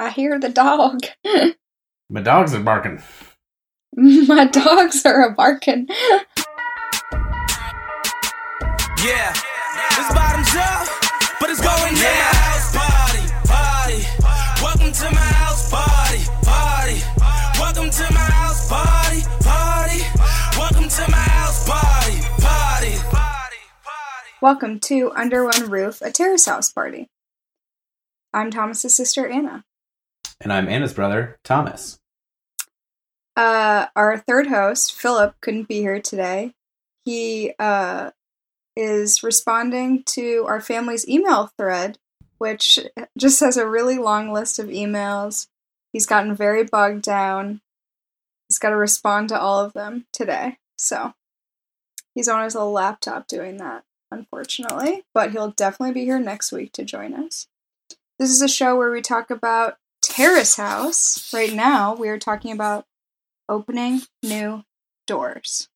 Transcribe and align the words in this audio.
I 0.00 0.08
hear 0.08 0.38
the 0.38 0.48
dog. 0.48 1.00
My 2.08 2.22
dogs 2.22 2.54
are 2.54 2.60
barking. 2.60 3.02
My 3.94 4.46
dogs 4.46 5.04
are 5.04 5.28
a 5.28 5.34
barking. 5.34 5.88
Yeah, 9.04 9.30
this 9.92 10.08
bottoms 10.08 10.56
up, 10.56 10.88
but 11.38 11.50
it's 11.50 11.60
going 11.60 11.94
down. 11.96 12.32
House 12.32 12.74
party, 12.74 13.28
party. 13.44 14.00
Welcome 14.62 14.92
to 14.92 15.10
my 15.14 15.20
house 15.20 15.70
party, 15.70 16.24
party. 16.48 17.02
Welcome 17.60 17.90
to 17.90 18.14
my 18.14 18.26
house 18.40 18.68
party, 18.70 19.20
party. 19.44 20.00
Welcome 20.56 20.88
to 20.88 21.10
my 21.10 21.28
house 21.28 21.68
party, 21.68 22.20
party, 22.40 22.96
party, 23.10 23.60
party. 23.84 24.30
Welcome 24.40 24.80
to 24.80 25.12
Under 25.12 25.44
One 25.44 25.68
Roof, 25.68 26.00
a 26.00 26.10
terrace 26.10 26.46
house 26.46 26.72
party. 26.72 27.10
I'm 28.32 28.50
Thomas's 28.50 28.94
sister 28.94 29.28
Anna. 29.28 29.64
And 30.40 30.52
I'm 30.52 30.68
Anna's 30.68 30.94
brother, 30.94 31.38
Thomas. 31.44 31.98
Uh, 33.36 33.86
our 33.94 34.16
third 34.16 34.46
host, 34.46 34.92
Philip, 34.92 35.34
couldn't 35.42 35.68
be 35.68 35.80
here 35.80 36.00
today. 36.00 36.54
He 37.04 37.52
uh, 37.58 38.10
is 38.74 39.22
responding 39.22 40.02
to 40.04 40.44
our 40.48 40.60
family's 40.60 41.06
email 41.06 41.52
thread, 41.58 41.98
which 42.38 42.78
just 43.18 43.40
has 43.40 43.58
a 43.58 43.68
really 43.68 43.98
long 43.98 44.32
list 44.32 44.58
of 44.58 44.66
emails. 44.68 45.48
He's 45.92 46.06
gotten 46.06 46.34
very 46.34 46.64
bogged 46.64 47.02
down. 47.02 47.60
He's 48.48 48.58
got 48.58 48.70
to 48.70 48.76
respond 48.76 49.28
to 49.28 49.38
all 49.38 49.60
of 49.60 49.74
them 49.74 50.06
today. 50.12 50.56
So 50.76 51.12
he's 52.14 52.28
on 52.28 52.44
his 52.44 52.54
little 52.54 52.72
laptop 52.72 53.26
doing 53.26 53.58
that, 53.58 53.84
unfortunately. 54.10 55.04
But 55.12 55.32
he'll 55.32 55.50
definitely 55.50 55.92
be 55.92 56.04
here 56.04 56.18
next 56.18 56.50
week 56.50 56.72
to 56.72 56.84
join 56.84 57.12
us. 57.12 57.46
This 58.18 58.30
is 58.30 58.40
a 58.40 58.48
show 58.48 58.76
where 58.76 58.90
we 58.90 59.02
talk 59.02 59.30
about 59.30 59.76
Terrace 60.20 60.56
House. 60.56 61.32
Right 61.32 61.54
now, 61.54 61.94
we 61.94 62.10
are 62.10 62.18
talking 62.18 62.52
about 62.52 62.84
opening 63.48 64.02
new 64.22 64.64
doors. 65.06 65.70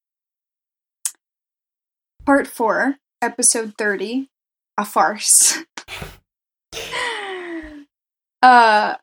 Part 2.27 2.47
4, 2.47 2.97
episode 3.23 3.73
30, 3.78 4.28
a 4.77 4.84
farce. 4.84 5.64
uh 8.42 8.97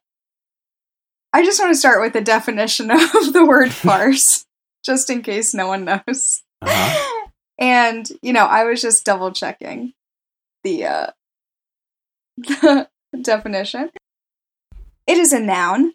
I 1.33 1.43
just 1.43 1.59
want 1.59 1.73
to 1.73 1.79
start 1.79 2.01
with 2.01 2.13
the 2.13 2.21
definition 2.21 2.91
of 2.91 3.33
the 3.33 3.43
word 3.43 3.71
farce, 3.73 4.45
just 4.85 5.09
in 5.09 5.23
case 5.23 5.55
no 5.55 5.65
one 5.65 5.85
knows. 5.85 6.43
Uh-huh. 6.61 7.27
And, 7.57 8.07
you 8.21 8.33
know, 8.33 8.45
I 8.45 8.63
was 8.65 8.79
just 8.81 9.05
double 9.05 9.31
checking 9.31 9.93
the 10.63 10.85
uh 10.85 11.07
the 12.37 12.87
definition. 13.19 13.89
It 15.11 15.17
is 15.17 15.33
a 15.33 15.41
noun. 15.41 15.91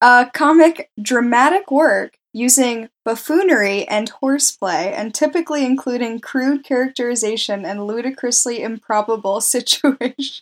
a 0.00 0.30
comic 0.32 0.92
dramatic 1.02 1.72
work 1.72 2.16
using 2.32 2.88
buffoonery 3.04 3.84
and 3.88 4.08
horseplay 4.08 4.94
and 4.96 5.12
typically 5.12 5.64
including 5.66 6.20
crude 6.20 6.62
characterization 6.62 7.64
and 7.64 7.84
ludicrously 7.84 8.62
improbable 8.62 9.40
situations. 9.54 10.40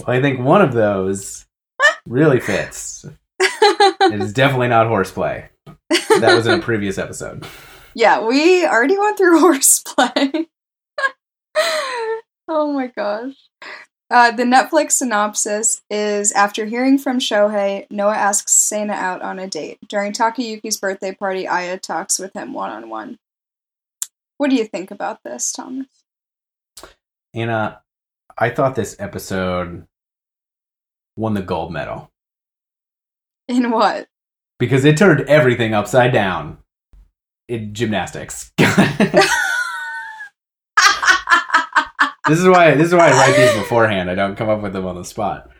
Well, 0.00 0.16
I 0.16 0.22
think 0.22 0.40
one 0.40 0.62
of 0.62 0.72
those 0.72 1.46
really 2.06 2.40
fits. 2.40 3.04
It 3.38 4.22
is 4.22 4.32
definitely 4.32 4.68
not 4.68 4.86
horseplay. 4.86 5.50
That 5.90 6.34
was 6.34 6.46
in 6.46 6.60
a 6.60 6.62
previous 6.62 6.96
episode. 6.96 7.46
yeah, 7.94 8.26
we 8.26 8.66
already 8.66 8.96
went 8.96 9.18
through 9.18 9.38
horseplay. 9.40 10.46
oh 12.48 12.72
my 12.72 12.86
gosh. 12.86 13.34
Uh, 14.10 14.30
the 14.30 14.44
Netflix 14.44 14.92
synopsis 14.92 15.82
is 15.90 16.32
after 16.32 16.64
hearing 16.64 16.96
from 16.96 17.18
Shohei, 17.18 17.86
Noah 17.90 18.16
asks 18.16 18.52
Sana 18.52 18.94
out 18.94 19.20
on 19.20 19.38
a 19.38 19.46
date. 19.46 19.78
During 19.86 20.12
Takayuki's 20.12 20.78
birthday 20.78 21.14
party, 21.14 21.46
Aya 21.46 21.78
talks 21.78 22.18
with 22.18 22.32
him 22.32 22.54
one 22.54 22.70
on 22.70 22.88
one. 22.88 23.18
What 24.38 24.48
do 24.50 24.56
you 24.56 24.64
think 24.64 24.90
about 24.90 25.22
this, 25.24 25.52
Thomas? 25.52 25.86
Anna, 27.34 27.82
I 28.38 28.48
thought 28.50 28.76
this 28.76 28.96
episode 28.98 29.86
won 31.16 31.34
the 31.34 31.42
gold 31.42 31.72
medal 31.72 32.10
In 33.48 33.70
what? 33.70 34.06
because 34.58 34.84
it 34.86 34.96
turned 34.96 35.20
everything 35.28 35.74
upside 35.74 36.12
down 36.12 36.58
in 37.48 37.74
gymnastics. 37.74 38.52
this 42.28 42.38
is 42.38 42.46
why 42.46 42.74
this 42.74 42.88
is 42.88 42.94
why 42.94 43.08
I 43.08 43.12
write 43.12 43.36
these 43.36 43.54
beforehand. 43.54 44.10
I 44.10 44.14
don't 44.14 44.36
come 44.36 44.48
up 44.48 44.60
with 44.62 44.72
them 44.72 44.86
on 44.86 44.96
the 44.96 45.04
spot. 45.04 45.50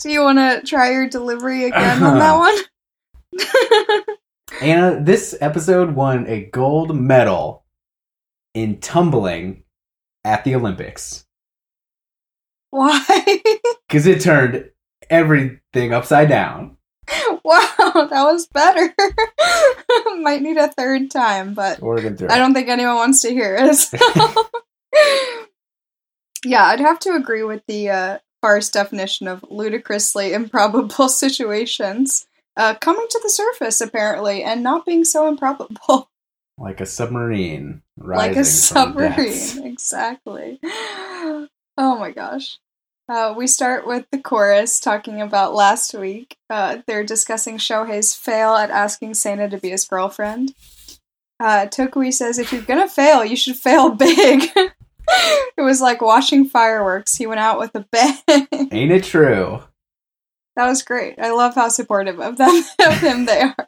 do 0.00 0.10
you 0.10 0.20
want 0.22 0.38
to 0.38 0.62
try 0.66 0.90
your 0.92 1.08
delivery 1.08 1.64
again 1.66 2.02
on 2.02 2.18
that 2.18 2.36
one? 4.06 4.16
Anna, 4.60 5.00
this 5.02 5.36
episode 5.40 5.94
won 5.94 6.26
a 6.28 6.44
gold 6.46 6.94
medal 6.96 7.64
in 8.54 8.78
tumbling 8.80 9.64
at 10.24 10.44
the 10.44 10.54
Olympics 10.54 11.24
Why? 12.70 13.02
because 13.88 14.06
it 14.06 14.20
turned 14.20 14.70
everything 15.10 15.92
upside 15.92 16.28
down. 16.28 16.76
wow, 17.44 17.68
that 18.08 18.22
was 18.24 18.46
better. 18.46 18.94
Might 20.22 20.40
need 20.40 20.56
a 20.56 20.68
third 20.68 21.10
time, 21.10 21.52
but 21.54 21.82
I 21.82 22.38
don't 22.38 22.54
think 22.54 22.68
anyone 22.68 22.94
wants 22.94 23.20
to 23.22 23.30
hear 23.30 23.56
it. 23.56 23.74
so. 23.74 23.98
Yeah, 26.44 26.64
I'd 26.64 26.80
have 26.80 26.98
to 27.00 27.14
agree 27.14 27.42
with 27.42 27.62
the 27.66 27.90
uh, 27.90 28.18
farce 28.40 28.70
definition 28.70 29.28
of 29.28 29.44
ludicrously 29.48 30.32
improbable 30.34 31.08
situations 31.08 32.26
uh, 32.56 32.74
coming 32.74 33.06
to 33.08 33.20
the 33.22 33.30
surface, 33.30 33.80
apparently, 33.80 34.42
and 34.42 34.62
not 34.62 34.86
being 34.86 35.04
so 35.04 35.26
improbable. 35.26 36.10
like 36.58 36.80
a 36.80 36.86
submarine 36.86 37.82
rising 37.96 38.28
like 38.28 38.36
a 38.36 38.44
submarine. 38.44 39.64
Exactly. 39.64 40.60
Oh 40.62 41.48
my 41.98 42.12
gosh. 42.12 42.58
Uh, 43.08 43.34
we 43.36 43.46
start 43.46 43.86
with 43.86 44.06
the 44.10 44.18
chorus 44.18 44.80
talking 44.80 45.20
about 45.20 45.54
last 45.54 45.92
week. 45.92 46.36
Uh, 46.48 46.78
they're 46.86 47.04
discussing 47.04 47.58
Shohei's 47.58 48.14
fail 48.14 48.54
at 48.54 48.70
asking 48.70 49.14
Sana 49.14 49.50
to 49.50 49.58
be 49.58 49.70
his 49.70 49.84
girlfriend. 49.84 50.54
Uh, 51.40 51.66
Tokui 51.66 52.12
says, 52.12 52.38
if 52.38 52.52
you're 52.52 52.62
gonna 52.62 52.88
fail, 52.88 53.24
you 53.24 53.36
should 53.36 53.56
fail 53.56 53.90
big. 53.90 54.48
it 55.56 55.62
was 55.62 55.80
like 55.80 56.00
watching 56.00 56.46
fireworks. 56.46 57.14
He 57.14 57.26
went 57.26 57.40
out 57.40 57.58
with 57.58 57.74
a 57.74 57.86
bang. 57.90 58.48
Ain't 58.72 58.92
it 58.92 59.04
true? 59.04 59.60
That 60.56 60.68
was 60.68 60.82
great. 60.82 61.18
I 61.18 61.32
love 61.32 61.54
how 61.54 61.68
supportive 61.68 62.20
of 62.20 62.36
them 62.38 62.62
of 62.86 63.00
him 63.00 63.26
they 63.26 63.42
are. 63.42 63.66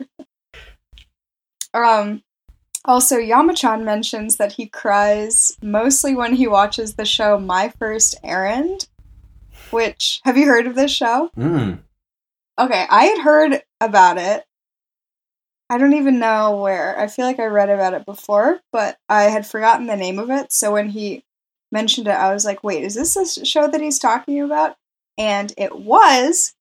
Um 1.74 2.22
also 2.84 3.16
Yamachan 3.16 3.82
mentions 3.82 4.36
that 4.36 4.52
he 4.52 4.66
cries 4.66 5.56
mostly 5.60 6.14
when 6.14 6.34
he 6.34 6.46
watches 6.46 6.94
the 6.94 7.04
show 7.04 7.38
My 7.38 7.72
First 7.78 8.14
Errand, 8.22 8.88
which 9.70 10.20
have 10.24 10.36
you 10.36 10.46
heard 10.46 10.66
of 10.66 10.76
this 10.76 10.92
show? 10.92 11.30
Mm. 11.36 11.80
Okay, 12.58 12.86
I 12.88 13.04
had 13.06 13.18
heard 13.22 13.62
about 13.80 14.18
it. 14.18 14.44
I 15.68 15.78
don't 15.78 15.94
even 15.94 16.20
know 16.20 16.60
where. 16.62 16.98
I 16.98 17.08
feel 17.08 17.26
like 17.26 17.40
I 17.40 17.46
read 17.46 17.70
about 17.70 17.94
it 17.94 18.06
before, 18.06 18.60
but 18.72 18.98
I 19.08 19.24
had 19.24 19.46
forgotten 19.46 19.86
the 19.86 19.96
name 19.96 20.18
of 20.18 20.30
it. 20.30 20.52
So 20.52 20.72
when 20.72 20.88
he 20.88 21.24
mentioned 21.72 22.08
it, 22.08 22.12
I 22.12 22.32
was 22.32 22.44
like, 22.44 22.62
wait, 22.62 22.84
is 22.84 22.94
this 22.94 23.14
the 23.14 23.44
show 23.44 23.68
that 23.68 23.80
he's 23.80 23.98
talking 23.98 24.40
about? 24.40 24.76
And 25.18 25.52
it 25.56 25.78
was. 25.78 26.54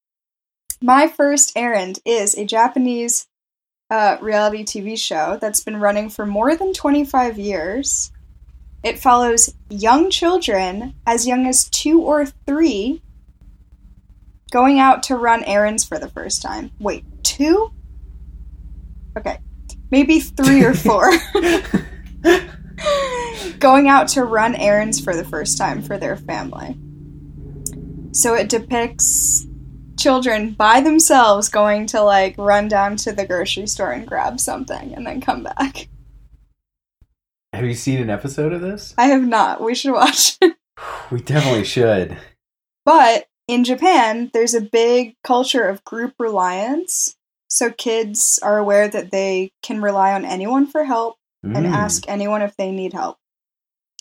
My 0.82 1.08
First 1.08 1.54
Errand 1.56 2.00
is 2.06 2.36
a 2.36 2.46
Japanese 2.46 3.28
uh, 3.90 4.18
reality 4.22 4.64
TV 4.64 4.98
show 4.98 5.38
that's 5.40 5.64
been 5.64 5.78
running 5.78 6.10
for 6.10 6.26
more 6.26 6.56
than 6.56 6.74
25 6.74 7.38
years. 7.38 8.12
It 8.84 9.00
follows 9.00 9.54
young 9.70 10.10
children, 10.10 10.96
as 11.08 11.26
young 11.26 11.48
as 11.48 11.70
two 11.70 12.02
or 12.02 12.26
three, 12.26 13.02
going 14.52 14.80
out 14.80 15.04
to 15.04 15.16
run 15.16 15.44
errands 15.44 15.84
for 15.84 15.98
the 15.98 16.10
first 16.10 16.42
time. 16.42 16.72
Wait, 16.80 17.04
two? 17.24 17.72
Okay, 19.18 19.40
maybe 19.92 20.20
three 20.20 20.64
or 20.64 20.74
four. 20.76 21.12
going 23.60 23.88
out 23.88 24.08
to 24.10 24.24
run 24.24 24.56
errands 24.56 25.00
for 25.00 25.16
the 25.16 25.26
first 25.26 25.58
time 25.58 25.82
for 25.82 25.98
their 25.98 26.18
family. 26.18 26.78
So 28.12 28.34
it 28.34 28.50
depicts 28.50 29.46
children 30.00 30.52
by 30.52 30.82
themselves 30.82 31.50
going 31.50 31.88
to 31.88 32.02
like 32.02 32.38
run 32.38 32.68
down 32.68 32.96
to 32.98 33.12
the 33.12 33.26
grocery 33.26 33.68
store 33.68 33.92
and 33.92 34.08
grab 34.08 34.40
something 34.40 34.94
and 34.94 35.06
then 35.06 35.22
come 35.22 35.44
back. 35.44 35.88
Have 37.54 37.66
you 37.66 37.74
seen 37.74 38.02
an 38.02 38.10
episode 38.10 38.54
of 38.54 38.62
this? 38.62 38.94
I 38.98 39.06
have 39.08 39.24
not. 39.24 39.62
We 39.62 39.76
should 39.76 39.94
watch. 39.94 40.38
It. 40.42 40.56
We 41.10 41.22
definitely 41.22 41.64
should. 41.64 42.18
but 42.84 43.28
in 43.48 43.64
Japan, 43.64 44.30
there's 44.34 44.54
a 44.54 44.60
big 44.60 45.16
culture 45.24 45.64
of 45.64 45.84
group 45.86 46.16
reliance. 46.20 47.16
So 47.48 47.72
kids 47.72 48.40
are 48.44 48.58
aware 48.58 48.90
that 48.90 49.12
they 49.12 49.52
can 49.62 49.82
rely 49.82 50.14
on 50.14 50.26
anyone 50.26 50.68
for 50.68 50.84
help 50.84 51.18
and 51.46 51.66
Mm. 51.66 51.72
ask 51.74 52.04
anyone 52.08 52.42
if 52.42 52.56
they 52.58 52.72
need 52.72 52.94
help, 52.94 53.18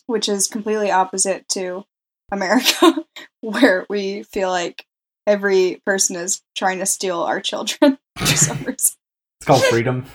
which 0.06 0.29
is 0.29 0.49
completely 0.49 0.91
opposite 0.91 1.49
to 1.50 1.85
America, 2.32 3.05
where 3.41 3.87
we 3.91 4.23
feel 4.25 4.50
like 4.50 4.87
every 5.26 5.81
person 5.87 6.17
is 6.17 6.43
trying 6.56 6.79
to 6.79 6.87
steal 6.87 7.20
our 7.23 7.41
children 7.41 7.99
for 8.19 8.26
some 8.26 8.56
reason. 8.64 8.73
It's 9.41 9.46
called 9.46 9.62
freedom. 9.64 10.06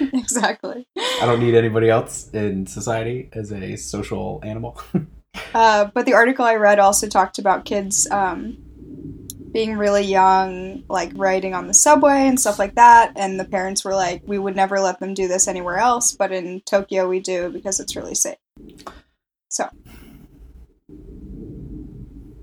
exactly. 0.00 0.86
I 0.96 1.26
don't 1.26 1.40
need 1.40 1.54
anybody 1.54 1.88
else 1.90 2.28
in 2.32 2.66
society 2.66 3.28
as 3.32 3.52
a 3.52 3.76
social 3.76 4.40
animal. 4.42 4.80
Uh, 5.54 5.86
but 5.94 6.06
the 6.06 6.14
article 6.14 6.44
I 6.44 6.54
read 6.56 6.78
also 6.78 7.08
talked 7.08 7.38
about 7.38 7.64
kids 7.64 8.10
um, 8.10 8.56
being 9.52 9.76
really 9.76 10.04
young, 10.04 10.82
like 10.88 11.12
riding 11.14 11.54
on 11.54 11.66
the 11.66 11.74
subway 11.74 12.26
and 12.26 12.40
stuff 12.40 12.58
like 12.58 12.74
that. 12.76 13.12
And 13.16 13.38
the 13.38 13.44
parents 13.44 13.84
were 13.84 13.94
like, 13.94 14.22
we 14.26 14.38
would 14.38 14.56
never 14.56 14.80
let 14.80 14.98
them 14.98 15.14
do 15.14 15.28
this 15.28 15.46
anywhere 15.46 15.76
else, 15.76 16.12
but 16.12 16.32
in 16.32 16.62
Tokyo 16.62 17.08
we 17.08 17.20
do 17.20 17.50
because 17.50 17.78
it's 17.78 17.94
really 17.94 18.14
safe. 18.14 18.38
So, 19.48 19.68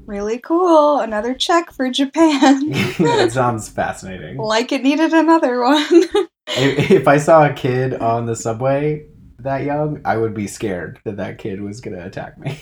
really 0.06 0.38
cool. 0.38 1.00
Another 1.00 1.34
check 1.34 1.72
for 1.72 1.90
Japan. 1.90 2.70
that 3.00 3.32
sounds 3.32 3.70
fascinating. 3.70 4.38
like 4.38 4.72
it 4.72 4.84
needed 4.84 5.14
another 5.14 5.62
one. 5.62 5.86
If, 6.52 6.90
if 6.90 7.08
I 7.08 7.20
saw 7.20 7.46
a 7.46 7.54
kid 7.54 7.94
on 7.94 8.26
the 8.26 8.36
subway 8.36 9.06
that 9.38 9.66
young, 9.66 10.02
I 10.04 10.18
would 10.18 10.34
be 10.34 10.48
scared 10.48 11.00
that 11.04 11.18
that 11.18 11.38
kid 11.38 11.62
was 11.62 11.80
going 11.80 11.96
to 11.96 12.04
attack 12.04 12.40
me. 12.40 12.58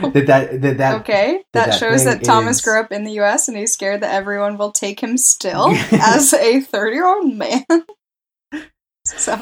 that 0.12 0.26
that 0.26 0.62
that 0.62 0.78
that 0.78 1.00
okay, 1.00 1.42
that 1.52 1.70
that, 1.70 1.78
shows 1.78 2.04
that 2.04 2.24
Thomas 2.24 2.58
is- 2.58 2.64
grew 2.64 2.80
up 2.80 2.92
in 2.92 3.04
the 3.04 3.20
US 3.20 3.48
and 3.48 3.56
he's 3.56 3.72
scared 3.72 4.00
that 4.02 4.14
everyone 4.14 4.58
will 4.58 4.72
take 4.72 5.00
him 5.00 5.16
still 5.16 5.68
as 5.92 6.32
a 6.32 6.60
30 6.60 6.94
year 6.94 7.06
old 7.06 7.34
man. 7.34 7.64
so, 9.04 9.40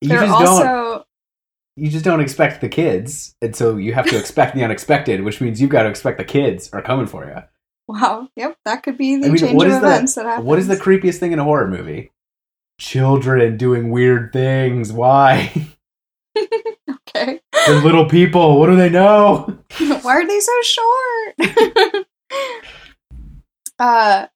you 0.00 0.08
don't 0.10 0.30
also. 0.30 1.04
you 1.76 1.90
just 1.90 2.04
don't 2.04 2.20
expect 2.20 2.60
the 2.60 2.68
kids, 2.68 3.34
and 3.42 3.54
so 3.54 3.76
you 3.76 3.94
have 3.94 4.06
to 4.06 4.18
expect 4.18 4.54
the 4.54 4.64
unexpected, 4.64 5.22
which 5.22 5.40
means 5.40 5.60
you've 5.60 5.70
got 5.70 5.84
to 5.84 5.88
expect 5.88 6.18
the 6.18 6.24
kids 6.24 6.70
are 6.72 6.82
coming 6.82 7.06
for 7.06 7.26
you. 7.26 7.42
Wow. 7.88 8.28
Yep, 8.36 8.58
that 8.66 8.82
could 8.82 8.98
be 8.98 9.16
the 9.16 9.26
I 9.26 9.28
mean, 9.30 9.38
change 9.38 9.62
of 9.62 9.70
the- 9.70 9.76
events 9.78 10.14
that 10.14 10.26
happens. 10.26 10.46
What 10.46 10.58
is 10.58 10.68
the 10.68 10.76
creepiest 10.76 11.18
thing 11.18 11.32
in 11.32 11.38
a 11.38 11.44
horror 11.44 11.68
movie? 11.68 12.12
Children 12.78 13.56
doing 13.56 13.90
weird 13.90 14.32
things. 14.32 14.92
Why? 14.92 15.50
Okay? 17.08 17.40
They're 17.66 17.80
little 17.82 18.06
people. 18.08 18.58
What 18.58 18.66
do 18.66 18.76
they 18.76 18.90
know? 18.90 19.58
Why 20.02 20.16
are 20.16 20.26
they 20.26 20.40
so 20.40 20.52
short? 20.62 22.06
uh, 23.78 24.26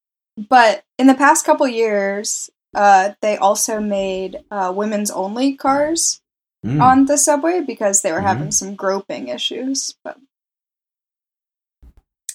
but 0.48 0.84
in 0.98 1.06
the 1.06 1.14
past 1.14 1.44
couple 1.44 1.66
years, 1.68 2.50
uh, 2.74 3.10
they 3.20 3.36
also 3.36 3.80
made 3.80 4.38
uh, 4.50 4.72
women's 4.74 5.10
only 5.10 5.54
cars 5.54 6.18
Mm. 6.64 6.80
on 6.80 7.06
the 7.06 7.18
subway 7.18 7.60
because 7.60 8.02
they 8.02 8.12
were 8.12 8.20
Mhm. 8.20 8.22
having 8.22 8.52
some 8.52 8.76
groping 8.76 9.26
issues. 9.26 9.96
But 10.04 10.16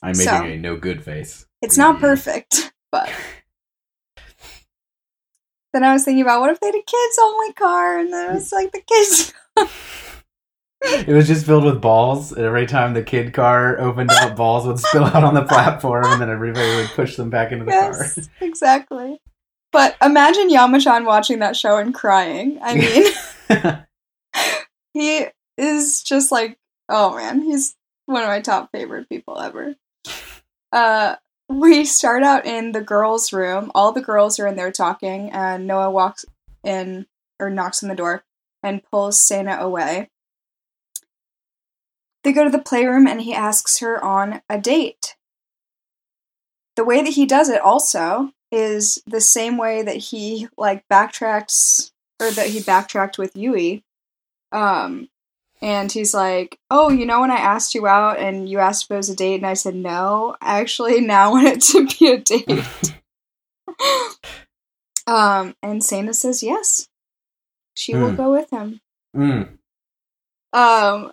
I'm 0.04 0.18
making 0.18 0.26
so- 0.26 0.44
a 0.44 0.58
no 0.58 0.76
good 0.76 1.02
face. 1.02 1.46
it's 1.62 1.78
not 1.78 2.00
perfect. 2.02 2.74
But 2.92 3.10
then 5.74 5.84
I 5.86 5.94
was 5.94 6.04
thinking 6.04 6.22
about 6.24 6.42
what 6.42 6.50
if 6.50 6.60
they 6.60 6.68
had 6.68 6.76
a 6.76 6.82
kids 6.82 7.20
only 7.22 7.54
car 7.54 8.00
and 8.00 8.12
then 8.12 8.32
it 8.32 8.34
was 8.34 8.52
like 8.52 8.74
the 8.74 8.82
kids. 8.82 9.34
It 10.82 11.10
was 11.10 11.28
just 11.28 11.46
filled 11.46 11.66
with 11.66 11.82
balls, 11.82 12.32
and 12.32 12.46
every 12.46 12.68
time 12.68 12.94
the 12.94 13.04
kid 13.04 13.34
car 13.34 13.80
opened 13.80 14.12
up, 14.12 14.36
balls 14.36 14.68
would 14.68 14.80
spill 14.80 15.06
out 15.06 15.24
on 15.24 15.34
the 15.34 15.44
platform, 15.44 16.06
and 16.06 16.22
then 16.22 16.30
everybody 16.30 16.76
would 16.76 16.90
push 16.90 17.16
them 17.16 17.30
back 17.30 17.52
into 17.52 17.66
the 17.66 17.72
yes, 17.72 18.30
exactly. 18.42 19.20
But 19.72 19.98
imagine 20.02 20.50
Yamachan 20.50 21.06
watching 21.06 21.40
that 21.40 21.56
show 21.56 21.78
and 21.78 21.94
crying. 21.94 22.60
I 22.62 22.76
mean. 23.50 23.84
he 24.94 25.28
is 25.58 26.02
just 26.04 26.32
like 26.32 26.58
oh 26.90 27.16
man 27.16 27.42
he's 27.42 27.76
one 28.06 28.24
of 28.24 28.28
my 28.28 28.42
top 28.42 28.70
favorite 28.72 29.10
people 29.10 29.40
ever 29.40 29.76
uh 30.72 31.16
we 31.50 31.86
start 31.86 32.24
out 32.24 32.46
in 32.46 32.72
the 32.72 32.82
girls 32.82 33.32
room 33.32 33.72
all 33.76 33.92
the 33.92 34.02
girls 34.02 34.40
are 34.40 34.48
in 34.48 34.56
there 34.56 34.72
talking 34.72 35.30
and 35.32 35.68
noah 35.68 35.92
walks 35.92 36.26
in 36.64 37.06
or 37.40 37.50
knocks 37.50 37.84
on 37.84 37.90
the 37.90 37.96
door 37.96 38.24
and 38.64 38.84
pulls 38.92 39.22
Sana 39.22 39.58
away 39.60 40.10
they 42.28 42.34
go 42.34 42.44
to 42.44 42.50
the 42.50 42.60
playroom 42.60 43.08
and 43.08 43.22
he 43.22 43.34
asks 43.34 43.80
her 43.80 44.04
on 44.04 44.42
a 44.50 44.60
date 44.60 45.16
the 46.76 46.84
way 46.84 47.02
that 47.02 47.14
he 47.14 47.26
does 47.26 47.48
it 47.48 47.62
also 47.62 48.32
is 48.52 49.02
the 49.08 49.22
same 49.22 49.58
way 49.58 49.82
that 49.82 49.96
he 49.96 50.48
like 50.58 50.84
backtracks 50.92 51.92
or 52.22 52.30
that 52.32 52.48
he 52.48 52.60
backtracked 52.62 53.18
with 53.18 53.36
Yui 53.36 53.82
um, 54.52 55.10
and 55.62 55.92
he's 55.92 56.14
like, 56.14 56.60
"Oh, 56.70 56.90
you 56.90 57.06
know 57.06 57.22
when 57.22 57.32
I 57.32 57.38
asked 57.38 57.74
you 57.76 57.88
out 57.88 58.20
and 58.20 58.48
you 58.48 58.60
asked 58.60 58.86
if 58.86 58.92
it 58.92 58.96
was 58.96 59.10
a 59.10 59.16
date 59.16 59.36
and 59.36 59.46
I 59.46 59.56
said 59.56 59.76
no, 59.76 60.36
I 60.42 60.60
actually 60.60 61.02
now 61.02 61.32
want 61.32 61.48
it 61.48 61.62
to 61.62 61.88
be 61.88 62.12
a 62.12 62.18
date." 62.18 62.94
um, 65.08 65.56
and 65.62 65.84
Sana 65.84 66.14
says 66.14 66.44
yes. 66.44 66.88
She 67.74 67.96
will 67.96 68.12
Hmm. 68.12 68.16
go 68.16 68.32
with 68.32 68.50
him. 68.52 68.82
Mm. 69.16 69.58
Um, 70.54 71.12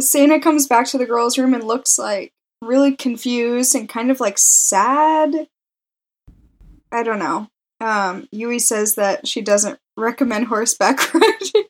Sana 0.00 0.40
comes 0.40 0.66
back 0.66 0.86
to 0.88 0.98
the 0.98 1.06
girls' 1.06 1.38
room 1.38 1.54
and 1.54 1.64
looks 1.64 1.98
like 1.98 2.32
really 2.62 2.94
confused 2.96 3.74
and 3.74 3.88
kind 3.88 4.10
of 4.10 4.20
like 4.20 4.38
sad. 4.38 5.48
I 6.90 7.02
don't 7.02 7.18
know. 7.18 7.48
Um, 7.80 8.28
Yui 8.30 8.58
says 8.58 8.94
that 8.94 9.26
she 9.26 9.40
doesn't 9.40 9.78
recommend 9.96 10.46
horseback 10.46 11.12
riding 11.14 11.64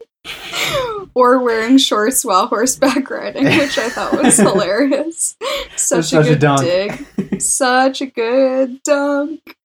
or 1.15 1.41
wearing 1.43 1.79
shorts 1.79 2.25
while 2.25 2.47
horseback 2.49 3.09
riding, 3.11 3.45
which 3.45 3.79
I 3.79 3.89
thought 3.89 4.23
was 4.23 4.37
hilarious. 4.39 5.37
Such, 5.77 6.07
Such 6.07 6.13
a 6.13 6.21
a 6.21 6.25
good 6.25 6.39
dunk. 6.39 6.61
dig. 6.61 7.41
Such 7.41 8.01
a 8.03 8.07
good 8.07 8.83
dunk. 8.83 9.57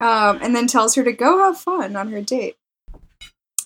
Um, 0.00 0.38
and 0.42 0.54
then 0.54 0.66
tells 0.68 0.94
her 0.94 1.02
to 1.02 1.12
go 1.12 1.38
have 1.38 1.58
fun 1.58 1.96
on 1.96 2.12
her 2.12 2.20
date. 2.22 2.56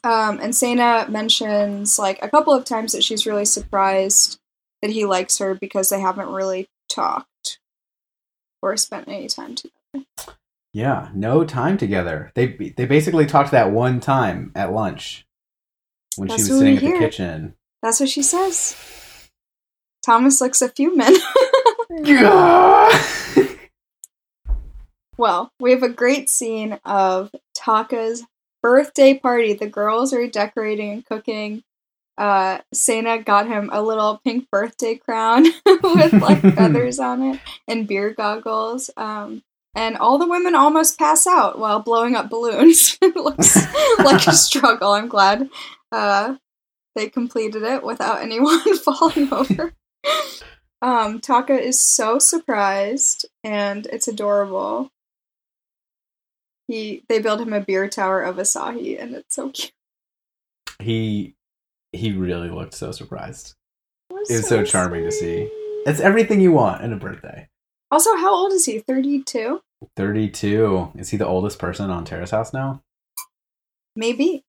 Um, 0.04 0.40
and 0.40 0.54
Sana 0.54 1.06
mentions 1.08 1.98
like 1.98 2.18
a 2.22 2.28
couple 2.28 2.52
of 2.52 2.64
times 2.64 2.92
that 2.92 3.04
she's 3.04 3.26
really 3.26 3.44
surprised 3.44 4.38
that 4.80 4.90
he 4.90 5.04
likes 5.04 5.38
her 5.38 5.54
because 5.54 5.90
they 5.90 6.00
haven't 6.00 6.28
really 6.28 6.66
talked 6.88 7.60
or 8.60 8.76
spent 8.76 9.08
any 9.08 9.28
time 9.28 9.54
together. 9.54 10.06
Yeah, 10.72 11.10
no 11.14 11.44
time 11.44 11.76
together. 11.76 12.32
They 12.34 12.72
they 12.76 12.86
basically 12.86 13.26
talked 13.26 13.50
that 13.50 13.70
one 13.70 14.00
time 14.00 14.52
at 14.54 14.72
lunch 14.72 15.26
when 16.16 16.28
That's 16.28 16.46
she 16.46 16.50
was 16.50 16.60
sitting 16.60 16.76
at 16.78 16.82
the 16.82 16.98
kitchen. 16.98 17.54
That's 17.82 18.00
what 18.00 18.08
she 18.08 18.22
says. 18.22 18.76
Thomas 20.04 20.40
looks 20.40 20.62
a 20.62 20.68
few 20.68 20.96
men. 20.96 21.14
well, 25.18 25.52
we 25.60 25.72
have 25.72 25.82
a 25.82 25.88
great 25.88 26.30
scene 26.30 26.78
of 26.84 27.30
Taka's 27.54 28.24
birthday 28.62 29.18
party. 29.18 29.52
The 29.52 29.66
girls 29.66 30.12
are 30.12 30.26
decorating 30.26 30.90
and 30.92 31.06
cooking. 31.06 31.64
Uh, 32.16 32.58
Sana 32.72 33.22
got 33.22 33.48
him 33.48 33.70
a 33.72 33.82
little 33.82 34.20
pink 34.22 34.48
birthday 34.50 34.94
crown 34.94 35.46
with 35.66 36.12
like 36.12 36.40
feathers 36.40 36.98
on 37.00 37.22
it 37.22 37.40
and 37.66 37.88
beer 37.88 38.10
goggles. 38.10 38.90
Um, 38.96 39.42
and 39.74 39.96
all 39.96 40.18
the 40.18 40.28
women 40.28 40.54
almost 40.54 40.98
pass 40.98 41.26
out 41.26 41.58
while 41.58 41.80
blowing 41.80 42.14
up 42.14 42.28
balloons. 42.30 42.98
it 43.02 43.16
looks 43.16 43.56
like 43.98 44.26
a 44.26 44.32
struggle. 44.32 44.92
I'm 44.92 45.08
glad 45.08 45.48
uh, 45.90 46.36
they 46.94 47.08
completed 47.08 47.62
it 47.62 47.82
without 47.82 48.20
anyone 48.20 48.76
falling 48.78 49.32
over. 49.32 49.74
Um, 50.82 51.20
Taka 51.20 51.58
is 51.58 51.80
so 51.80 52.18
surprised, 52.18 53.24
and 53.42 53.86
it's 53.86 54.08
adorable. 54.08 54.90
He 56.68 57.02
they 57.08 57.18
build 57.18 57.40
him 57.40 57.52
a 57.52 57.60
beer 57.60 57.88
tower 57.88 58.22
of 58.22 58.36
Asahi, 58.36 59.00
and 59.00 59.14
it's 59.14 59.34
so 59.34 59.50
cute. 59.50 59.72
he 60.78 61.34
he 61.92 62.12
really 62.12 62.48
looked 62.48 62.74
so 62.74 62.92
surprised. 62.92 63.54
was 64.10 64.30
It 64.30 64.36
was 64.36 64.48
so 64.48 64.64
charming 64.64 65.04
to 65.04 65.12
see. 65.12 65.50
It's 65.86 66.00
everything 66.00 66.40
you 66.40 66.52
want 66.52 66.82
in 66.82 66.92
a 66.92 66.96
birthday. 66.96 67.48
Also, 67.90 68.16
how 68.16 68.34
old 68.34 68.52
is 68.52 68.64
he? 68.64 68.78
Thirty-two. 68.78 69.60
Thirty-two. 69.96 70.92
Is 70.96 71.10
he 71.10 71.16
the 71.16 71.26
oldest 71.26 71.58
person 71.58 71.90
on 71.90 72.04
Terrace 72.04 72.30
House 72.30 72.52
now? 72.52 72.80
maybe. 73.96 74.44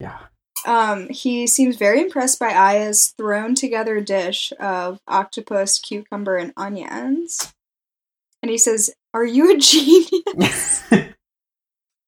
Yeah. 0.00 0.18
Um, 0.66 1.08
he 1.08 1.46
seems 1.46 1.76
very 1.76 2.00
impressed 2.00 2.40
by 2.40 2.52
Aya's 2.52 3.14
thrown 3.16 3.54
together 3.54 4.00
dish 4.00 4.52
of 4.58 4.98
octopus, 5.06 5.78
cucumber, 5.78 6.36
and 6.36 6.52
onions. 6.56 7.54
And 8.42 8.50
he 8.50 8.58
says, 8.58 8.90
Are 9.14 9.24
you 9.24 9.54
a 9.54 9.58
genius? 9.58 10.82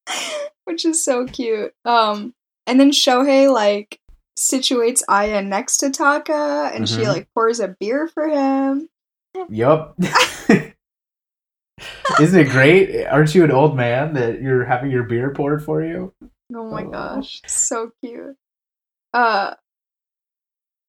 Which 0.65 0.85
is 0.85 1.03
so 1.05 1.27
cute. 1.27 1.73
Um, 1.85 2.35
and 2.67 2.79
then 2.79 2.91
Shohei 2.91 3.53
like 3.53 3.99
situates 4.38 5.03
Aya 5.09 5.43
next 5.43 5.79
to 5.79 5.91
Taka 5.91 6.71
and 6.75 6.88
she 6.88 6.99
Mhm. 7.03 7.09
like 7.09 7.29
pours 7.35 7.59
a 7.61 7.69
beer 7.81 8.07
for 8.09 8.29
him. 8.29 8.88
yup. 9.49 9.97
Isn't 12.21 12.41
it 12.41 12.50
great? 12.50 13.07
Aren't 13.07 13.35
you 13.35 13.45
an 13.45 13.53
old 13.53 13.77
man 13.77 14.15
that 14.15 14.41
you're 14.43 14.65
having 14.65 14.91
your 14.91 15.05
beer 15.05 15.33
poured 15.33 15.65
for 15.65 15.83
you? 15.83 16.12
Oh 16.55 16.69
my 16.69 16.83
Aw. 16.85 16.91
gosh, 16.91 17.41
so 17.47 17.93
cute. 18.03 18.37
Uh 19.15 19.55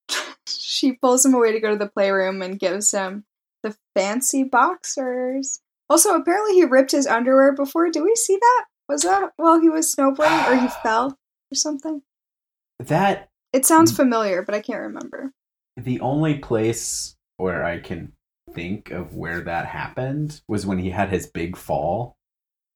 she 0.47 0.93
pulls 0.93 1.25
him 1.25 1.33
away 1.33 1.51
to 1.51 1.59
go 1.59 1.69
to 1.71 1.75
the 1.77 1.89
playroom 1.89 2.41
and 2.41 2.59
gives 2.59 2.91
him 2.91 3.25
the 3.63 3.75
fancy 3.95 4.43
boxers. 4.43 5.59
Also, 5.89 6.15
apparently 6.15 6.53
he 6.55 6.63
ripped 6.65 6.91
his 6.91 7.07
underwear 7.07 7.51
before. 7.53 7.89
Do 7.89 8.03
we 8.03 8.15
see 8.15 8.37
that? 8.39 8.65
Was 8.89 9.03
that 9.03 9.31
while 9.37 9.61
he 9.61 9.69
was 9.69 9.93
snowboarding 9.95 10.47
or 10.51 10.57
he 10.57 10.67
fell 10.83 11.07
or 11.51 11.55
something? 11.55 12.01
That 12.79 13.29
It 13.53 13.65
sounds 13.65 13.95
familiar, 13.95 14.41
but 14.41 14.55
I 14.55 14.61
can't 14.61 14.81
remember. 14.81 15.31
the 15.77 15.99
only 16.01 16.39
place 16.39 17.15
where 17.37 17.63
I 17.63 17.79
can 17.79 18.11
think 18.53 18.91
of 18.91 19.15
where 19.15 19.41
that 19.41 19.67
happened 19.67 20.41
was 20.47 20.65
when 20.65 20.79
he 20.79 20.89
had 20.89 21.09
his 21.09 21.27
big 21.27 21.55
fall 21.55 22.17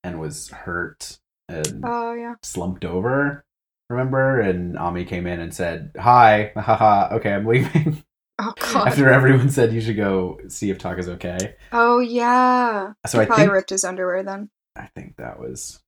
and 0.03 0.19
was 0.19 0.49
hurt 0.49 1.17
and 1.49 1.83
Oh 1.85 2.13
yeah. 2.13 2.35
slumped 2.43 2.85
over. 2.85 3.43
Remember? 3.89 4.39
And 4.39 4.77
Ami 4.77 5.03
came 5.05 5.27
in 5.27 5.39
and 5.39 5.53
said, 5.53 5.91
"Hi, 5.99 6.51
haha. 6.55 7.09
Okay, 7.15 7.33
I'm 7.33 7.45
leaving." 7.45 8.03
Oh 8.39 8.51
god. 8.59 8.87
After 8.87 9.11
everyone 9.11 9.51
said 9.51 9.71
you 9.73 9.79
should 9.79 9.95
go 9.95 10.39
see 10.47 10.71
if 10.71 10.79
Taka's 10.79 11.07
okay. 11.07 11.53
oh 11.71 11.99
yeah. 11.99 12.93
So 13.05 13.19
he 13.19 13.23
I 13.23 13.25
probably 13.27 13.43
think 13.43 13.53
ripped 13.53 13.69
his 13.69 13.83
underwear 13.85 14.23
then. 14.23 14.49
I 14.75 14.87
think 14.95 15.17
that 15.17 15.39
was 15.39 15.83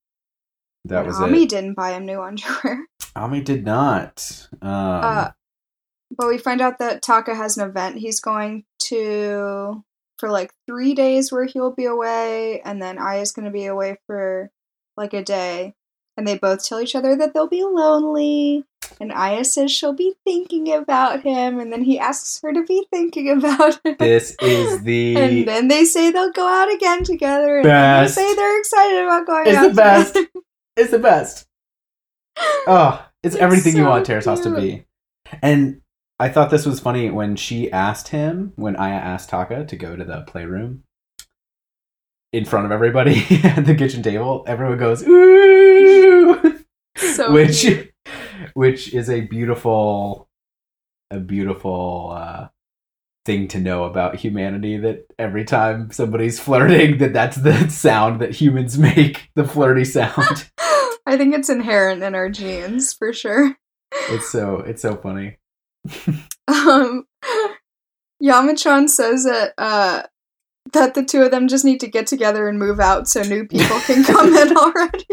that 0.85 1.05
was 1.05 1.19
Ami 1.19 1.43
it. 1.43 1.49
didn't 1.49 1.73
buy 1.75 1.91
him 1.91 2.05
new 2.05 2.21
underwear. 2.21 2.85
Ami 3.15 3.41
did 3.41 3.65
not. 3.65 4.47
Um, 4.61 4.69
Uh, 4.71 5.29
But 6.17 6.27
we 6.27 6.37
find 6.37 6.61
out 6.61 6.79
that 6.79 7.01
Taka 7.01 7.35
has 7.35 7.57
an 7.57 7.67
event 7.67 7.97
he's 7.97 8.19
going 8.19 8.63
to 8.89 9.83
for 10.19 10.29
like 10.29 10.51
three 10.67 10.93
days 10.93 11.31
where 11.31 11.45
he'll 11.45 11.71
be 11.73 11.85
away, 11.85 12.61
and 12.63 12.81
then 12.81 12.97
Aya's 12.97 13.31
going 13.33 13.45
to 13.45 13.51
be 13.51 13.65
away 13.65 13.97
for 14.07 14.49
like 14.97 15.13
a 15.13 15.23
day. 15.23 15.73
And 16.17 16.25
they 16.25 16.37
both 16.37 16.63
tell 16.65 16.79
each 16.79 16.95
other 16.95 17.15
that 17.17 17.33
they'll 17.33 17.47
be 17.49 17.63
lonely. 17.65 18.63
And 19.01 19.11
Aya 19.11 19.43
says 19.43 19.71
she'll 19.71 19.91
be 19.93 20.13
thinking 20.23 20.71
about 20.71 21.23
him, 21.23 21.59
and 21.59 21.73
then 21.73 21.83
he 21.83 21.99
asks 21.99 22.39
her 22.41 22.53
to 22.53 22.63
be 22.63 22.85
thinking 22.91 23.29
about 23.37 23.79
him. 23.83 23.95
this 23.99 24.35
is 24.41 24.81
the 24.83 25.17
and 25.17 25.47
then 25.47 25.67
they 25.67 25.83
say 25.83 26.11
they'll 26.11 26.31
go 26.31 26.47
out 26.47 26.71
again 26.73 27.03
together, 27.03 27.57
and 27.57 27.65
then 27.65 27.97
they 27.97 28.03
Best. 28.05 28.15
say 28.15 28.35
they're 28.35 28.59
excited 28.59 29.03
about 29.03 29.25
going 29.27 29.47
It's 29.47 29.57
out 29.57 29.67
the 29.69 29.73
best. 29.75 30.13
together. 30.13 30.29
It's 30.75 30.91
the 30.91 30.99
best. 30.99 31.47
Oh, 32.67 33.05
it's, 33.21 33.35
It's 33.35 33.41
everything 33.43 33.75
you 33.77 33.83
so 33.83 33.89
want 33.91 34.07
Terrace 34.07 34.25
House 34.25 34.41
to 34.41 34.55
be. 34.55 34.85
And 35.43 35.81
I 36.19 36.29
thought 36.29 36.49
this 36.49 36.65
was 36.65 36.79
funny 36.79 37.11
when 37.11 37.35
she 37.35 37.71
asked 37.71 38.07
him, 38.07 38.53
when 38.55 38.75
Aya 38.75 38.95
asked 38.95 39.29
Taka 39.29 39.65
to 39.65 39.75
go 39.75 39.95
to 39.95 40.03
the 40.03 40.21
playroom 40.21 40.83
in 42.33 42.43
front 42.43 42.65
of 42.65 42.71
everybody 42.71 43.23
at 43.43 43.65
the 43.65 43.75
kitchen 43.75 44.01
table, 44.01 44.43
everyone 44.47 44.79
goes, 44.79 45.07
ooh! 45.07 46.63
so 46.95 47.31
which 47.33 47.61
cute. 47.61 47.91
which 48.53 48.93
is 48.93 49.09
a 49.09 49.21
beautiful 49.21 50.27
a 51.11 51.19
beautiful 51.19 52.11
uh 52.15 52.47
thing 53.25 53.47
to 53.47 53.59
know 53.59 53.85
about 53.85 54.15
humanity 54.15 54.77
that 54.77 55.05
every 55.17 55.43
time 55.43 55.91
somebody's 55.91 56.39
flirting 56.39 56.99
that 56.99 57.13
that's 57.13 57.37
the 57.37 57.67
sound 57.69 58.21
that 58.21 58.35
humans 58.35 58.77
make 58.77 59.29
the 59.35 59.43
flirty 59.43 59.83
sound 59.83 60.51
I 61.05 61.17
think 61.17 61.33
it's 61.35 61.49
inherent 61.49 62.03
in 62.03 62.15
our 62.15 62.29
genes 62.29 62.93
for 62.93 63.13
sure. 63.13 63.57
it's 64.09 64.29
so 64.29 64.57
it's 64.59 64.81
so 64.81 64.95
funny 64.95 65.37
Um, 66.47 67.05
Yamachan 68.21 68.87
says 68.89 69.23
that 69.25 69.53
uh, 69.57 70.03
that 70.73 70.93
the 70.93 71.03
two 71.03 71.23
of 71.23 71.31
them 71.31 71.47
just 71.47 71.65
need 71.65 71.79
to 71.79 71.87
get 71.87 72.07
together 72.07 72.47
and 72.47 72.59
move 72.59 72.79
out 72.79 73.07
so 73.07 73.21
new 73.23 73.47
people 73.47 73.79
can 73.81 74.03
come 74.03 74.35
in 74.35 74.55
already. 74.57 75.05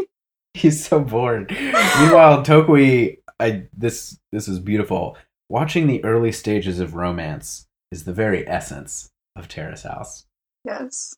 he's 0.54 0.86
so 0.86 1.00
bored 1.00 1.50
meanwhile 1.50 2.44
tokui 2.44 3.16
i 3.40 3.64
this 3.76 4.18
this 4.32 4.46
is 4.48 4.58
beautiful 4.58 5.16
watching 5.48 5.86
the 5.86 6.04
early 6.04 6.32
stages 6.32 6.80
of 6.80 6.94
romance 6.94 7.66
is 7.90 8.04
the 8.04 8.12
very 8.12 8.46
essence 8.48 9.08
of 9.36 9.48
terrace 9.48 9.82
house 9.84 10.24
Yes. 10.64 11.14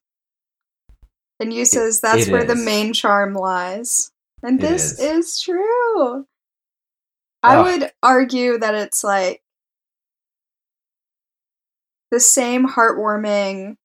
And 1.40 1.52
you 1.52 1.64
says 1.64 2.00
that's 2.00 2.28
it 2.28 2.32
where 2.32 2.44
the 2.44 2.54
main 2.54 2.92
charm 2.94 3.34
lies. 3.34 4.10
And 4.44 4.60
It 4.62 4.66
this 4.66 4.92
is. 4.92 5.00
is 5.00 5.40
true. 5.40 6.26
I 7.42 7.60
would 7.60 7.90
argue 8.02 8.58
that 8.58 8.74
it's 8.74 9.02
like 9.02 9.42
the 12.10 12.20
same 12.20 12.68
heartwarming 12.68 13.76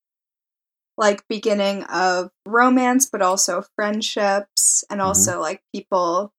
like 0.97 1.25
beginning 1.29 1.83
of 1.85 2.29
romance 2.45 3.05
but 3.09 3.21
also 3.21 3.63
friendships 3.75 4.83
and 4.89 4.99
Mhm. 4.99 5.05
also 5.05 5.39
like 5.39 5.63
people 5.73 6.33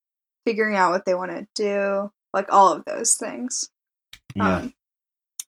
figuring 0.46 0.76
out 0.76 0.92
what 0.92 1.04
they 1.06 1.14
want 1.14 1.30
to 1.30 1.46
do 1.54 2.12
like 2.34 2.52
all 2.52 2.72
of 2.72 2.84
those 2.84 3.16
things 3.16 3.70
yeah 4.34 4.58
um, 4.58 4.74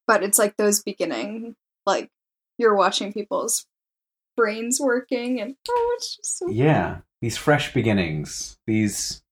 but 0.06 0.22
it's 0.22 0.38
like 0.38 0.56
those 0.56 0.82
beginning 0.82 1.54
like 1.86 2.10
you're 2.58 2.74
watching 2.74 3.12
people's 3.12 3.66
brains 4.36 4.80
working 4.80 5.40
and 5.40 5.56
oh 5.68 5.94
it's 5.96 6.16
just 6.16 6.38
so 6.38 6.48
Yeah, 6.48 7.00
these 7.22 7.38
fresh 7.38 7.72
beginnings, 7.72 8.58
these 8.66 9.22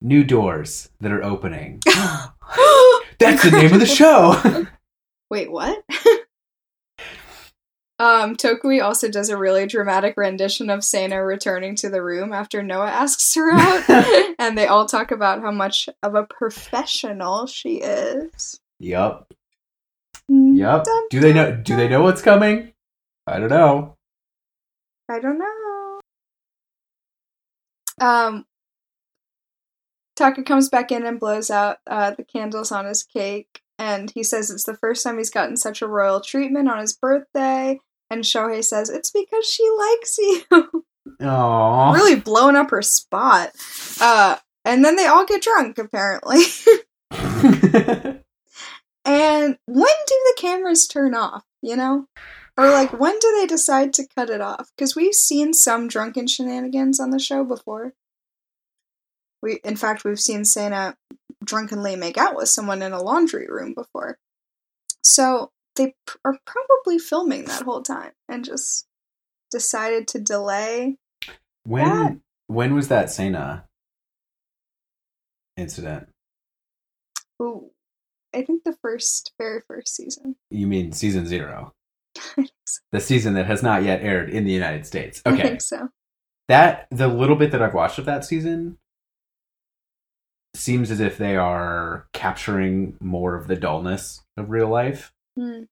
new 0.00 0.24
doors 0.24 0.88
that 1.00 1.12
are 1.12 1.22
opening. 1.22 1.82
That's 3.18 3.42
the 3.42 3.50
name 3.50 3.72
of 3.72 3.80
the 3.80 3.86
show. 3.86 4.66
Wait, 5.30 5.50
what? 5.50 5.82
um, 7.98 8.36
Tokui 8.36 8.82
also 8.82 9.08
does 9.08 9.28
a 9.30 9.36
really 9.36 9.66
dramatic 9.66 10.14
rendition 10.16 10.70
of 10.70 10.84
Sana 10.84 11.24
returning 11.24 11.74
to 11.76 11.88
the 11.88 12.02
room 12.02 12.32
after 12.32 12.62
Noah 12.62 12.90
asks 12.90 13.34
her 13.34 13.52
out, 13.52 14.34
and 14.38 14.58
they 14.58 14.66
all 14.66 14.86
talk 14.86 15.10
about 15.10 15.40
how 15.42 15.50
much 15.50 15.88
of 16.02 16.14
a 16.14 16.24
professional 16.24 17.46
she 17.46 17.76
is. 17.76 18.60
yup, 18.78 19.32
yup. 20.28 20.84
Dun, 20.84 21.02
Do 21.10 21.20
they 21.20 21.32
know? 21.32 21.56
Do 21.56 21.76
they 21.76 21.88
know 21.88 22.02
what's 22.02 22.22
coming? 22.22 22.72
I 23.26 23.38
don't 23.38 23.48
know. 23.48 23.96
I 25.10 25.18
don't 25.18 25.38
know. 25.38 25.63
Um, 28.04 28.44
Taka 30.16 30.42
comes 30.42 30.68
back 30.68 30.92
in 30.92 31.06
and 31.06 31.18
blows 31.18 31.50
out 31.50 31.78
uh, 31.86 32.12
the 32.12 32.24
candles 32.24 32.70
on 32.70 32.84
his 32.84 33.02
cake, 33.02 33.62
and 33.78 34.10
he 34.10 34.22
says 34.22 34.50
it's 34.50 34.64
the 34.64 34.76
first 34.76 35.02
time 35.02 35.18
he's 35.18 35.30
gotten 35.30 35.56
such 35.56 35.82
a 35.82 35.88
royal 35.88 36.20
treatment 36.20 36.68
on 36.68 36.78
his 36.78 36.92
birthday. 36.92 37.80
And 38.10 38.22
Shohei 38.22 38.62
says 38.62 38.90
it's 38.90 39.10
because 39.10 39.48
she 39.48 39.68
likes 39.78 40.18
you, 40.18 40.42
Aww. 41.22 41.94
really 41.94 42.16
blowing 42.16 42.54
up 42.54 42.70
her 42.70 42.82
spot. 42.82 43.50
Uh, 44.00 44.36
and 44.64 44.84
then 44.84 44.96
they 44.96 45.06
all 45.06 45.24
get 45.24 45.42
drunk, 45.42 45.78
apparently. 45.78 46.42
and 49.04 49.58
when 49.66 49.94
do 50.06 50.22
the 50.26 50.36
cameras 50.38 50.86
turn 50.86 51.14
off? 51.14 51.42
You 51.62 51.76
know, 51.76 52.06
or 52.56 52.70
like 52.70 52.92
when 52.98 53.18
do 53.18 53.36
they 53.40 53.46
decide 53.46 53.92
to 53.94 54.06
cut 54.16 54.30
it 54.30 54.40
off? 54.40 54.70
Because 54.76 54.94
we've 54.94 55.14
seen 55.14 55.52
some 55.52 55.88
drunken 55.88 56.26
shenanigans 56.26 57.00
on 57.00 57.10
the 57.10 57.18
show 57.18 57.44
before. 57.44 57.94
We, 59.42 59.60
in 59.64 59.76
fact, 59.76 60.04
we've 60.04 60.20
seen 60.20 60.44
Sena 60.44 60.96
drunkenly 61.44 61.96
make 61.96 62.16
out 62.16 62.36
with 62.36 62.48
someone 62.48 62.80
in 62.80 62.92
a 62.92 63.02
laundry 63.02 63.46
room 63.48 63.74
before. 63.74 64.18
So 65.02 65.50
they 65.76 65.88
p- 66.06 66.14
are 66.24 66.38
probably 66.46 66.98
filming 66.98 67.44
that 67.46 67.62
whole 67.62 67.82
time 67.82 68.12
and 68.28 68.44
just 68.44 68.86
decided 69.50 70.08
to 70.08 70.20
delay. 70.20 70.96
when 71.64 71.84
That- 71.88 72.20
when 72.46 72.74
was 72.74 72.88
that 72.88 73.10
Sena 73.10 73.66
incident? 75.56 76.08
Ooh, 77.42 77.70
I 78.34 78.42
think 78.42 78.64
the 78.64 78.76
first, 78.80 79.32
very 79.38 79.60
first 79.66 79.94
season. 79.94 80.36
You 80.50 80.66
mean 80.66 80.92
season 80.92 81.26
zero? 81.26 81.72
I 82.36 82.46
so. 82.66 82.80
The 82.92 83.00
season 83.00 83.34
that 83.34 83.46
has 83.46 83.62
not 83.62 83.82
yet 83.82 84.02
aired 84.02 84.30
in 84.30 84.44
the 84.44 84.52
United 84.52 84.86
States. 84.86 85.22
I 85.26 85.32
Okay. 85.32 85.42
think 85.42 85.60
so. 85.62 85.88
that 86.48 86.86
the 86.90 87.08
little 87.08 87.36
bit 87.36 87.50
that 87.52 87.62
I've 87.62 87.74
watched 87.74 87.98
of 87.98 88.04
that 88.06 88.24
season 88.24 88.78
seems 90.54 90.90
as 90.90 91.00
if 91.00 91.18
they 91.18 91.36
are 91.36 92.06
capturing 92.12 92.96
more 93.00 93.34
of 93.34 93.48
the 93.48 93.56
dullness 93.56 94.22
of 94.36 94.50
real 94.50 94.68
life. 94.68 95.12
Hmm. 95.36 95.62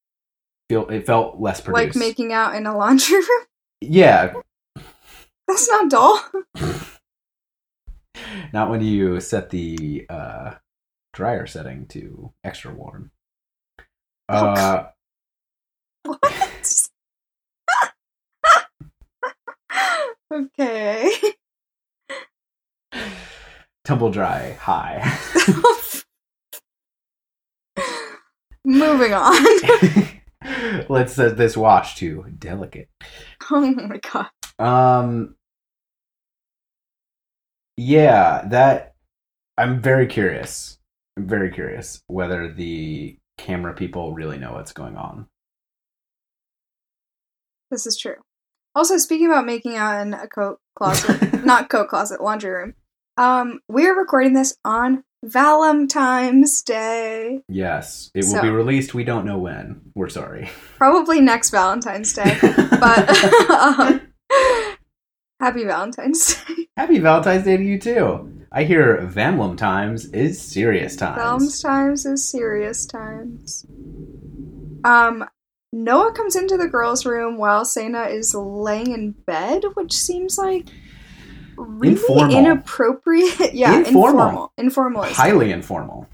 Feel 0.68 0.88
it 0.88 1.06
felt 1.06 1.40
less 1.40 1.60
produced. 1.60 1.94
Like 1.94 1.96
making 1.96 2.32
out 2.32 2.54
in 2.54 2.66
a 2.66 2.76
laundry 2.76 3.16
room. 3.18 3.46
yeah, 3.80 4.32
That's 5.48 5.68
not 5.68 5.90
dull. 5.90 6.24
not 8.52 8.70
when 8.70 8.80
you 8.80 9.20
set 9.20 9.50
the 9.50 10.06
uh, 10.08 10.54
dryer 11.12 11.46
setting 11.46 11.86
to 11.88 12.32
extra 12.44 12.72
warm. 12.72 13.10
Uh, 14.28 14.84
What? 16.04 16.88
okay. 20.32 21.12
tumble 23.84 24.10
dry 24.10 24.52
high. 24.52 25.18
Moving 28.64 29.12
on. 29.12 29.34
Let's 30.88 31.14
set 31.14 31.36
this 31.36 31.56
wash 31.56 31.96
to 31.96 32.24
delicate. 32.38 32.88
oh 33.50 33.60
my 33.60 33.98
god. 33.98 34.28
Um 34.58 35.34
Yeah, 37.76 38.46
that 38.48 38.94
I'm 39.58 39.80
very 39.80 40.06
curious. 40.06 40.78
I'm 41.16 41.26
very 41.26 41.50
curious 41.50 42.02
whether 42.06 42.52
the 42.52 43.18
camera 43.38 43.74
people 43.74 44.14
really 44.14 44.38
know 44.38 44.52
what's 44.52 44.72
going 44.72 44.96
on. 44.96 45.26
This 47.72 47.86
is 47.86 47.96
true. 47.96 48.16
Also, 48.74 48.98
speaking 48.98 49.26
about 49.26 49.46
making 49.46 49.76
out 49.76 50.02
in 50.06 50.12
a 50.12 50.28
coat 50.28 50.58
closet, 50.76 51.42
not 51.44 51.70
coat 51.70 51.88
closet, 51.88 52.22
laundry 52.22 52.50
room. 52.50 52.74
Um, 53.16 53.60
we're 53.66 53.98
recording 53.98 54.34
this 54.34 54.54
on 54.62 55.04
Valentine's 55.24 56.60
Day. 56.62 57.40
Yes, 57.48 58.10
it 58.14 58.24
will 58.26 58.32
So- 58.32 58.42
be 58.42 58.50
released. 58.50 58.92
We 58.92 59.04
don't 59.04 59.24
know 59.24 59.38
when. 59.38 59.80
We're 59.94 60.10
sorry. 60.10 60.50
Probably 60.76 61.20
next 61.22 61.48
Valentine's 61.50 62.12
Day. 62.12 62.38
But 62.82 63.08
um, 63.50 64.00
happy 65.40 65.64
Valentine's 65.64 66.34
Day. 66.34 66.68
Happy 66.76 66.98
Valentine's 66.98 67.44
Day 67.44 67.56
to 67.56 67.62
you 67.62 67.78
too. 67.78 68.44
I 68.50 68.64
hear 68.64 68.98
Vamlum 69.10 69.56
times 69.56 70.06
is 70.06 70.40
serious 70.42 70.94
times. 70.96 71.16
Valentine's 71.16 71.62
times 71.62 72.06
is 72.06 72.28
serious 72.28 72.84
times. 72.84 73.64
Um, 74.84 75.24
Noah 75.72 76.12
comes 76.12 76.36
into 76.36 76.56
the 76.56 76.68
girls' 76.68 77.06
room 77.06 77.38
while 77.38 77.64
Sana 77.64 78.04
is 78.04 78.34
laying 78.34 78.92
in 78.92 79.12
bed, 79.12 79.62
which 79.74 79.92
seems 79.94 80.36
like 80.38 80.68
really 81.56 81.92
Informal. 81.92 82.36
inappropriate. 82.36 83.54
yeah, 83.54 83.78
Informal. 83.78 84.08
informal. 84.08 84.52
Informal. 84.58 85.04
Highly 85.04 85.50
informal. 85.52 86.08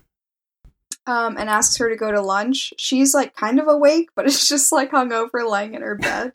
um, 1.06 1.36
and 1.38 1.48
asks 1.48 1.76
her 1.78 1.88
to 1.88 1.96
go 1.96 2.12
to 2.12 2.20
lunch. 2.20 2.72
She's 2.78 3.14
like 3.14 3.34
kind 3.34 3.58
of 3.58 3.66
awake, 3.66 4.10
but 4.14 4.26
it's 4.26 4.48
just 4.48 4.70
like 4.72 4.92
hungover, 4.92 5.48
lying 5.48 5.74
in 5.74 5.82
her 5.82 5.96
bed. 5.96 6.32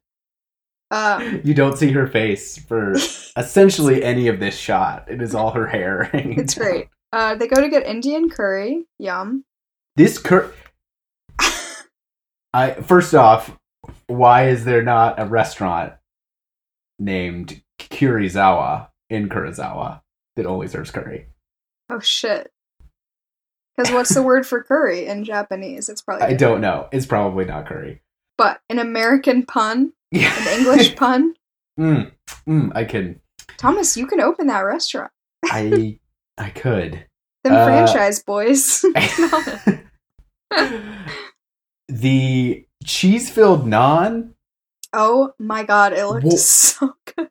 Um, 0.91 1.41
You 1.45 1.53
don't 1.53 1.77
see 1.77 1.91
her 1.91 2.07
face 2.07 2.57
for 2.57 2.93
essentially 3.37 4.03
any 4.03 4.27
of 4.27 4.39
this 4.39 4.57
shot. 4.57 5.05
It 5.09 5.21
is 5.21 5.33
all 5.33 5.51
her 5.51 5.67
hair. 5.67 6.09
it's 6.13 6.55
down. 6.55 6.65
great. 6.65 6.87
Uh, 7.13 7.35
they 7.35 7.47
go 7.47 7.61
to 7.61 7.69
get 7.69 7.85
Indian 7.85 8.29
curry. 8.29 8.85
Yum. 8.99 9.45
This 9.95 10.17
cur. 10.17 10.51
I 12.53 12.73
first 12.73 13.13
off, 13.15 13.57
why 14.07 14.47
is 14.47 14.65
there 14.65 14.83
not 14.83 15.19
a 15.19 15.25
restaurant 15.25 15.93
named 16.99 17.61
Kurizawa 17.79 18.89
in 19.09 19.29
Karuizawa 19.29 20.01
that 20.35 20.45
only 20.45 20.67
serves 20.67 20.91
curry? 20.91 21.27
Oh 21.89 21.99
shit. 21.99 22.51
Because 23.75 23.91
what's 23.91 24.13
the 24.13 24.21
word 24.21 24.45
for 24.45 24.61
curry 24.63 25.07
in 25.07 25.23
Japanese? 25.23 25.89
It's 25.89 26.01
probably 26.01 26.27
I 26.27 26.33
don't 26.35 26.61
know. 26.61 26.87
It's 26.91 27.07
probably 27.07 27.45
not 27.45 27.65
curry. 27.65 28.01
But 28.37 28.61
an 28.69 28.77
American 28.79 29.45
pun, 29.45 29.93
an 30.11 30.59
English 30.59 30.95
pun. 30.97 31.33
mm, 31.79 32.11
mm, 32.47 32.71
I 32.75 32.83
can. 32.83 33.19
Thomas, 33.57 33.97
you 33.97 34.05
can 34.05 34.21
open 34.21 34.47
that 34.47 34.59
restaurant. 34.61 35.11
I 35.45 35.99
I 36.37 36.49
could. 36.51 37.05
Them 37.43 37.53
Uh, 37.53 37.65
franchise 37.65 38.21
boys. 38.23 38.85
the 41.87 42.65
cheese 42.85 43.29
filled 43.29 43.65
naan 43.65 44.31
oh 44.93 45.33
my 45.39 45.63
god, 45.63 45.93
it 45.93 46.05
looked 46.05 46.23
Wha- 46.25 46.35
so 46.37 46.93
good. 47.15 47.29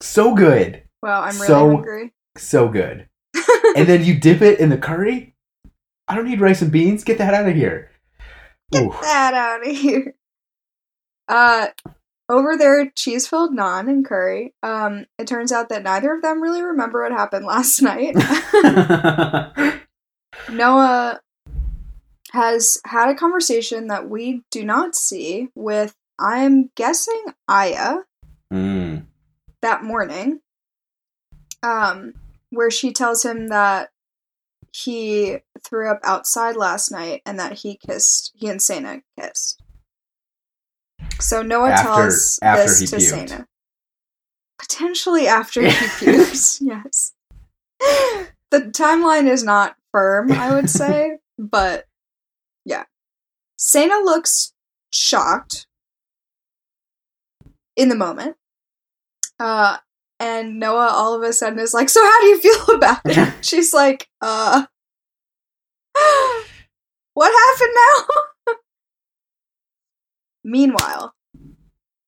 so 0.00 0.34
good 0.34 0.82
Wow, 1.02 1.22
I'm 1.22 1.34
really 1.36 1.46
So- 1.46 1.70
hungry. 1.70 2.12
so 2.36 2.68
good 2.68 3.08
and 3.76 3.88
then 3.88 4.04
you 4.04 4.18
dip 4.18 4.42
it 4.42 4.60
in 4.60 4.68
the 4.68 4.78
curry 4.78 5.34
i 6.08 6.14
don't 6.14 6.24
need 6.28 6.40
rice 6.40 6.62
and 6.62 6.70
beans 6.72 7.04
get 7.04 7.18
that 7.18 7.34
out 7.34 7.48
of 7.48 7.54
here 7.54 7.90
Ooh. 8.76 8.92
that 9.02 9.34
out 9.34 9.66
of 9.66 9.76
here. 9.76 10.14
Uh, 11.28 11.66
over 12.28 12.56
their 12.56 12.90
cheese 12.90 13.26
filled 13.26 13.52
naan 13.52 13.88
and 13.88 14.04
curry. 14.04 14.54
Um, 14.62 15.06
it 15.18 15.26
turns 15.26 15.50
out 15.50 15.68
that 15.70 15.82
neither 15.82 16.14
of 16.14 16.22
them 16.22 16.40
really 16.40 16.62
remember 16.62 17.02
what 17.02 17.10
happened 17.10 17.44
last 17.46 17.82
night. 17.82 18.14
Noah 20.50 21.20
has 22.32 22.78
had 22.84 23.08
a 23.08 23.14
conversation 23.14 23.88
that 23.88 24.08
we 24.08 24.42
do 24.50 24.64
not 24.64 24.94
see 24.94 25.48
with, 25.54 25.94
I'm 26.18 26.70
guessing, 26.76 27.24
Aya 27.48 27.98
Mm. 28.52 29.06
that 29.62 29.84
morning, 29.84 30.40
um, 31.62 32.14
where 32.50 32.70
she 32.70 32.92
tells 32.92 33.24
him 33.24 33.48
that 33.48 33.90
he 34.72 35.38
threw 35.64 35.88
up 35.90 36.00
outside 36.04 36.56
last 36.56 36.90
night 36.90 37.22
and 37.26 37.38
that 37.38 37.54
he 37.54 37.76
kissed, 37.76 38.32
he 38.34 38.48
and 38.48 38.60
Sana 38.62 39.02
kissed. 39.18 39.62
So 41.20 41.42
Noah 41.42 41.70
After- 41.70 41.84
tells 41.84 42.38
after 42.42 42.62
this 42.64 42.90
to 42.90 42.96
puked. 42.96 43.28
Sana. 43.28 43.46
Potentially 44.58 45.26
after 45.26 45.62
he 45.62 45.88
pukes, 45.98 46.60
yes. 46.60 47.12
The 48.50 48.62
timeline 48.72 49.28
is 49.28 49.42
not 49.44 49.76
firm, 49.92 50.32
I 50.32 50.54
would 50.54 50.68
say, 50.70 51.18
but. 51.38 51.86
Sana 53.62 54.02
looks 54.02 54.54
shocked 54.90 55.66
in 57.76 57.90
the 57.90 57.94
moment. 57.94 58.36
Uh, 59.38 59.76
and 60.18 60.58
Noah 60.58 60.88
all 60.88 61.14
of 61.14 61.22
a 61.22 61.34
sudden 61.34 61.58
is 61.58 61.74
like, 61.74 61.90
So, 61.90 62.02
how 62.02 62.20
do 62.22 62.26
you 62.28 62.40
feel 62.40 62.74
about 62.74 63.00
it? 63.04 63.34
She's 63.44 63.74
like, 63.74 64.08
Uh, 64.22 64.64
what 67.12 67.32
happened 67.32 67.76
now? 67.76 68.54
Meanwhile, 70.44 71.14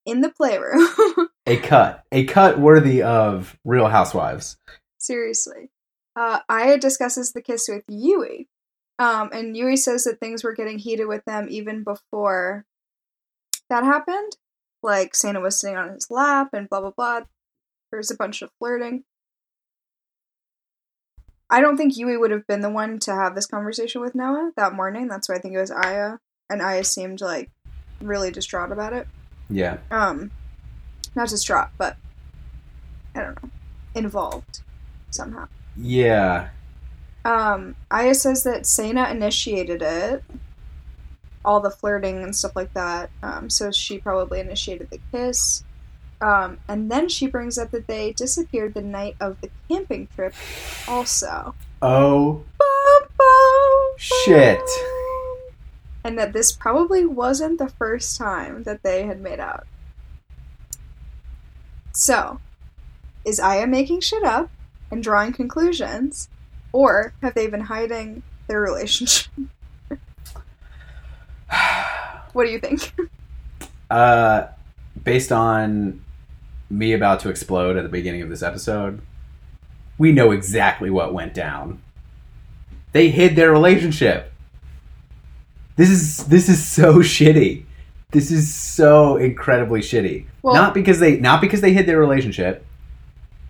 in 0.07 0.23
the 0.23 0.31
playroom, 0.31 0.89
a 1.47 1.59
cut 1.59 2.03
a 2.11 2.25
cut 2.25 2.59
worthy 2.59 3.03
of 3.03 3.59
real 3.63 3.89
housewives 3.89 4.57
seriously, 4.97 5.71
uh, 6.17 6.39
Aya 6.49 6.79
discusses 6.79 7.33
the 7.33 7.43
kiss 7.43 7.69
with 7.69 7.85
Yui. 7.89 8.49
Um, 9.03 9.31
and 9.33 9.57
Yui 9.57 9.77
says 9.77 10.05
that 10.05 10.21
things 10.21 10.45
were 10.45 10.55
getting 10.55 10.79
heated 10.79 11.07
with 11.09 11.25
them 11.25 11.49
even 11.51 11.83
before 11.83 12.65
that 13.69 13.83
happened. 13.83 14.37
Like, 14.81 15.17
Sana 15.17 15.41
was 15.41 15.59
sitting 15.59 15.77
on 15.77 15.89
his 15.89 16.09
lap 16.09 16.51
and 16.53 16.69
blah, 16.69 16.81
blah, 16.81 16.93
blah. 16.97 17.21
There's 17.91 18.13
a 18.13 18.17
bunch 18.17 18.43
of 18.43 18.51
flirting. 18.61 19.03
I 21.51 21.61
don't 21.61 21.77
think 21.77 21.97
Yui 21.97 22.17
would 22.17 22.31
have 22.31 22.47
been 22.47 22.61
the 22.61 22.71
one 22.71 23.01
to 23.01 23.13
have 23.13 23.35
this 23.35 23.47
conversation 23.47 24.01
with 24.01 24.15
Noah 24.15 24.53
that 24.57 24.73
morning. 24.73 25.09
That's 25.09 25.29
why 25.29 25.35
I 25.35 25.39
think 25.39 25.55
it 25.55 25.61
was 25.61 25.73
Aya. 25.73 26.19
And 26.49 26.63
Aya 26.63 26.85
seemed 26.85 27.21
like 27.21 27.51
really 28.01 28.31
distraught 28.31 28.71
about 28.71 28.93
it. 28.93 29.09
yeah 29.51 29.79
Um, 29.91 30.31
not 31.17 31.29
distraught, 31.29 31.71
but 31.77 31.97
I 33.17 33.21
don't 33.21 33.43
know, 33.43 33.51
involved 33.97 34.61
somehow. 35.11 35.49
yeah 35.77 36.51
Um, 37.25 37.77
Aya 37.91 38.15
says 38.15 38.43
that 38.45 38.67
Sana 38.67 39.11
initiated 39.11 39.83
it, 39.83 40.25
all 41.45 41.61
the 41.61 41.71
flirting 41.71 42.23
and 42.23 42.35
stuff 42.35 42.57
like 42.57 42.75
that. 42.75 43.11
Um, 43.23 43.49
so 43.49 43.71
she 43.71 43.99
probably 43.99 44.41
initiated 44.41 44.91
the 44.91 45.01
kiss. 45.13 45.65
Um, 46.21 46.59
and 46.69 46.91
then 46.91 47.09
she 47.09 47.27
brings 47.27 47.59
up 47.59 47.73
that 47.73 47.89
they 47.89 48.13
disappeared 48.13 48.75
the 48.75 48.83
night 48.83 49.17
of 49.21 49.41
the 49.41 49.51
camping 49.69 50.09
trip, 50.15 50.35
also. 50.87 51.55
oh 51.81 52.45
Bum, 52.59 53.09
bum, 53.19 53.99
Shit. 53.99 54.59
bum. 54.59 55.39
And 56.05 56.19
that 56.19 56.33
this 56.33 56.53
probably 56.53 57.05
wasn't 57.07 57.59
the 57.59 57.69
first 57.69 58.17
time 58.19 58.63
that 58.65 58.83
they 58.83 59.05
had 59.07 59.21
made 59.21 59.41
out. 59.41 59.67
So, 61.93 62.41
is 63.25 63.39
Aya 63.39 63.67
making 63.67 64.01
shit 64.01 64.25
up 64.25 64.51
and 64.91 65.03
drawing 65.03 65.33
conclusions? 65.33 66.29
Or 66.73 67.13
have 67.23 67.35
they 67.35 67.47
been 67.47 67.61
hiding 67.61 68.23
their 68.47 68.61
relationship? 68.61 69.31
what 72.33 72.45
do 72.45 72.51
you 72.51 72.59
think? 72.59 72.95
Uh, 73.91 74.47
based 75.05 75.33
on 75.33 76.03
me 76.71 76.95
about 76.95 77.21
to 77.21 77.29
explode 77.29 77.77
at 77.77 77.83
the 77.83 77.89
beginning 77.89 78.23
of 78.23 78.31
this 78.31 78.43
episode, 78.43 79.03
we 79.99 80.13
know 80.13 80.31
exactly 80.31 80.91
what 80.91 81.13
went 81.13 81.35
down. 81.35 81.83
They 82.93 83.11
hid 83.11 83.37
their 83.37 83.53
relationship. 83.53 84.33
This 85.77 85.91
is 85.91 86.27
this 86.27 86.49
is 86.49 86.67
so 86.67 86.95
shitty. 86.99 87.65
This 88.11 88.31
is 88.31 88.53
so 88.53 89.17
incredibly 89.17 89.81
shitty. 89.81 90.27
Well- 90.43 90.55
not 90.55 90.75
because 90.75 91.01
they 91.01 91.19
not 91.19 91.41
because 91.41 91.61
they 91.61 91.73
hid 91.73 91.87
their 91.87 91.99
relationship, 91.99 92.65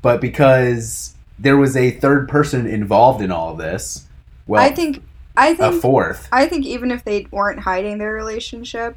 but 0.02 0.20
because 0.20 1.14
there 1.38 1.56
was 1.56 1.76
a 1.76 1.90
third 1.90 2.28
person 2.28 2.66
involved 2.66 3.22
in 3.22 3.30
all 3.30 3.52
of 3.52 3.58
this. 3.58 4.06
Well, 4.46 4.62
I 4.62 4.70
think 4.70 5.02
I 5.36 5.54
think 5.54 5.74
a 5.74 5.80
fourth. 5.80 6.28
I 6.32 6.46
think 6.46 6.66
even 6.66 6.90
if 6.90 7.04
they 7.04 7.26
weren't 7.30 7.60
hiding 7.60 7.98
their 7.98 8.12
relationship, 8.12 8.96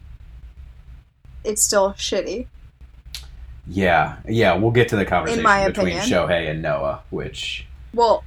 it's 1.44 1.64
still 1.64 1.94
shitty. 1.94 2.48
Yeah, 3.68 4.18
yeah, 4.28 4.56
we'll 4.56 4.72
get 4.72 4.90
to 4.90 4.96
the 4.96 5.06
conversation 5.06 5.44
my 5.44 5.68
between 5.68 5.98
opinion. 5.98 6.06
Shohei 6.06 6.52
and 6.52 6.62
Noah, 6.62 7.02
which 7.10 7.66
Well, 7.94 8.24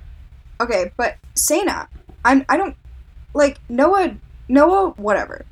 okay, 0.60 0.92
but 0.96 1.16
Sana, 1.34 1.88
I'm 2.24 2.44
I 2.48 2.56
don't 2.56 2.76
like 3.34 3.58
Noah. 3.68 4.16
Noah, 4.48 4.90
whatever. 4.96 5.44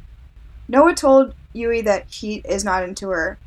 Noah 0.68 0.94
told 0.94 1.34
Yui 1.52 1.82
that 1.82 2.06
he 2.08 2.36
is 2.36 2.64
not 2.64 2.82
into 2.82 3.10
her. 3.10 3.38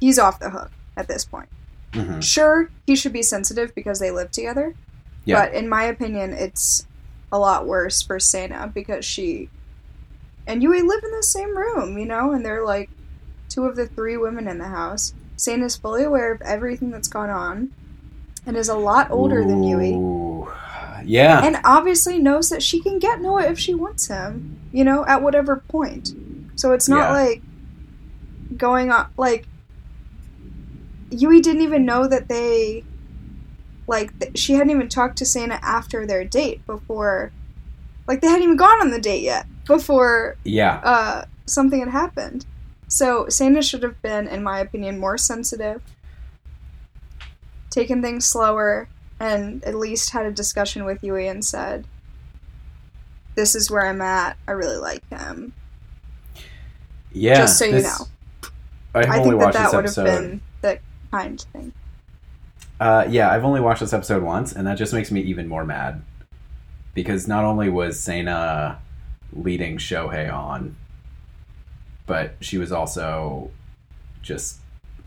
He's 0.00 0.18
off 0.18 0.40
the 0.40 0.50
hook 0.50 0.70
at 0.96 1.08
this 1.08 1.24
point. 1.24 1.48
Mhm. 1.94 2.22
Sure, 2.22 2.70
he 2.86 2.94
should 2.96 3.12
be 3.12 3.22
sensitive 3.22 3.74
because 3.74 3.98
they 4.00 4.10
live 4.10 4.30
together. 4.30 4.74
Yeah. 5.24 5.44
But 5.46 5.54
in 5.54 5.68
my 5.68 5.84
opinion, 5.84 6.32
it's 6.32 6.86
a 7.32 7.38
lot 7.38 7.66
worse 7.66 8.02
for 8.02 8.20
Sana 8.20 8.70
because 8.72 9.04
she 9.04 9.48
and 10.46 10.62
Yui 10.62 10.82
live 10.82 11.02
in 11.02 11.10
the 11.12 11.22
same 11.22 11.56
room, 11.56 11.96
you 11.98 12.04
know, 12.04 12.32
and 12.32 12.44
they're 12.44 12.64
like 12.64 12.90
two 13.48 13.64
of 13.64 13.76
the 13.76 13.86
three 13.86 14.16
women 14.16 14.46
in 14.46 14.58
the 14.58 14.68
house. 14.68 15.14
Sana 15.36 15.64
is 15.64 15.76
fully 15.76 16.04
aware 16.04 16.32
of 16.32 16.40
everything 16.42 16.90
that's 16.90 17.08
gone 17.08 17.30
on 17.30 17.70
and 18.46 18.56
is 18.56 18.68
a 18.68 18.76
lot 18.76 19.10
older 19.10 19.42
than 19.44 19.62
Yui. 19.62 19.92
Yeah. 21.06 21.42
And 21.44 21.58
obviously 21.64 22.18
knows 22.18 22.50
that 22.50 22.62
she 22.62 22.80
can 22.80 22.98
get 22.98 23.20
Noah 23.20 23.44
if 23.44 23.58
she 23.58 23.74
wants 23.74 24.06
him, 24.08 24.58
you 24.72 24.84
know, 24.84 25.04
at 25.06 25.22
whatever 25.22 25.56
point. 25.68 26.12
So 26.56 26.72
it's 26.72 26.88
not 26.88 27.10
Yeah. 27.10 27.12
like 27.12 27.42
going 28.56 28.90
on 28.90 29.06
like 29.16 29.46
Yui 31.14 31.40
didn't 31.40 31.62
even 31.62 31.84
know 31.84 32.06
that 32.06 32.28
they 32.28 32.84
like 33.86 34.18
th- 34.18 34.38
she 34.38 34.54
hadn't 34.54 34.70
even 34.70 34.88
talked 34.88 35.18
to 35.18 35.24
Sana 35.24 35.58
after 35.62 36.06
their 36.06 36.24
date 36.24 36.64
before 36.66 37.32
like 38.06 38.20
they 38.20 38.28
hadn't 38.28 38.42
even 38.42 38.56
gone 38.56 38.80
on 38.80 38.90
the 38.90 39.00
date 39.00 39.22
yet 39.22 39.46
before 39.66 40.36
yeah. 40.44 40.80
uh 40.84 41.24
something 41.46 41.80
had 41.80 41.88
happened. 41.88 42.46
So 42.88 43.28
Sana 43.28 43.62
should 43.62 43.82
have 43.82 44.00
been 44.02 44.28
in 44.28 44.42
my 44.42 44.60
opinion 44.60 44.98
more 44.98 45.18
sensitive, 45.18 45.82
taken 47.70 48.02
things 48.02 48.24
slower 48.24 48.88
and 49.20 49.62
at 49.64 49.74
least 49.74 50.10
had 50.10 50.26
a 50.26 50.32
discussion 50.32 50.84
with 50.84 51.02
Yui 51.02 51.28
and 51.28 51.44
said 51.44 51.86
this 53.34 53.54
is 53.54 53.70
where 53.70 53.86
I'm 53.86 54.00
at. 54.00 54.36
I 54.46 54.52
really 54.52 54.76
like 54.76 55.08
him. 55.08 55.52
Yeah. 57.12 57.36
Just 57.36 57.58
so 57.58 57.64
you 57.64 57.82
know. 57.82 58.08
I 58.94 59.18
only 59.18 59.30
think 59.30 59.40
that 59.40 59.52
that 59.72 59.82
this 59.82 59.96
would 59.96 60.06
have 60.06 60.22
been 60.22 60.40
thing. 61.52 61.72
Uh, 62.80 63.06
yeah, 63.08 63.30
I've 63.30 63.44
only 63.44 63.60
watched 63.60 63.80
this 63.80 63.92
episode 63.92 64.22
once, 64.22 64.52
and 64.52 64.66
that 64.66 64.76
just 64.76 64.92
makes 64.92 65.10
me 65.10 65.20
even 65.22 65.46
more 65.48 65.64
mad. 65.64 66.02
Because 66.92 67.26
not 67.26 67.44
only 67.44 67.68
was 67.68 67.98
Sana 67.98 68.78
leading 69.32 69.78
Shohei 69.78 70.32
on, 70.32 70.76
but 72.06 72.34
she 72.40 72.58
was 72.58 72.70
also 72.72 73.50
just 74.22 74.58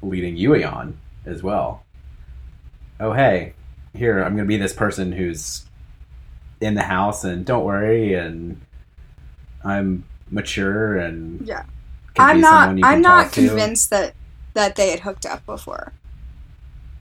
leading 0.02 0.36
Yui 0.38 0.64
on 0.64 0.98
as 1.26 1.44
well. 1.44 1.84
Oh, 3.00 3.14
hey, 3.14 3.54
here, 3.94 4.20
I'm 4.24 4.34
going 4.36 4.46
to 4.46 4.50
be 4.50 4.58
this 4.58 4.74
person 4.74 5.12
who's 5.12 5.66
in 6.60 6.74
the 6.74 6.84
house, 6.84 7.24
and 7.24 7.46
don't 7.46 7.64
worry, 7.64 8.14
and 8.16 8.60
I'm 9.64 10.04
mature, 10.30 10.98
and 10.98 11.46
Yeah. 11.48 11.64
I'm 12.20 12.42
not 12.42 12.70
I'm 12.84 13.02
not 13.02 13.26
talk 13.26 13.32
to. 13.34 13.48
convinced 13.48 13.92
that 13.92 14.14
that 14.54 14.76
they 14.76 14.92
had 14.92 15.02
hooked 15.02 15.26
up 15.26 15.46
before. 15.46 15.94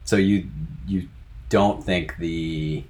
So 0.05 0.17
you 0.17 0.49
you 0.87 1.09
don't 1.49 1.83
think 1.83 2.17
the 2.19 2.85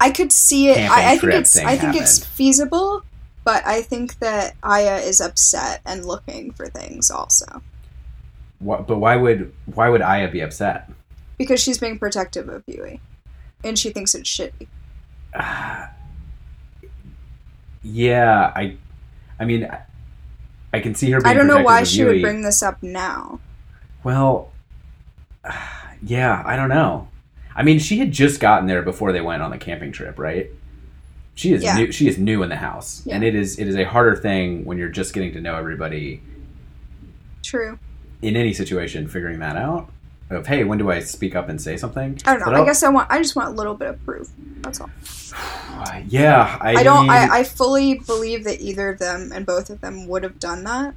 I 0.00 0.10
could 0.10 0.32
see 0.32 0.68
it. 0.68 0.90
I, 0.90 1.12
I 1.12 1.18
think 1.18 1.32
it's. 1.34 1.56
I 1.56 1.76
think 1.76 1.96
it's 1.96 2.24
feasible, 2.24 3.02
but 3.44 3.66
I 3.66 3.82
think 3.82 4.18
that 4.18 4.54
Aya 4.62 4.96
is 4.96 5.20
upset 5.20 5.80
and 5.86 6.04
looking 6.04 6.52
for 6.52 6.66
things 6.66 7.10
also 7.10 7.62
What, 8.58 8.86
but 8.86 8.98
why 8.98 9.16
would 9.16 9.54
why 9.66 9.88
would 9.88 10.02
Aya 10.02 10.28
be 10.28 10.40
upset? 10.40 10.90
because 11.38 11.62
she's 11.62 11.78
being 11.78 11.98
protective 11.98 12.48
of 12.48 12.64
Yui, 12.66 13.00
and 13.62 13.78
she 13.78 13.90
thinks 13.90 14.14
it's 14.14 14.28
shitty. 14.28 14.66
Uh, 15.34 15.86
yeah, 17.82 18.52
I, 18.56 18.76
I 19.38 19.44
mean, 19.44 19.64
I, 19.64 19.82
I 20.72 20.80
can 20.80 20.94
see 20.94 21.10
her. 21.10 21.20
Being 21.20 21.30
I 21.30 21.34
don't 21.34 21.46
know 21.46 21.62
why 21.62 21.84
she 21.84 22.04
would 22.04 22.22
bring 22.22 22.42
this 22.42 22.62
up 22.62 22.82
now. 22.82 23.40
Well, 24.06 24.52
yeah, 26.00 26.40
I 26.46 26.54
don't 26.54 26.68
know. 26.68 27.08
I 27.56 27.64
mean, 27.64 27.80
she 27.80 27.98
had 27.98 28.12
just 28.12 28.38
gotten 28.38 28.68
there 28.68 28.82
before 28.82 29.10
they 29.10 29.20
went 29.20 29.42
on 29.42 29.50
the 29.50 29.58
camping 29.58 29.90
trip, 29.90 30.16
right? 30.16 30.48
She 31.34 31.52
is 31.52 31.64
Yeah. 31.64 31.74
new. 31.76 31.90
She 31.90 32.06
is 32.06 32.16
new 32.16 32.44
in 32.44 32.48
the 32.48 32.54
house, 32.56 33.02
Yeah. 33.04 33.16
and 33.16 33.24
it 33.24 33.34
is 33.34 33.58
it 33.58 33.66
is 33.66 33.74
a 33.74 33.82
harder 33.82 34.14
thing 34.14 34.64
when 34.64 34.78
you're 34.78 34.90
just 34.90 35.12
getting 35.12 35.32
to 35.32 35.40
know 35.40 35.56
everybody 35.56 36.22
True. 37.42 37.80
in 38.22 38.36
any 38.36 38.52
situation. 38.52 39.08
Figuring 39.08 39.40
that 39.40 39.56
out 39.56 39.90
of 40.30 40.46
hey, 40.46 40.62
when 40.62 40.78
do 40.78 40.88
I 40.88 41.00
speak 41.00 41.34
up 41.34 41.48
and 41.48 41.60
say 41.60 41.76
something? 41.76 42.16
I 42.26 42.30
don't 42.34 42.38
know. 42.40 42.52
But 42.52 42.54
I 42.54 42.64
guess 42.64 42.84
I 42.84 42.88
want. 42.90 43.10
I 43.10 43.18
just 43.18 43.34
want 43.34 43.48
a 43.48 43.56
little 43.56 43.74
bit 43.74 43.88
of 43.88 44.04
proof. 44.04 44.28
That's 44.60 44.80
all. 44.80 44.90
Yeah, 46.08 46.58
I, 46.60 46.76
I 46.76 46.82
don't. 46.84 47.10
I, 47.10 47.38
I 47.40 47.44
fully 47.44 47.98
believe 47.98 48.44
that 48.44 48.60
either 48.60 48.88
of 48.90 48.98
them 48.98 49.30
and 49.34 49.44
both 49.44 49.68
of 49.68 49.80
them 49.80 50.06
would 50.08 50.22
have 50.22 50.38
done 50.38 50.62
that 50.64 50.94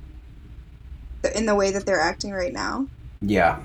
in 1.36 1.46
the 1.46 1.56
way 1.56 1.72
that 1.72 1.86
they're 1.86 2.00
acting 2.00 2.32
right 2.32 2.54
now. 2.54 2.88
Yeah. 3.22 3.60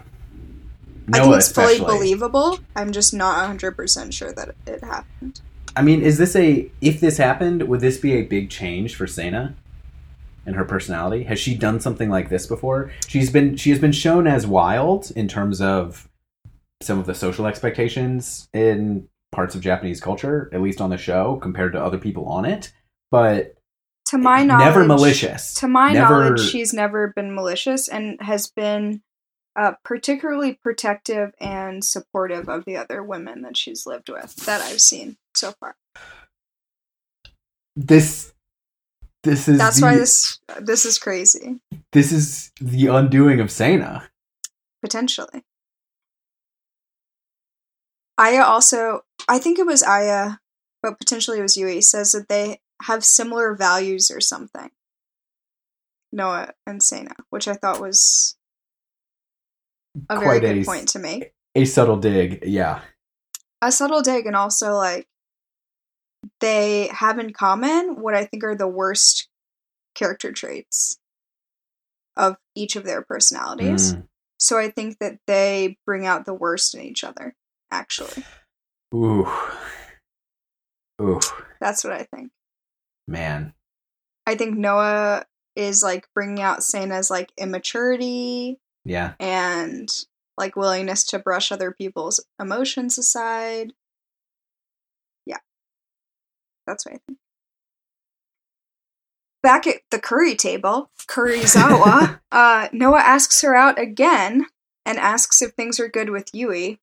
I 1.07 1.13
think 1.13 1.27
Noah 1.27 1.37
it's 1.37 1.53
fully 1.53 1.79
believable. 1.81 2.59
I'm 2.75 2.91
just 2.93 3.13
not 3.13 3.51
100% 3.59 4.13
sure 4.13 4.33
that 4.33 4.55
it 4.67 4.83
happened. 4.83 5.41
I 5.77 5.83
mean, 5.83 6.01
is 6.03 6.19
this 6.19 6.35
a 6.37 6.71
if 6.81 7.01
this 7.01 7.19
happened, 7.19 7.69
would 7.69 7.81
this 7.81 7.99
be 7.99 8.15
a 8.15 8.23
big 8.23 8.49
change 8.49 8.95
for 8.95 9.07
Sana 9.07 9.55
and 10.47 10.57
her 10.57 10.65
personality? 10.65 11.25
Has 11.25 11.39
she 11.39 11.55
done 11.57 11.81
something 11.81 12.09
like 12.09 12.29
this 12.31 12.47
before? 12.47 12.91
She's 13.07 13.31
been 13.31 13.57
she 13.57 13.71
has 13.71 13.79
been 13.79 13.93
shown 13.93 14.27
as 14.27 14.47
wild 14.47 15.11
in 15.17 15.29
terms 15.29 15.61
of 15.61 16.09
some 16.81 16.99
of 16.99 17.07
the 17.07 17.15
social 17.15 17.47
expectations 17.47 18.49
in 18.53 19.09
parts 19.33 19.55
of 19.55 19.61
Japanese 19.61 20.01
culture, 20.01 20.49
at 20.53 20.63
least 20.63 20.81
on 20.81 20.91
the 20.91 20.97
show, 20.97 21.37
compared 21.43 21.73
to 21.73 21.83
other 21.83 21.99
people 21.99 22.27
on 22.27 22.45
it. 22.45 22.73
But 23.11 23.57
To 24.07 24.19
my 24.19 24.45
knowledge, 24.45 24.65
never 24.67 24.85
malicious. 24.85 25.55
To 25.55 25.69
my 25.69 25.93
Never- 25.93 26.25
knowledge, 26.25 26.49
she's 26.49 26.73
never 26.73 27.13
been 27.17 27.35
malicious 27.35 27.89
and 27.89 28.17
has 28.23 28.47
been 28.47 29.03
uh, 29.57 29.73
particularly 29.85 30.55
protective 30.55 31.35
and 31.41 31.85
supportive 31.85 32.49
of 32.49 32.65
the 32.65 32.77
other 32.77 33.03
women 33.03 33.43
that 33.43 33.57
she's 33.57 33.87
lived 33.87 34.09
with 34.09 34.35
that 34.47 34.61
I've 34.61 34.81
seen 34.81 35.17
so 35.35 35.53
far. 35.53 35.77
This 37.77 38.33
this 39.23 39.49
is 39.49 39.59
That's 39.59 39.81
the, 39.81 39.87
why 39.87 39.97
this 39.97 40.39
this 40.61 40.85
is 40.85 40.99
crazy 40.99 41.61
this 41.93 42.13
is 42.13 42.53
the 42.61 42.89
undoing 42.89 43.41
of 43.41 43.51
Sana. 43.51 44.09
potentially. 44.83 45.45
Aya 48.19 48.43
also, 48.43 49.03
I 49.29 49.39
think 49.39 49.59
it 49.59 49.67
was 49.67 49.83
Aya, 49.83 50.37
but 50.83 50.99
potentially 50.99 51.39
it 51.39 51.43
was 51.43 51.57
Yui, 51.57 51.81
says 51.81 52.13
that 52.13 52.29
they 52.29 52.61
have 52.83 53.05
similar 53.05 53.55
values 53.55 54.11
or 54.11 54.21
something. 54.21 54.71
Noah 56.13 56.53
and 56.67 56.83
Sana, 56.83 57.15
which 57.31 57.49
I 57.49 57.55
thought 57.55 57.81
was 57.81 58.37
a 60.09 60.19
very 60.19 60.27
Quite 60.27 60.41
good 60.41 60.59
a- 60.59 60.65
point 60.65 60.89
to 60.91 60.99
make. 60.99 61.33
A 61.55 61.65
subtle 61.65 61.97
dig, 61.99 62.43
yeah. 62.45 62.81
a 63.63 63.71
subtle 63.71 64.03
dig 64.03 64.27
and 64.27 64.35
also 64.35 64.75
like 64.75 65.07
they 66.41 66.89
have 66.89 67.19
in 67.19 67.33
common 67.33 68.01
what 68.01 68.15
I 68.15 68.25
think 68.25 68.45
are 68.45 68.57
the 68.57 68.67
worst 68.69 69.29
character 69.95 70.33
traits 70.33 70.99
of 72.17 72.37
each 72.55 72.77
of 72.77 72.85
their 72.85 73.03
personalities. 73.03 73.95
Mm. 73.95 74.07
So 74.39 74.59
I 74.59 74.71
think 74.71 74.99
that 74.99 75.19
they 75.27 75.79
bring 75.87 76.07
out 76.07 76.27
the 76.27 76.35
worst 76.35 76.75
in 76.75 76.83
each 76.83 77.05
other, 77.05 77.35
actually. 77.71 78.25
Ooh. 78.95 79.29
Ooh. 81.01 81.21
That's 81.61 81.85
what 81.85 81.93
I 81.93 82.03
think. 82.03 82.31
Man. 83.07 83.55
I 84.27 84.35
think 84.35 84.57
Noah 84.57 85.25
is 85.57 85.83
like 85.83 86.09
bringing 86.15 86.41
out 86.41 86.65
Sana's 86.65 87.11
like 87.11 87.33
immaturity 87.39 88.59
Yeah. 88.85 89.15
and 89.19 89.89
like 90.37 90.57
willingness 90.57 91.05
to 91.05 91.19
brush 91.19 91.51
other 91.53 91.71
people's 91.73 92.25
emotions 92.41 92.99
aside. 92.99 93.73
Yeah. 95.27 95.39
That's 96.67 96.85
what 96.85 96.95
I 96.97 96.99
think. 97.07 97.19
Back 99.43 99.67
at 99.67 99.83
the 99.91 99.99
curry 99.99 100.35
table, 100.35 100.91
Kurizawa, 101.07 102.21
uh, 102.33 102.69
Noah 102.73 103.01
asks 103.01 103.43
her 103.43 103.55
out 103.55 103.79
again 103.79 104.47
and 104.87 104.99
asks 104.99 105.41
if 105.43 105.53
things 105.53 105.79
are 105.79 105.89
good 105.89 106.11
with 106.11 106.35
Yui. 106.35 106.81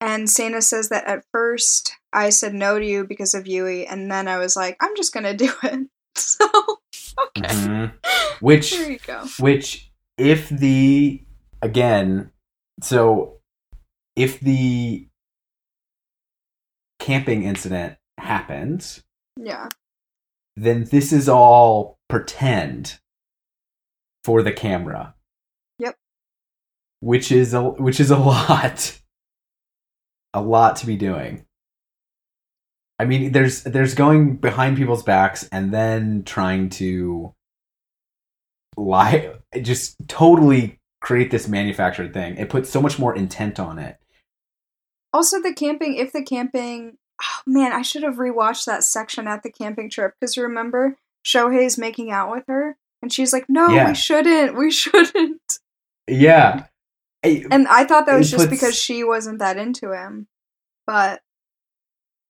And 0.00 0.28
Sana 0.28 0.60
says 0.60 0.88
that 0.90 1.06
at 1.06 1.24
first 1.32 1.94
I 2.12 2.30
said 2.30 2.52
no 2.54 2.78
to 2.78 2.84
you 2.84 3.04
because 3.06 3.32
of 3.34 3.46
Yui, 3.46 3.86
and 3.86 4.10
then 4.10 4.28
I 4.28 4.38
was 4.38 4.54
like, 4.56 4.76
I'm 4.80 4.94
just 4.96 5.12
gonna 5.14 5.34
do 5.34 5.52
it. 5.62 5.88
So, 6.18 6.46
okay. 7.36 7.42
Mhm. 7.54 7.92
Which 8.40 8.70
There 8.72 8.90
you 8.90 8.98
go. 8.98 9.26
which 9.38 9.85
if 10.18 10.48
the 10.48 11.22
again 11.62 12.30
so 12.82 13.38
if 14.14 14.40
the 14.40 15.08
camping 16.98 17.42
incident 17.44 17.96
happens, 18.18 19.02
Yeah. 19.36 19.68
then 20.56 20.84
this 20.84 21.12
is 21.12 21.28
all 21.28 21.98
pretend 22.08 22.98
for 24.24 24.42
the 24.42 24.52
camera 24.52 25.14
Yep. 25.78 25.96
which 27.00 27.30
is 27.30 27.52
a 27.54 27.62
which 27.62 28.00
is 28.00 28.10
a 28.10 28.18
lot 28.32 29.00
a 30.34 30.40
lot 30.40 30.76
to 30.76 30.86
be 30.86 30.96
doing 30.96 31.44
i 32.98 33.04
mean 33.04 33.32
there's 33.32 33.62
there's 33.64 33.94
going 33.94 34.36
behind 34.36 34.76
people's 34.76 35.02
backs 35.02 35.48
and 35.52 35.72
then 35.72 36.22
trying 36.24 36.68
to 36.70 37.34
lie 38.76 39.34
just 39.62 39.96
totally 40.08 40.78
create 41.00 41.30
this 41.30 41.48
manufactured 41.48 42.12
thing 42.12 42.36
it 42.36 42.48
puts 42.50 42.68
so 42.70 42.80
much 42.80 42.98
more 42.98 43.14
intent 43.16 43.58
on 43.60 43.78
it 43.78 43.96
Also, 45.12 45.40
the 45.40 45.54
camping, 45.54 45.94
if 45.96 46.12
the 46.12 46.22
camping, 46.22 46.98
oh, 47.22 47.40
man, 47.46 47.72
I 47.72 47.82
should 47.82 48.02
have 48.02 48.16
rewatched 48.16 48.66
that 48.66 48.84
section 48.84 49.26
at 49.26 49.42
the 49.42 49.50
camping 49.52 49.88
trip 49.88 50.14
because 50.20 50.36
remember 50.36 50.96
Shohei's 51.24 51.78
making 51.78 52.10
out 52.10 52.30
with 52.30 52.44
her 52.48 52.76
And 53.02 53.12
she's 53.12 53.32
like, 53.32 53.46
"No, 53.48 53.68
Yeah. 53.68 53.88
we 53.88 53.94
shouldn't. 53.94 54.56
We 54.56 54.70
shouldn't." 54.82 55.58
Yeah. 56.08 56.64
I- 57.24 57.44
And 57.50 57.66
I 57.68 57.84
thought 57.84 58.06
that 58.06 58.16
was 58.18 58.30
just 58.30 58.44
puts- 58.48 58.50
because 58.50 58.76
she 58.76 59.02
wasn't 59.04 59.38
that 59.38 59.56
into 59.56 59.92
him. 59.92 60.28
But 60.86 61.20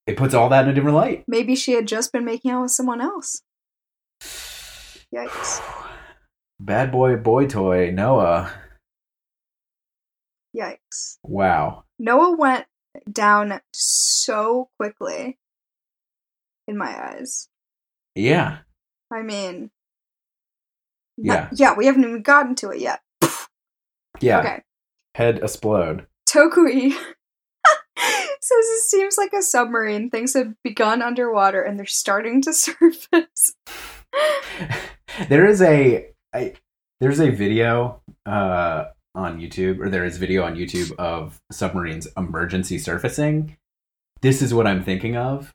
it 0.06 0.16
puts 0.16 0.34
all 0.34 0.48
that 0.50 0.64
in 0.64 0.70
a 0.70 0.74
different 0.74 0.96
light. 0.96 1.24
maybe 1.26 1.56
she 1.56 1.72
had 1.72 1.86
just 1.88 2.12
been 2.12 2.24
making 2.24 2.50
out 2.52 2.62
with 2.62 2.70
someone 2.72 3.00
else. 3.00 3.42
Yikes. 5.14 5.60
Bad 6.58 6.90
boy, 6.92 7.16
boy 7.16 7.46
toy, 7.46 7.90
Noah. 7.90 8.52
Yikes. 10.56 11.18
Wow. 11.22 11.84
Noah 11.98 12.36
went 12.36 12.66
down 13.10 13.60
so 13.74 14.70
quickly 14.78 15.38
in 16.66 16.78
my 16.78 17.10
eyes. 17.10 17.48
Yeah. 18.14 18.58
I 19.12 19.22
mean, 19.22 19.70
Yeah. 21.18 21.48
yeah, 21.52 21.74
we 21.76 21.86
haven't 21.86 22.04
even 22.04 22.22
gotten 22.22 22.54
to 22.56 22.70
it 22.70 22.80
yet. 22.80 23.00
Yeah. 24.20 24.40
Okay. 24.40 24.62
Head 25.14 25.38
explode. 25.42 26.06
Tokui 26.28 26.90
says 27.98 28.64
it 28.66 28.82
seems 28.88 29.18
like 29.18 29.32
a 29.34 29.42
submarine. 29.42 30.08
Things 30.08 30.32
have 30.32 30.54
begun 30.64 31.02
underwater 31.02 31.62
and 31.62 31.78
they're 31.78 31.84
starting 31.86 32.40
to 32.42 32.52
surface. 32.54 33.54
there 35.28 35.46
is 35.46 35.60
a, 35.60 36.08
I, 36.36 36.52
there's 37.00 37.20
a 37.20 37.30
video 37.30 38.02
uh, 38.24 38.86
on 39.14 39.40
YouTube, 39.40 39.80
or 39.80 39.88
there 39.88 40.04
is 40.04 40.18
video 40.18 40.44
on 40.44 40.56
YouTube 40.56 40.94
of 40.96 41.40
submarines 41.50 42.06
emergency 42.16 42.78
surfacing. 42.78 43.56
This 44.20 44.42
is 44.42 44.52
what 44.52 44.66
I'm 44.66 44.82
thinking 44.82 45.16
of. 45.16 45.54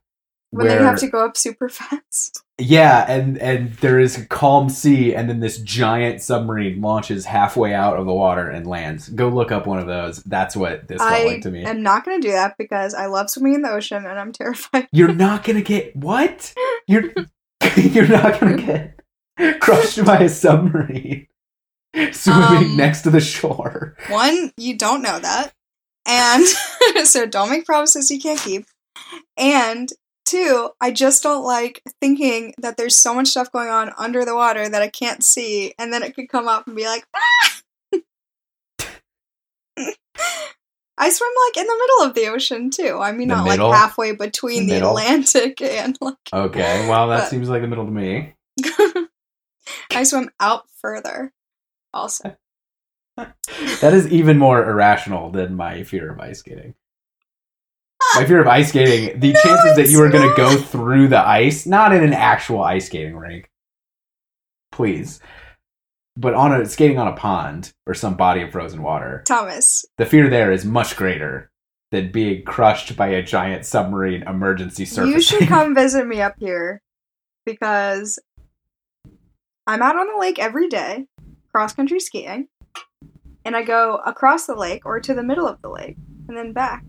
when 0.51 0.67
they 0.67 0.75
have 0.75 0.99
to 0.99 1.07
go 1.07 1.25
up 1.25 1.37
super 1.37 1.69
fast. 1.79 2.43
Yeah, 2.57 3.05
and 3.07 3.37
and 3.39 3.73
there 3.77 3.99
is 3.99 4.17
a 4.17 4.25
calm 4.25 4.69
sea, 4.69 5.15
and 5.15 5.29
then 5.29 5.39
this 5.39 5.59
giant 5.59 6.21
submarine 6.21 6.79
launches 6.81 7.25
halfway 7.25 7.73
out 7.73 7.97
of 7.97 8.05
the 8.05 8.13
water 8.13 8.49
and 8.49 8.67
lands. 8.67 9.09
Go 9.09 9.29
look 9.29 9.51
up 9.51 9.65
one 9.65 9.79
of 9.79 9.87
those. 9.87 10.21
That's 10.23 10.55
what 10.55 10.87
this 10.87 10.99
felt 10.99 11.11
I 11.11 11.23
like 11.25 11.41
to 11.41 11.51
me. 11.51 11.65
I 11.65 11.71
am 11.71 11.81
not 11.81 12.05
going 12.05 12.21
to 12.21 12.27
do 12.27 12.33
that 12.33 12.55
because 12.57 12.93
I 12.93 13.07
love 13.07 13.29
swimming 13.31 13.55
in 13.55 13.61
the 13.63 13.71
ocean 13.71 14.05
and 14.05 14.19
I'm 14.19 14.31
terrified. 14.41 14.87
You're 14.91 15.13
not 15.13 15.43
gonna 15.43 15.61
get 15.61 15.95
what? 15.95 16.53
You're 16.87 17.11
you're 17.77 18.07
not 18.07 18.39
gonna 18.39 18.57
get 18.57 19.00
crushed 19.59 20.03
by 20.05 20.19
a 20.19 20.29
submarine 20.29 21.27
swimming 22.11 22.71
Um, 22.71 22.77
next 22.77 23.01
to 23.01 23.09
the 23.09 23.19
shore. 23.21 23.95
One, 24.09 24.51
you 24.57 24.77
don't 24.77 25.01
know 25.01 25.19
that. 25.19 25.53
And 26.07 26.45
so 27.07 27.25
don't 27.25 27.49
make 27.49 27.65
promises 27.65 28.09
you 28.09 28.19
can't 28.19 28.39
keep. 28.39 28.65
And 29.37 29.89
two, 30.25 30.69
I 30.79 30.91
just 30.91 31.21
don't 31.23 31.43
like 31.43 31.81
thinking 32.01 32.53
that 32.59 32.77
there's 32.77 32.97
so 33.01 33.13
much 33.13 33.27
stuff 33.29 33.51
going 33.51 33.69
on 33.69 33.91
under 33.97 34.25
the 34.25 34.35
water 34.35 34.67
that 34.67 34.81
I 34.81 34.87
can't 34.87 35.23
see, 35.23 35.73
and 35.77 35.91
then 35.93 36.01
it 36.03 36.15
could 36.15 36.29
come 36.29 36.47
up 36.47 36.65
and 36.67 36.75
be 36.75 36.85
like, 36.85 37.05
ah! 37.15 37.61
I 40.97 41.09
swim 41.09 41.29
like 41.47 41.57
in 41.57 41.65
the 41.67 41.77
middle 41.79 42.09
of 42.09 42.13
the 42.15 42.27
ocean 42.27 42.69
too. 42.69 42.99
I 43.01 43.11
mean, 43.11 43.27
The 43.29 43.35
not 43.35 43.45
middle? 43.47 43.69
like 43.69 43.77
halfway 43.79 44.11
between 44.13 44.67
The 44.67 44.79
the. 44.79 44.87
Atlantic 44.87 45.59
and 45.61 45.97
like 45.99 46.15
Okay, 46.31 46.87
well 46.87 47.07
that 47.09 47.21
But- 47.21 47.29
seems 47.29 47.49
like 47.49 47.61
the 47.63 47.67
middle 47.67 47.85
to 47.85 47.91
me. 47.91 48.33
I 50.01 50.03
swim 50.03 50.31
out 50.39 50.63
further. 50.81 51.31
Also, 51.93 52.35
That 53.17 53.93
is 53.93 54.11
even 54.11 54.39
more 54.39 54.67
irrational 54.67 55.29
than 55.29 55.53
my 55.53 55.83
fear 55.83 56.11
of 56.11 56.19
ice 56.19 56.39
skating. 56.39 56.73
My 58.15 58.25
fear 58.25 58.41
of 58.41 58.47
ice 58.47 58.69
skating, 58.69 59.19
the 59.19 59.31
No, 59.33 59.39
chances 59.43 59.75
that 59.75 59.89
you 59.89 60.01
are 60.01 60.09
going 60.09 60.27
to 60.27 60.35
go 60.35 60.57
through 60.57 61.09
the 61.09 61.19
ice, 61.19 61.67
not 61.67 61.93
in 61.93 62.03
an 62.03 62.13
actual 62.13 62.63
ice 62.63 62.87
skating 62.87 63.15
rink, 63.15 63.51
please, 64.71 65.19
but 66.17 66.33
on 66.33 66.51
a 66.51 66.65
skating 66.65 66.97
on 66.97 67.07
a 67.07 67.15
pond 67.15 67.71
or 67.85 67.93
some 67.93 68.15
body 68.15 68.41
of 68.41 68.51
frozen 68.51 68.81
water, 68.81 69.21
Thomas, 69.27 69.85
the 69.99 70.07
fear 70.07 70.31
there 70.31 70.51
is 70.51 70.65
much 70.65 70.95
greater 70.95 71.51
than 71.91 72.11
being 72.11 72.43
crushed 72.43 72.97
by 72.97 73.09
a 73.09 73.21
giant 73.21 73.67
submarine 73.67 74.23
emergency 74.23 74.85
surfacing. 74.85 75.13
You 75.13 75.21
should 75.21 75.47
come 75.47 75.75
visit 75.75 76.07
me 76.07 76.21
up 76.21 76.33
here 76.39 76.81
because 77.45 78.17
I'm 79.67 79.81
out 79.81 79.95
on 79.95 80.07
the 80.07 80.19
lake 80.19 80.39
every 80.39 80.67
day, 80.67 81.05
cross 81.51 81.73
country 81.73 81.99
skiing, 81.99 82.47
and 83.45 83.55
I 83.55 83.63
go 83.63 84.01
across 84.05 84.45
the 84.45 84.55
lake 84.55 84.85
or 84.85 84.99
to 84.99 85.13
the 85.13 85.23
middle 85.23 85.47
of 85.47 85.61
the 85.61 85.69
lake 85.69 85.97
and 86.27 86.35
then 86.35 86.53
back. 86.53 86.83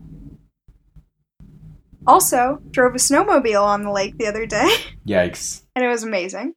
Also, 2.05 2.61
drove 2.71 2.95
a 2.95 2.97
snowmobile 2.97 3.63
on 3.63 3.83
the 3.83 3.91
lake 3.91 4.17
the 4.17 4.27
other 4.27 4.45
day, 4.45 4.67
Yikes! 5.07 5.63
and 5.75 5.85
it 5.85 5.87
was 5.87 6.03
amazing. 6.03 6.55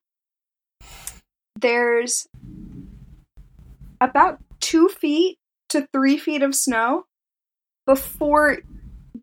There's 1.61 2.27
about 4.01 4.39
two 4.61 4.89
feet 4.89 5.39
to 5.69 5.87
three 5.93 6.19
feet 6.19 6.43
of 6.43 6.55
snow 6.55 7.07
before 7.87 8.59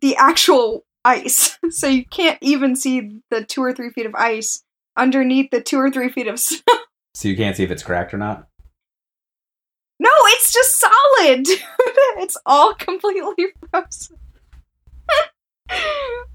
the 0.00 0.16
actual 0.16 0.84
ice. 1.04 1.58
So 1.70 1.86
you 1.86 2.04
can't 2.04 2.38
even 2.40 2.76
see 2.76 3.20
the 3.30 3.42
two 3.42 3.62
or 3.62 3.72
three 3.72 3.90
feet 3.90 4.06
of 4.06 4.14
ice 4.14 4.62
underneath 4.96 5.50
the 5.50 5.60
two 5.60 5.78
or 5.78 5.90
three 5.90 6.08
feet 6.08 6.26
of 6.26 6.38
snow. 6.40 6.60
So 7.14 7.28
you 7.28 7.36
can't 7.36 7.56
see 7.56 7.62
if 7.62 7.70
it's 7.70 7.82
cracked 7.82 8.12
or 8.12 8.18
not. 8.18 8.48
No, 10.00 10.10
it's 10.26 10.52
just 10.52 10.78
solid. 10.80 11.46
it's 12.18 12.36
all 12.44 12.74
completely 12.74 13.46
frozen. 13.70 14.16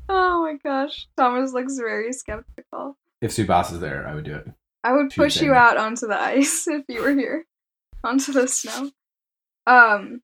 oh 0.07 0.41
my 0.43 0.55
gosh. 0.63 1.07
Thomas 1.17 1.53
looks 1.53 1.77
very 1.77 2.13
skeptical. 2.13 2.97
If 3.21 3.31
Subas 3.31 3.73
is 3.73 3.81
there, 3.81 4.07
I 4.07 4.15
would 4.15 4.23
do 4.23 4.35
it. 4.35 4.47
I 4.83 4.93
would 4.93 5.13
push 5.13 5.41
you 5.41 5.53
out 5.53 5.75
onto 5.75 6.07
the 6.07 6.17
ice 6.17 6.67
if 6.67 6.85
you 6.87 7.01
were 7.01 7.13
here. 7.13 7.45
Onto 8.03 8.31
the 8.31 8.47
snow. 8.47 8.91
Um 9.67 10.21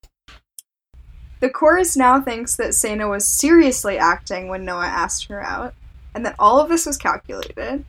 the 1.42 1.50
chorus 1.50 1.98
now 1.98 2.22
thinks 2.22 2.56
that 2.56 2.74
Sana 2.74 3.08
was 3.08 3.28
seriously 3.28 3.98
acting 3.98 4.48
when 4.48 4.64
Noah 4.64 4.86
asked 4.86 5.26
her 5.28 5.42
out, 5.44 5.76
and 6.16 6.26
that 6.26 6.36
all 6.40 6.60
of 6.60 6.70
this 6.70 6.86
was 6.86 6.98
calculated. 6.98 7.84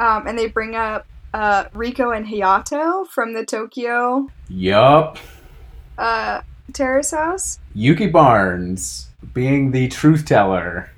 Um, 0.00 0.26
and 0.26 0.38
they 0.38 0.48
bring 0.48 0.74
up 0.74 1.06
uh, 1.34 1.66
Rico 1.74 2.10
and 2.10 2.26
Hayato 2.26 3.06
from 3.06 3.34
the 3.34 3.44
Tokyo 3.44 4.30
Yup. 4.48 5.18
uh, 5.98 6.40
terrace 6.72 7.10
house. 7.10 7.58
Yuki 7.74 8.06
Barnes 8.06 9.08
being 9.34 9.72
the 9.72 9.88
truth 9.88 10.24
teller. 10.24 10.90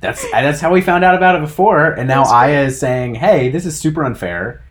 That's 0.00 0.28
that's 0.30 0.60
how 0.60 0.72
we 0.72 0.80
found 0.80 1.04
out 1.04 1.14
about 1.14 1.34
it 1.34 1.42
before, 1.42 1.92
and 1.92 2.08
now 2.08 2.22
Aya 2.24 2.62
is 2.66 2.80
saying, 2.80 3.16
"Hey, 3.16 3.50
this 3.50 3.66
is 3.66 3.78
super 3.78 4.02
unfair." 4.04 4.62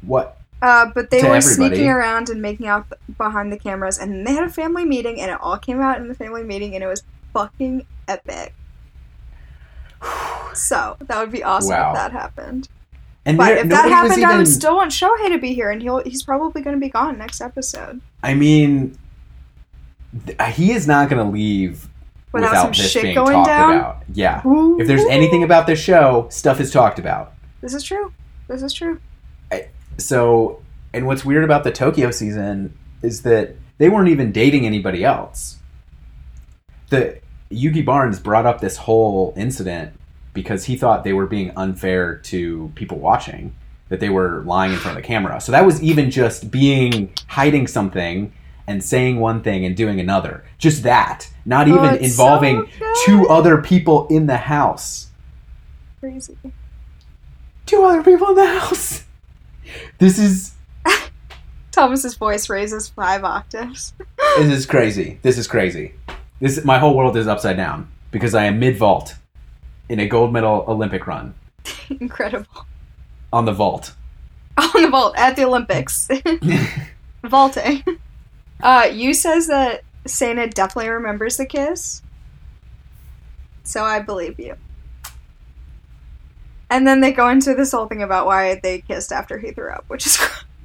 What? 0.00 0.38
Uh, 0.62 0.86
but 0.94 1.10
they 1.10 1.18
were 1.18 1.34
everybody. 1.34 1.74
sneaking 1.76 1.88
around 1.88 2.30
and 2.30 2.40
making 2.40 2.66
out 2.66 2.86
behind 3.18 3.52
the 3.52 3.58
cameras, 3.58 3.98
and 3.98 4.26
they 4.26 4.32
had 4.32 4.44
a 4.44 4.50
family 4.50 4.84
meeting, 4.84 5.20
and 5.20 5.30
it 5.30 5.38
all 5.40 5.58
came 5.58 5.80
out 5.80 5.98
in 5.98 6.08
the 6.08 6.14
family 6.14 6.44
meeting, 6.44 6.74
and 6.74 6.82
it 6.82 6.86
was 6.86 7.02
fucking 7.34 7.84
epic. 8.08 8.54
So 10.56 10.96
that 11.00 11.18
would 11.18 11.32
be 11.32 11.42
awesome 11.42 11.70
Wow. 11.76 11.90
if 11.90 11.96
that 11.96 12.12
happened. 12.12 12.68
And 13.26 13.38
But 13.38 13.46
there- 13.46 13.56
if 13.58 13.68
that 13.70 13.88
happened, 13.88 14.24
I 14.24 14.36
would 14.36 14.48
still 14.48 14.76
want 14.76 14.90
Shohei 14.90 15.28
to 15.28 15.38
be 15.38 15.54
here, 15.54 15.70
and 15.70 15.80
he'll 15.80 16.02
he's 16.04 16.22
probably 16.22 16.60
going 16.62 16.76
to 16.76 16.80
be 16.80 16.90
gone 16.90 17.16
next 17.18 17.40
episode 17.40 18.00
I 18.22 18.34
mean, 18.34 18.98
th- 20.26 20.36
uh, 20.38 20.44
he 20.44 20.72
is 20.72 20.86
not 20.86 21.08
going 21.08 21.24
to 21.24 21.30
leave 21.32 21.88
without, 22.32 22.50
without, 22.50 22.62
some 22.62 22.70
this 22.72 22.90
shit 22.90 23.02
being 23.02 23.14
going 23.14 23.32
talked 23.32 23.46
down. 23.48 23.72
about. 23.76 24.02
Yeah. 24.12 24.46
Ooh. 24.46 24.78
If 24.80 24.86
there's 24.86 25.04
anything 25.06 25.42
about 25.42 25.66
this 25.66 25.78
show, 25.80 26.26
stuff 26.30 26.60
is 26.60 26.70
talked 26.70 26.98
about. 26.98 27.32
this 27.60 27.72
is 27.74 27.82
true. 27.82 28.12
This 28.48 28.62
is 28.62 28.72
true. 28.74 29.00
So, 29.96 30.60
and 30.92 31.06
what's 31.06 31.24
weird 31.24 31.44
about 31.44 31.62
the 31.64 31.70
Tokyo 31.70 32.10
season 32.10 32.76
is 33.02 33.22
that 33.22 33.54
they 33.78 33.88
weren't 33.88 34.08
even 34.08 34.32
dating 34.32 34.66
anybody 34.66 35.04
else. 35.04 35.58
The 36.90 37.20
Yuki 37.50 37.80
Barnes 37.82 38.18
brought 38.18 38.44
up 38.44 38.60
this 38.60 38.76
whole 38.76 39.32
incident 39.36 39.92
because 40.34 40.64
he 40.64 40.76
thought 40.76 41.04
they 41.04 41.12
were 41.14 41.26
being 41.26 41.52
unfair 41.56 42.16
to 42.16 42.70
people 42.74 42.98
watching, 42.98 43.54
that 43.88 44.00
they 44.00 44.10
were 44.10 44.42
lying 44.42 44.72
in 44.72 44.78
front 44.78 44.98
of 44.98 45.02
the 45.02 45.06
camera. 45.06 45.40
So 45.40 45.52
that 45.52 45.64
was 45.64 45.82
even 45.82 46.10
just 46.10 46.50
being 46.50 47.12
hiding 47.28 47.66
something 47.66 48.32
and 48.66 48.82
saying 48.82 49.20
one 49.20 49.42
thing 49.42 49.64
and 49.64 49.76
doing 49.76 50.00
another. 50.00 50.44
Just 50.58 50.82
that. 50.82 51.30
Not 51.46 51.68
Oh, 51.68 51.74
even 51.74 51.94
it's 51.94 52.04
involving 52.12 52.68
so 52.78 52.92
two 53.04 53.28
other 53.28 53.62
people 53.62 54.06
in 54.08 54.26
the 54.26 54.36
house. 54.36 55.08
Crazy. 56.00 56.36
Two 57.66 57.82
other 57.84 58.02
people 58.02 58.28
in 58.30 58.34
the 58.34 58.58
house. 58.60 59.04
This 59.98 60.18
is 60.18 60.52
Thomas's 61.72 62.14
voice 62.14 62.48
raises 62.48 62.88
five 62.88 63.24
octaves. 63.24 63.94
This 64.36 64.50
is 64.52 64.66
crazy. 64.66 65.18
This 65.22 65.38
is 65.38 65.46
crazy. 65.46 65.94
This 66.40 66.64
my 66.64 66.78
whole 66.78 66.96
world 66.96 67.16
is 67.16 67.26
upside 67.26 67.56
down 67.56 67.88
because 68.10 68.34
I 68.34 68.44
am 68.44 68.58
mid 68.58 68.76
vault 68.76 69.14
in 69.88 70.00
a 70.00 70.06
gold 70.06 70.32
medal 70.32 70.64
Olympic 70.68 71.06
run 71.06 71.34
Incredible. 72.00 72.66
on 73.32 73.44
the 73.44 73.52
vault. 73.52 73.94
On 74.56 74.82
the 74.82 74.88
vault 74.88 75.14
at 75.18 75.34
the 75.34 75.44
Olympics. 75.44 76.08
Vaulting. 77.24 77.82
Uh, 78.62 78.88
you 78.92 79.12
says 79.12 79.48
that 79.48 79.82
Sana 80.06 80.46
definitely 80.46 80.90
remembers 80.90 81.36
the 81.38 81.44
kiss. 81.46 82.02
So 83.64 83.82
I 83.82 83.98
believe 83.98 84.38
you. 84.38 84.54
And 86.70 86.86
then 86.86 87.00
they 87.00 87.10
go 87.12 87.28
into 87.28 87.52
this 87.54 87.72
whole 87.72 87.86
thing 87.88 88.02
about 88.02 88.26
why 88.26 88.60
they 88.62 88.80
kissed 88.82 89.10
after 89.10 89.38
he 89.38 89.50
threw 89.50 89.70
up, 89.72 89.84
which 89.88 90.06
is 90.06 90.18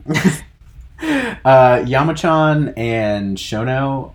uh, 0.08 0.42
Yamachan 1.84 2.74
and 2.78 3.38
Shono 3.38 4.14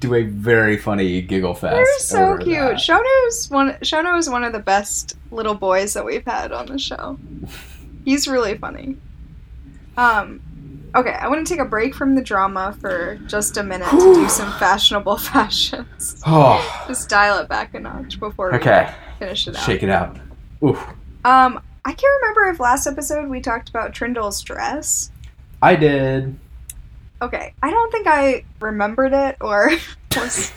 do 0.00 0.14
a 0.14 0.22
very 0.22 0.76
funny 0.76 1.20
giggle 1.22 1.54
fest. 1.54 1.74
they're 1.74 1.98
so 1.98 2.36
cute. 2.38 2.56
that. 2.56 2.76
Shono's 2.76 3.50
one. 3.50 3.72
Shono 3.82 4.18
is 4.18 4.28
one 4.28 4.44
of 4.44 4.52
the 4.52 4.58
best 4.60 5.16
little 5.30 5.54
boys 5.54 5.94
that 5.94 6.04
we've 6.04 6.24
had 6.24 6.52
on 6.52 6.66
the 6.66 6.78
show. 6.78 7.18
He's 8.04 8.28
really 8.28 8.56
funny. 8.58 8.96
Um, 9.96 10.40
okay, 10.94 11.12
I 11.12 11.28
want 11.28 11.46
to 11.46 11.52
take 11.54 11.60
a 11.60 11.68
break 11.68 11.94
from 11.94 12.14
the 12.14 12.22
drama 12.22 12.76
for 12.80 13.16
just 13.26 13.56
a 13.56 13.62
minute 13.62 13.88
to 13.90 13.98
do 14.14 14.28
some 14.28 14.52
fashionable 14.58 15.16
fashions. 15.18 16.20
Oh, 16.26 16.84
Just 16.88 17.08
dial 17.08 17.38
it 17.38 17.48
back 17.48 17.74
a 17.74 17.80
notch 17.80 18.18
before 18.18 18.50
we 18.50 18.58
okay. 18.58 18.92
finish 19.18 19.46
it 19.46 19.56
out. 19.56 19.62
Shake 19.62 19.82
it 19.82 19.90
out. 19.90 20.18
Oof. 20.62 20.78
Um, 21.24 21.62
I 21.84 21.92
can't 21.92 22.20
remember 22.22 22.50
if 22.50 22.60
last 22.60 22.86
episode 22.86 23.28
we 23.28 23.40
talked 23.40 23.68
about 23.68 23.92
Trindle's 23.94 24.42
dress. 24.42 25.10
I 25.62 25.76
did. 25.76 26.38
Okay, 27.24 27.54
I 27.62 27.70
don't 27.70 27.90
think 27.92 28.06
I 28.06 28.44
remembered 28.60 29.12
it 29.12 29.36
or 29.40 29.70
was 30.16 30.52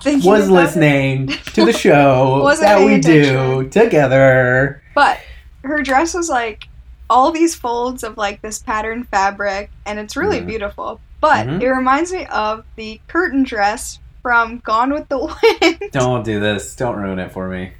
thinking 0.00 0.28
Was 0.30 0.48
about 0.48 0.58
it. 0.58 0.62
listening 0.64 1.26
to 1.54 1.64
the 1.64 1.72
show 1.72 2.54
that 2.60 2.78
we 2.80 2.86
paying 2.86 3.00
do 3.00 3.68
together. 3.70 4.82
But 4.94 5.18
her 5.64 5.82
dress 5.82 6.14
was 6.14 6.28
like 6.28 6.68
all 7.08 7.30
these 7.30 7.54
folds 7.54 8.02
of 8.04 8.16
like 8.16 8.42
this 8.42 8.58
patterned 8.58 9.08
fabric, 9.08 9.70
and 9.86 9.98
it's 9.98 10.16
really 10.16 10.40
Mhm. 10.40 10.46
beautiful. 10.46 11.00
But 11.20 11.46
Mhm. 11.46 11.62
it 11.62 11.70
reminds 11.70 12.12
me 12.12 12.26
of 12.26 12.64
the 12.76 13.00
curtain 13.06 13.44
dress 13.44 13.98
from 14.22 14.58
Gone 14.58 14.92
with 14.92 15.08
the 15.08 15.18
Wind, 15.60 15.78
Don't 15.92 16.24
do 16.24 16.40
this. 16.40 16.74
Don't 16.76 16.96
ruin 16.96 17.18
it 17.18 17.32
for 17.32 17.48
me. 17.48 17.72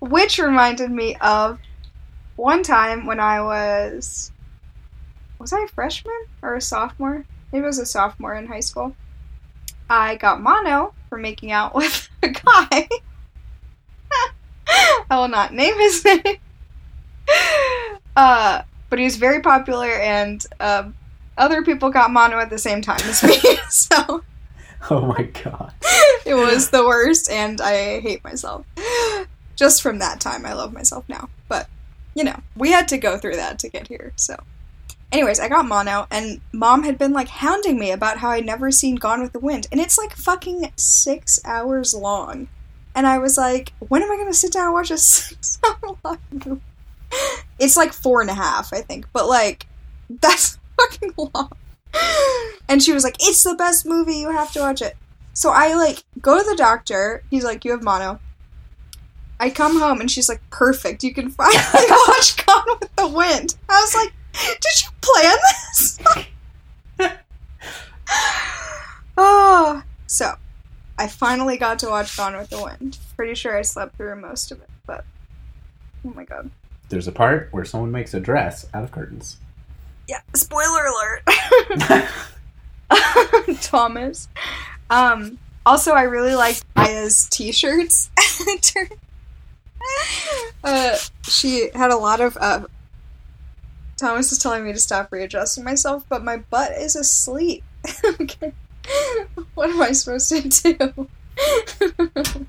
which 0.00 0.38
reminded 0.38 0.90
me 0.90 1.16
of 1.20 1.58
one 2.36 2.62
time 2.62 3.06
when 3.06 3.18
I 3.20 3.40
was 3.40 4.30
was 5.38 5.52
I 5.52 5.62
a 5.62 5.68
freshman 5.68 6.24
or 6.42 6.54
a 6.54 6.60
sophomore? 6.60 7.24
Maybe 7.52 7.64
I 7.64 7.66
was 7.66 7.78
a 7.78 7.86
sophomore 7.86 8.34
in 8.34 8.46
high 8.46 8.60
school. 8.60 8.94
I 9.88 10.16
got 10.16 10.40
mono 10.40 10.94
for 11.08 11.18
making 11.18 11.52
out 11.52 11.74
with 11.74 12.08
a 12.22 12.28
guy. 12.28 12.88
I 14.68 15.16
will 15.16 15.28
not 15.28 15.54
name 15.54 15.78
his 15.78 16.04
name. 16.04 16.36
Uh, 18.16 18.62
but 18.88 18.98
he 18.98 19.04
was 19.04 19.16
very 19.16 19.40
popular, 19.40 19.88
and 19.90 20.44
uh, 20.58 20.90
other 21.38 21.62
people 21.62 21.90
got 21.90 22.10
mono 22.10 22.38
at 22.38 22.50
the 22.50 22.58
same 22.58 22.80
time 22.82 23.00
as 23.02 23.22
me. 23.22 23.38
so 23.68 24.22
Oh 24.90 25.00
my 25.06 25.22
god. 25.24 25.72
it 26.24 26.34
was 26.34 26.70
the 26.70 26.84
worst, 26.84 27.30
and 27.30 27.60
I 27.60 28.00
hate 28.00 28.22
myself. 28.24 28.64
Just 29.56 29.82
from 29.82 29.98
that 29.98 30.20
time, 30.20 30.46
I 30.46 30.52
love 30.52 30.72
myself 30.72 31.04
now. 31.08 31.28
But, 31.48 31.68
you 32.14 32.22
know, 32.24 32.38
we 32.56 32.70
had 32.70 32.88
to 32.88 32.98
go 32.98 33.18
through 33.18 33.36
that 33.36 33.58
to 33.60 33.68
get 33.68 33.88
here, 33.88 34.12
so. 34.16 34.36
Anyways, 35.12 35.40
I 35.40 35.48
got 35.48 35.66
mono, 35.66 36.06
and 36.10 36.40
mom 36.52 36.82
had 36.82 36.98
been 36.98 37.12
like 37.12 37.28
hounding 37.28 37.78
me 37.78 37.90
about 37.90 38.18
how 38.18 38.30
I'd 38.30 38.44
never 38.44 38.70
seen 38.70 38.96
Gone 38.96 39.22
with 39.22 39.32
the 39.32 39.38
Wind, 39.38 39.68
and 39.70 39.80
it's 39.80 39.98
like 39.98 40.12
fucking 40.14 40.72
six 40.76 41.40
hours 41.44 41.94
long. 41.94 42.48
And 42.94 43.06
I 43.06 43.18
was 43.18 43.36
like, 43.36 43.72
when 43.78 44.02
am 44.02 44.10
I 44.10 44.16
gonna 44.16 44.34
sit 44.34 44.52
down 44.52 44.66
and 44.66 44.74
watch 44.74 44.90
a 44.90 44.98
six 44.98 45.58
hour 45.64 45.96
long 46.04 46.18
movie? 46.32 46.60
It's 47.58 47.76
like 47.76 47.92
four 47.92 48.20
and 48.20 48.30
a 48.30 48.34
half, 48.34 48.72
I 48.72 48.80
think, 48.80 49.06
but 49.12 49.28
like, 49.28 49.66
that's 50.10 50.58
fucking 50.78 51.14
long. 51.16 51.52
And 52.68 52.82
she 52.82 52.92
was 52.92 53.04
like, 53.04 53.16
it's 53.20 53.42
the 53.42 53.54
best 53.54 53.86
movie, 53.86 54.16
you 54.16 54.30
have 54.30 54.52
to 54.52 54.60
watch 54.60 54.82
it. 54.82 54.96
So 55.36 55.50
I 55.50 55.74
like 55.74 56.02
go 56.22 56.38
to 56.42 56.48
the 56.48 56.56
doctor. 56.56 57.22
He's 57.28 57.44
like, 57.44 57.62
"You 57.66 57.72
have 57.72 57.82
mono." 57.82 58.18
I 59.38 59.50
come 59.50 59.78
home 59.78 60.00
and 60.00 60.10
she's 60.10 60.30
like, 60.30 60.40
"Perfect, 60.48 61.04
you 61.04 61.12
can 61.12 61.28
finally 61.30 61.90
watch 62.08 62.46
Gone 62.46 62.64
with 62.80 62.96
the 62.96 63.06
Wind." 63.06 63.54
I 63.68 63.78
was 63.78 63.94
like, 63.94 64.14
"Did 64.60 64.82
you 64.82 64.90
plan 65.00 65.36
this?" 65.48 65.98
oh, 69.16 69.82
so 70.06 70.32
I 70.98 71.08
finally 71.08 71.56
got 71.56 71.78
to 71.80 71.88
watch 71.88 72.16
Gone 72.16 72.36
with 72.36 72.50
the 72.50 72.62
Wind. 72.62 72.98
Pretty 73.16 73.34
sure 73.34 73.56
I 73.56 73.62
slept 73.62 73.96
through 73.96 74.16
most 74.20 74.50
of 74.52 74.60
it, 74.60 74.68
but 74.86 75.04
oh 76.06 76.12
my 76.14 76.24
god, 76.24 76.50
There's 76.88 77.08
a 77.08 77.12
part 77.12 77.48
where 77.52 77.64
someone 77.64 77.90
makes 77.90 78.14
a 78.14 78.20
dress 78.20 78.66
out 78.74 78.84
of 78.84 78.92
curtains. 78.92 79.36
yeah! 80.08 80.20
Spoiler 80.34 80.86
alert. 80.86 82.08
Thomas. 83.62 84.28
Um, 84.90 85.38
also, 85.64 85.92
I 85.92 86.02
really 86.02 86.34
liked 86.36 86.64
Aya's 86.76 87.28
t-shirts. 87.28 88.10
uh, 90.62 90.96
she 91.24 91.70
had 91.74 91.90
a 91.90 91.96
lot 91.96 92.20
of. 92.20 92.36
Uh, 92.40 92.66
Thomas 93.96 94.30
is 94.30 94.38
telling 94.38 94.64
me 94.64 94.72
to 94.72 94.78
stop 94.78 95.10
readjusting 95.10 95.64
myself, 95.64 96.04
but 96.08 96.22
my 96.22 96.36
butt 96.36 96.72
is 96.72 96.96
asleep. 96.96 97.64
okay. 98.20 98.52
What 99.54 99.70
am 99.70 99.82
I 99.82 99.92
supposed 99.92 100.28
to 100.28 100.42
do? 100.48 101.08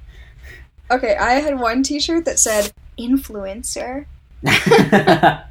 okay, 0.91 1.15
I 1.15 1.33
had 1.33 1.59
one 1.59 1.83
t-shirt 1.83 2.25
that 2.25 2.37
said 2.39 2.71
influencer. 2.99 4.05
that 4.43 5.47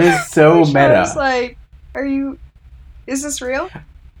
is 0.00 0.26
so 0.28 0.60
Which 0.60 0.74
I 0.74 1.00
was 1.00 1.10
meta. 1.10 1.12
like, 1.16 1.58
are 1.94 2.04
you. 2.04 2.38
Is 3.06 3.22
this 3.22 3.42
real? 3.42 3.70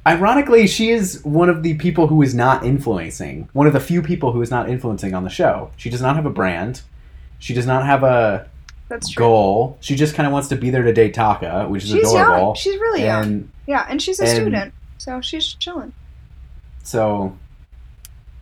Ironically, 0.06 0.66
she 0.66 0.90
is 0.90 1.24
one 1.24 1.48
of 1.48 1.62
the 1.62 1.74
people 1.74 2.06
who 2.08 2.20
is 2.20 2.34
not 2.34 2.64
influencing. 2.64 3.48
One 3.54 3.66
of 3.66 3.72
the 3.72 3.80
few 3.80 4.02
people 4.02 4.32
who 4.32 4.42
is 4.42 4.50
not 4.50 4.68
influencing 4.68 5.14
on 5.14 5.24
the 5.24 5.30
show. 5.30 5.70
She 5.76 5.88
does 5.88 6.02
not 6.02 6.16
have 6.16 6.26
a 6.26 6.30
brand. 6.30 6.82
She 7.38 7.54
does 7.54 7.66
not 7.66 7.86
have 7.86 8.02
a 8.02 8.46
That's 8.88 9.08
true. 9.08 9.20
goal. 9.24 9.78
She 9.80 9.96
just 9.96 10.14
kind 10.14 10.26
of 10.26 10.32
wants 10.32 10.48
to 10.48 10.56
be 10.56 10.70
there 10.70 10.82
to 10.82 10.92
date 10.92 11.14
Taka, 11.14 11.66
which 11.68 11.84
is 11.84 11.90
She's 11.90 12.08
adorable. 12.10 12.38
young. 12.48 12.54
She's 12.54 12.78
really 12.80 13.02
young. 13.04 13.22
and 13.24 13.50
Yeah, 13.66 13.86
and 13.88 14.00
she's 14.00 14.20
a 14.20 14.24
and- 14.24 14.32
student, 14.34 14.74
so 14.98 15.20
she's 15.20 15.54
chilling. 15.54 15.92
so 16.82 17.36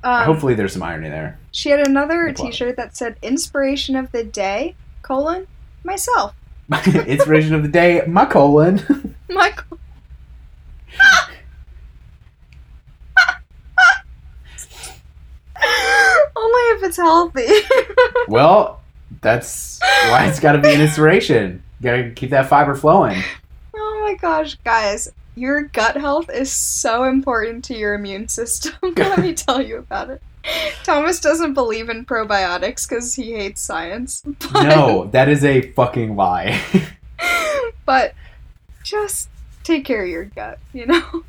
Um, 0.04 0.24
hopefully 0.24 0.54
there's 0.54 0.72
some 0.72 0.82
irony 0.82 1.08
there. 1.08 1.38
she 1.52 1.70
had 1.70 1.86
another 1.86 2.32
T-shirt 2.32 2.76
that 2.76 2.96
said 2.96 3.16
"Inspiration 3.22 3.94
of 3.96 4.10
the 4.12 4.24
Day: 4.24 4.74
colon 5.02 5.46
myself." 5.84 6.34
Inspiration 6.86 7.54
of 7.54 7.62
the 7.62 7.68
day, 7.68 8.02
my 8.06 8.24
colon. 8.24 9.14
Michael. 9.28 9.78
Only 16.36 16.60
if 16.74 16.82
it's 16.82 16.96
healthy. 16.96 17.46
well, 18.28 18.81
that's 19.20 19.78
why 19.80 20.26
it's 20.26 20.40
got 20.40 20.52
to 20.52 20.58
be 20.60 20.72
an 20.74 20.80
inspiration. 20.80 21.62
You 21.80 21.84
gotta 21.84 22.10
keep 22.10 22.30
that 22.30 22.48
fiber 22.48 22.74
flowing. 22.74 23.20
oh 23.74 24.00
my 24.04 24.14
gosh, 24.14 24.54
guys, 24.64 25.10
your 25.34 25.62
gut 25.64 25.96
health 25.96 26.30
is 26.30 26.50
so 26.52 27.04
important 27.04 27.64
to 27.66 27.74
your 27.76 27.94
immune 27.94 28.28
system. 28.28 28.72
Let 28.96 29.18
me 29.18 29.34
tell 29.34 29.60
you 29.60 29.78
about 29.78 30.10
it. 30.10 30.22
Thomas 30.84 31.20
doesn't 31.20 31.54
believe 31.54 31.88
in 31.88 32.04
probiotics 32.04 32.88
because 32.88 33.14
he 33.14 33.32
hates 33.32 33.60
science. 33.60 34.22
But, 34.52 34.62
No, 34.64 35.08
that 35.12 35.28
is 35.28 35.44
a 35.44 35.70
fucking 35.72 36.16
lie. 36.16 36.60
but 37.86 38.14
just 38.84 39.28
take 39.64 39.84
care 39.84 40.02
of 40.04 40.08
your 40.10 40.24
gut, 40.24 40.58
you 40.72 40.86
know? 40.86 41.24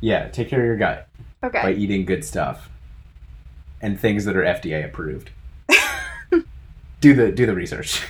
yeah, 0.00 0.28
take 0.28 0.48
care 0.48 0.60
of 0.60 0.66
your 0.66 0.76
gut 0.76 1.08
Okay. 1.44 1.62
by 1.62 1.72
eating 1.72 2.04
good 2.06 2.24
stuff 2.24 2.70
and 3.82 4.00
things 4.00 4.24
that 4.24 4.36
are 4.36 4.42
FDA 4.42 4.84
approved. 4.84 5.30
Do 7.06 7.14
the 7.14 7.32
do 7.32 7.46
the 7.46 7.54
research. 7.54 8.02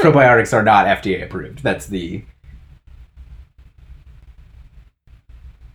Probiotics 0.00 0.52
are 0.52 0.62
not 0.62 0.86
FDA 0.86 1.24
approved. 1.24 1.62
That's 1.62 1.86
the 1.86 2.24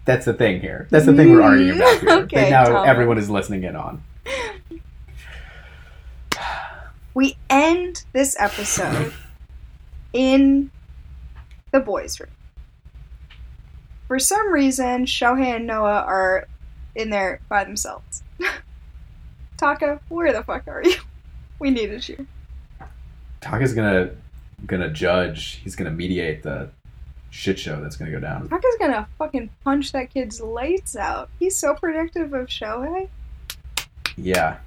That's 0.03 0.25
the 0.25 0.33
thing 0.33 0.59
here. 0.59 0.87
That's 0.89 1.05
the 1.05 1.13
thing 1.13 1.31
we're 1.31 1.41
arguing 1.41 1.77
about 1.77 1.99
here. 1.99 2.09
Okay, 2.23 2.49
that 2.49 2.69
now 2.69 2.83
everyone 2.83 3.17
is 3.17 3.29
listening 3.29 3.63
in 3.63 3.75
on. 3.75 4.03
we 7.13 7.37
end 7.49 8.03
this 8.11 8.35
episode 8.39 9.13
in 10.11 10.71
the 11.71 11.79
boys' 11.79 12.19
room. 12.19 12.31
For 14.07 14.19
some 14.19 14.51
reason, 14.51 15.05
Shohei 15.05 15.55
and 15.55 15.67
Noah 15.67 16.01
are 16.01 16.47
in 16.95 17.11
there 17.11 17.39
by 17.47 17.63
themselves. 17.63 18.23
Taka, 19.61 19.99
where 20.09 20.33
the 20.33 20.43
fuck 20.43 20.67
are 20.67 20.83
you? 20.83 20.95
We 21.59 21.69
needed 21.69 22.09
you. 22.09 22.25
Taka's 23.39 23.75
gonna 23.75 24.09
gonna 24.65 24.89
judge. 24.89 25.61
He's 25.63 25.75
gonna 25.75 25.91
mediate 25.91 26.41
the 26.41 26.71
shit 27.29 27.59
show 27.59 27.79
that's 27.79 27.95
gonna 27.95 28.09
go 28.09 28.19
down. 28.19 28.49
Taka's 28.49 28.77
gonna 28.79 29.07
fucking 29.19 29.51
punch 29.63 29.91
that 29.91 30.09
kid's 30.11 30.41
lights 30.41 30.95
out. 30.95 31.29
He's 31.37 31.55
so 31.55 31.75
protective 31.75 32.33
of 32.33 32.47
Shohei. 32.47 33.09
Yeah. 34.17 34.57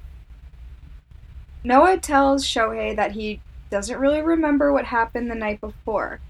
Noah 1.65 1.99
tells 1.99 2.47
Shohei 2.47 2.95
that 2.95 3.11
he 3.11 3.41
doesn't 3.71 3.99
really 3.99 4.23
remember 4.23 4.73
what 4.73 4.85
happened 4.85 5.29
the 5.29 5.35
night 5.35 5.61
before, 5.61 6.21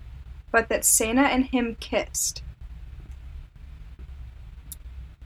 but 0.50 0.70
that 0.70 0.86
Sana 0.86 1.24
and 1.24 1.44
him 1.44 1.76
kissed. 1.78 2.42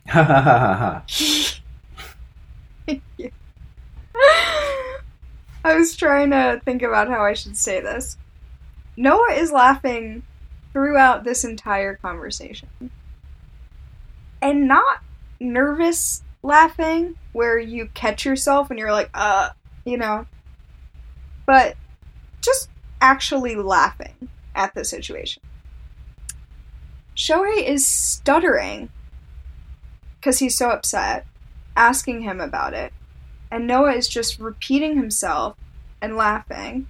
Ha 0.09 0.24
ha 0.24 0.41
ha 0.41 0.59
ha 0.59 0.74
ha. 0.74 1.61
I 5.64 5.75
was 5.77 5.97
trying 5.97 6.31
to 6.31 6.61
think 6.64 6.83
about 6.83 7.09
how 7.09 7.23
I 7.23 7.35
should 7.35 7.57
say 7.57 7.81
this. 7.81 8.16
Noah 8.97 9.33
is 9.33 9.53
laughing 9.53 10.23
throughout 10.73 11.25
this 11.25 11.45
entire 11.45 11.97
conversation. 11.97 12.69
And 14.41 14.69
not 14.69 15.03
nervous 15.41 16.23
laughing 16.43 17.16
where 17.33 17.59
you 17.59 17.89
catch 17.95 18.25
yourself 18.25 18.71
and 18.71 18.79
you're 18.79 18.93
like, 18.93 19.11
uh, 19.14 19.51
you 19.85 19.97
know, 19.97 20.27
but 21.47 21.77
just 22.41 22.71
actually 23.01 23.55
laughing 23.55 24.29
at 24.55 24.75
the 24.75 24.85
situation. 24.85 25.43
Shohei 27.16 27.64
is 27.66 27.87
stuttering 27.87 28.91
because 30.21 30.39
he's 30.39 30.57
so 30.57 30.71
upset, 30.71 31.27
asking 31.77 32.23
him 32.23 32.41
about 32.41 32.75
it, 32.75 32.93
and 33.51 33.66
Noah 33.66 33.92
is 33.94 34.09
just 34.09 34.38
repeating 34.38 34.96
himself 34.96 35.57
and 36.01 36.16
laughing, 36.16 36.86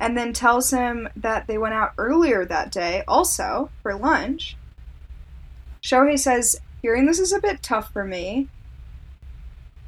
and 0.00 0.16
then 0.16 0.32
tells 0.32 0.70
him 0.70 1.08
that 1.16 1.46
they 1.46 1.58
went 1.58 1.74
out 1.74 1.92
earlier 1.98 2.44
that 2.44 2.70
day, 2.70 3.02
also 3.06 3.70
for 3.82 3.94
lunch. 3.94 4.56
Shohei 5.82 6.18
says, 6.18 6.60
Hearing 6.82 7.06
this 7.06 7.18
is 7.18 7.32
a 7.32 7.40
bit 7.40 7.62
tough 7.62 7.92
for 7.92 8.04
me. 8.04 8.48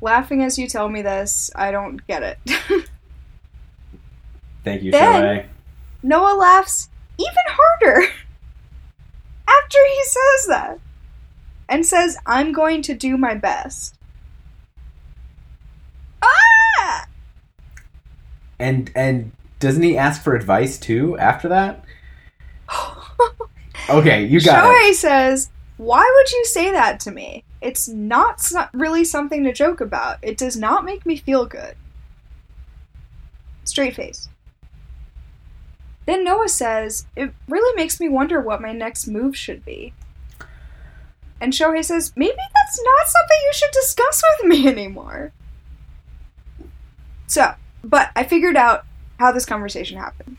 Laughing 0.00 0.42
as 0.42 0.58
you 0.58 0.66
tell 0.66 0.88
me 0.88 1.02
this, 1.02 1.50
I 1.54 1.70
don't 1.70 2.04
get 2.06 2.22
it. 2.22 2.38
Thank 4.64 4.82
you, 4.82 4.90
Then- 4.90 5.22
Shohei. 5.22 5.46
Noah 6.02 6.34
laughs 6.36 6.88
even 7.18 7.34
harder 7.46 8.00
after 9.48 9.78
he 9.86 10.04
says 10.04 10.46
that 10.48 10.78
and 11.68 11.84
says, 11.84 12.16
I'm 12.26 12.52
going 12.52 12.82
to 12.82 12.94
do 12.94 13.16
my 13.16 13.34
best. 13.34 13.96
Ah! 16.22 17.06
And 18.60 18.92
and 18.94 19.32
doesn't 19.58 19.82
he 19.82 19.96
ask 19.98 20.22
for 20.22 20.34
advice 20.36 20.78
too 20.78 21.18
after 21.18 21.48
that? 21.48 21.84
Okay, 23.88 24.24
you 24.24 24.40
got 24.40 24.64
it. 24.64 24.68
Shohei 24.68 24.94
says, 24.94 25.50
Why 25.76 26.08
would 26.16 26.30
you 26.30 26.44
say 26.44 26.70
that 26.70 27.00
to 27.00 27.10
me? 27.10 27.42
It's 27.60 27.88
not 27.88 28.40
so- 28.40 28.68
really 28.72 29.04
something 29.04 29.42
to 29.44 29.52
joke 29.52 29.80
about. 29.80 30.18
It 30.22 30.36
does 30.38 30.56
not 30.56 30.84
make 30.84 31.04
me 31.04 31.16
feel 31.16 31.46
good. 31.46 31.74
Straight 33.64 33.96
face. 33.96 34.28
Then 36.06 36.24
Noah 36.24 36.48
says, 36.48 37.06
It 37.16 37.32
really 37.48 37.74
makes 37.74 37.98
me 37.98 38.08
wonder 38.08 38.40
what 38.40 38.62
my 38.62 38.72
next 38.72 39.08
move 39.08 39.36
should 39.36 39.64
be. 39.64 39.92
And 41.40 41.52
Shohei 41.52 41.84
says, 41.84 42.12
Maybe 42.14 42.36
that's 42.36 42.80
not 42.84 43.06
something 43.08 43.38
you 43.44 43.52
should 43.54 43.72
discuss 43.72 44.22
with 44.38 44.48
me 44.50 44.68
anymore. 44.68 45.32
So, 47.26 47.54
but 47.82 48.10
I 48.14 48.24
figured 48.24 48.56
out 48.56 48.84
how 49.18 49.32
this 49.32 49.46
conversation 49.46 49.98
happened. 49.98 50.36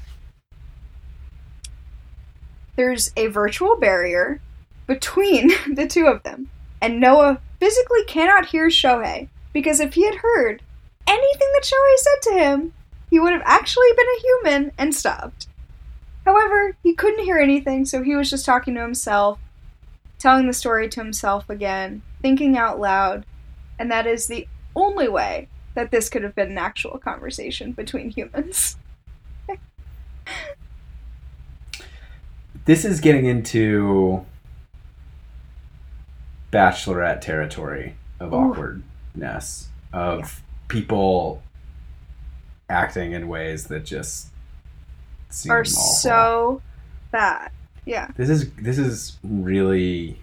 There's 2.75 3.11
a 3.15 3.27
virtual 3.27 3.77
barrier 3.77 4.41
between 4.87 5.51
the 5.73 5.87
two 5.87 6.07
of 6.07 6.23
them, 6.23 6.49
and 6.81 6.99
Noah 6.99 7.39
physically 7.59 8.03
cannot 8.05 8.47
hear 8.47 8.67
Shohei 8.67 9.27
because 9.53 9.79
if 9.79 9.93
he 9.93 10.05
had 10.05 10.15
heard 10.15 10.61
anything 11.07 11.47
that 11.53 11.63
Shohei 11.63 11.97
said 11.97 12.31
to 12.31 12.39
him, 12.39 12.73
he 13.09 13.19
would 13.19 13.33
have 13.33 13.43
actually 13.45 13.91
been 13.95 14.07
a 14.07 14.21
human 14.21 14.71
and 14.77 14.95
stopped. 14.95 15.47
However, 16.25 16.77
he 16.81 16.93
couldn't 16.93 17.25
hear 17.25 17.37
anything, 17.37 17.85
so 17.85 18.03
he 18.03 18.15
was 18.15 18.29
just 18.29 18.45
talking 18.45 18.75
to 18.75 18.81
himself, 18.81 19.39
telling 20.17 20.47
the 20.47 20.53
story 20.53 20.87
to 20.89 21.03
himself 21.03 21.49
again, 21.49 22.03
thinking 22.21 22.57
out 22.57 22.79
loud, 22.79 23.25
and 23.77 23.91
that 23.91 24.07
is 24.07 24.27
the 24.27 24.47
only 24.75 25.07
way 25.07 25.47
that 25.74 25.91
this 25.91 26.09
could 26.09 26.24
have 26.24 26.36
been 26.36 26.51
an 26.51 26.57
actual 26.57 26.97
conversation 26.97 27.72
between 27.72 28.09
humans. 28.09 28.78
This 32.65 32.86
is 32.86 32.99
getting 32.99 33.26
into 33.26 34.26
bachelorette 36.51 37.22
territory 37.22 37.95
of 38.19 38.34
Ooh. 38.34 38.38
awkwardness 38.38 39.69
of 39.93 40.43
people 40.67 41.41
acting 42.69 43.13
in 43.13 43.28
ways 43.28 43.65
that 43.65 43.84
just 43.84 44.28
seem 45.30 45.51
Are 45.51 45.61
awful. 45.61 45.72
so 45.72 46.61
bad. 47.11 47.51
Yeah. 47.86 48.09
This 48.15 48.30
is 48.30 48.51
this 48.53 48.78
is 48.78 49.17
really. 49.24 50.19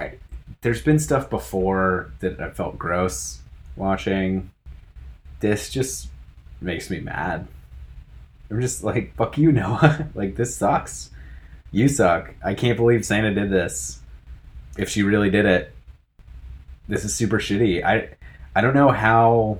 I, 0.00 0.14
there's 0.62 0.80
been 0.80 0.98
stuff 0.98 1.28
before 1.28 2.10
that 2.20 2.40
I 2.40 2.50
felt 2.50 2.78
gross 2.78 3.39
watching. 3.80 4.50
This 5.40 5.70
just 5.70 6.08
makes 6.60 6.90
me 6.90 7.00
mad. 7.00 7.48
I'm 8.50 8.60
just 8.60 8.84
like, 8.84 9.14
fuck 9.16 9.38
you, 9.38 9.50
Noah. 9.60 10.08
like 10.14 10.36
this 10.36 10.54
sucks. 10.54 11.10
You 11.72 11.88
suck. 11.88 12.34
I 12.44 12.54
can't 12.54 12.76
believe 12.76 13.04
Sana 13.04 13.34
did 13.34 13.50
this. 13.50 14.00
If 14.78 14.88
she 14.88 15.02
really 15.02 15.30
did 15.30 15.46
it, 15.46 15.74
this 16.88 17.04
is 17.04 17.14
super 17.14 17.38
shitty. 17.38 17.84
I 17.84 18.10
I 18.54 18.60
don't 18.60 18.74
know 18.74 18.90
how. 18.90 19.58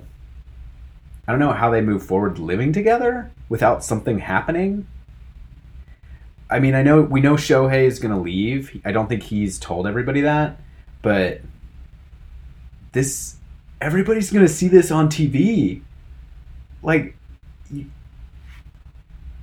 I 1.27 1.31
don't 1.31 1.39
know 1.39 1.53
how 1.53 1.69
they 1.69 1.81
move 1.81 2.03
forward 2.03 2.39
living 2.39 2.73
together 2.73 3.31
without 3.47 3.83
something 3.83 4.19
happening. 4.19 4.87
I 6.49 6.59
mean, 6.59 6.75
I 6.75 6.83
know 6.83 7.01
we 7.01 7.21
know 7.21 7.35
Shohei 7.35 7.85
is 7.85 7.99
going 7.99 8.13
to 8.13 8.19
leave. 8.19 8.81
I 8.83 8.91
don't 8.91 9.07
think 9.07 9.23
he's 9.23 9.57
told 9.57 9.87
everybody 9.87 10.21
that, 10.21 10.59
but 11.01 11.39
this 12.91 13.37
everybody's 13.81 14.31
going 14.31 14.45
to 14.45 14.51
see 14.51 14.67
this 14.67 14.91
on 14.91 15.09
TV. 15.09 15.81
Like 16.83 17.15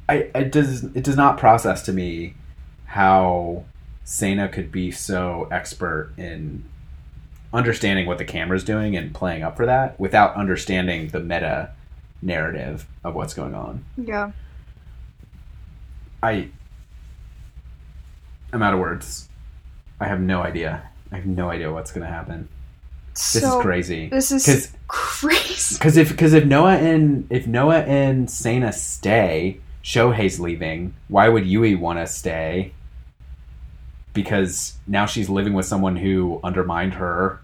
I 0.08 0.14
it 0.34 0.52
does 0.52 0.84
it 0.84 1.04
does 1.04 1.16
not 1.16 1.36
process 1.36 1.82
to 1.82 1.92
me 1.92 2.34
how 2.86 3.64
Sana 4.04 4.48
could 4.48 4.72
be 4.72 4.90
so 4.90 5.48
expert 5.50 6.12
in 6.16 6.64
understanding 7.52 8.06
what 8.06 8.18
the 8.18 8.24
camera's 8.24 8.64
doing 8.64 8.96
and 8.96 9.14
playing 9.14 9.42
up 9.42 9.56
for 9.56 9.66
that 9.66 9.98
without 10.00 10.34
understanding 10.36 11.08
the 11.08 11.20
meta 11.20 11.70
narrative 12.22 12.86
of 13.04 13.14
what's 13.14 13.34
going 13.34 13.54
on. 13.54 13.84
Yeah. 13.96 14.32
I 16.22 16.48
I'm 18.52 18.62
out 18.62 18.72
of 18.72 18.80
words. 18.80 19.28
I 20.00 20.06
have 20.06 20.20
no 20.20 20.42
idea. 20.42 20.88
I 21.12 21.16
have 21.16 21.26
no 21.26 21.50
idea 21.50 21.72
what's 21.72 21.90
going 21.90 22.06
to 22.06 22.12
happen. 22.12 22.48
This 23.18 23.42
so 23.42 23.58
is 23.58 23.62
crazy. 23.62 24.08
This 24.08 24.30
is 24.30 24.44
Cuz 24.46 24.72
crazy. 24.86 25.78
cuz 25.80 25.96
if 25.96 26.16
cuz 26.16 26.32
if 26.32 26.44
Noah 26.44 26.76
and 26.76 27.26
if 27.30 27.46
Noah 27.48 27.80
and 27.80 28.30
Sana 28.30 28.72
stay, 28.72 29.58
Shohei's 29.82 30.38
leaving. 30.38 30.94
Why 31.08 31.28
would 31.28 31.44
Yui 31.46 31.74
want 31.74 31.98
to 31.98 32.06
stay? 32.06 32.72
Because 34.14 34.74
now 34.86 35.04
she's 35.06 35.28
living 35.28 35.52
with 35.52 35.66
someone 35.66 35.96
who 35.96 36.40
undermined 36.44 36.94
her 36.94 37.40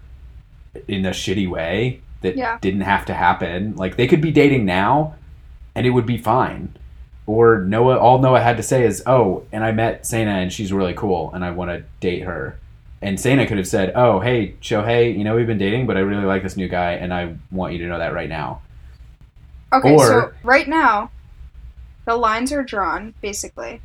in 0.87 1.05
a 1.05 1.11
shitty 1.11 1.49
way 1.49 1.99
that 2.21 2.37
Yeah. 2.37 2.57
didn't 2.61 2.81
have 2.81 3.05
to 3.05 3.13
happen. 3.13 3.75
Like 3.75 3.97
they 3.97 4.07
could 4.07 4.21
be 4.21 4.31
dating 4.31 4.65
now 4.65 5.15
and 5.75 5.85
it 5.85 5.91
would 5.91 6.05
be 6.05 6.17
fine. 6.17 6.69
Or 7.27 7.59
Noah 7.59 7.97
all 7.97 8.19
Noah 8.19 8.41
had 8.41 8.57
to 8.57 8.63
say 8.63 8.85
is, 8.85 9.03
"Oh, 9.05 9.43
and 9.51 9.63
I 9.63 9.71
met 9.71 10.05
Sana 10.05 10.31
and 10.31 10.53
she's 10.53 10.71
really 10.71 10.93
cool 10.93 11.31
and 11.33 11.43
I 11.43 11.51
want 11.51 11.71
to 11.71 11.83
date 11.99 12.23
her." 12.23 12.57
And 13.01 13.19
Sana 13.19 13.45
could 13.45 13.57
have 13.57 13.67
said, 13.67 13.91
"Oh, 13.95 14.19
hey, 14.19 14.55
Shohei, 14.61 15.15
you 15.15 15.23
know 15.23 15.35
we've 15.35 15.45
been 15.47 15.57
dating, 15.57 15.85
but 15.85 15.97
I 15.97 15.99
really 15.99 16.25
like 16.25 16.43
this 16.43 16.57
new 16.57 16.67
guy 16.67 16.93
and 16.93 17.13
I 17.13 17.35
want 17.51 17.73
you 17.73 17.79
to 17.79 17.85
know 17.85 17.99
that 17.99 18.13
right 18.13 18.29
now." 18.29 18.61
Okay, 19.73 19.93
Or- 19.93 20.05
so 20.07 20.31
right 20.43 20.67
now, 20.67 21.11
the 22.05 22.15
lines 22.15 22.51
are 22.51 22.63
drawn, 22.63 23.13
basically. 23.21 23.81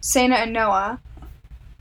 Sana 0.00 0.36
and 0.36 0.52
Noah 0.52 1.00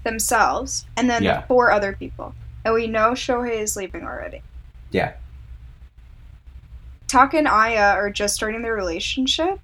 themselves, 0.03 0.85
and 0.95 1.09
then 1.09 1.23
Yeah. 1.23 1.41
the 1.41 1.47
four 1.47 1.71
other 1.71 1.93
people. 1.93 2.33
And 2.63 2.73
we 2.73 2.87
know 2.87 3.11
Shohei 3.11 3.59
is 3.59 3.75
leaving 3.75 4.03
already. 4.03 4.41
Yeah. 4.91 5.13
Taka 7.07 7.37
and 7.37 7.47
Aya 7.47 7.93
are 7.95 8.09
just 8.09 8.33
starting 8.35 8.61
their 8.63 8.73
relationship, 8.73 9.59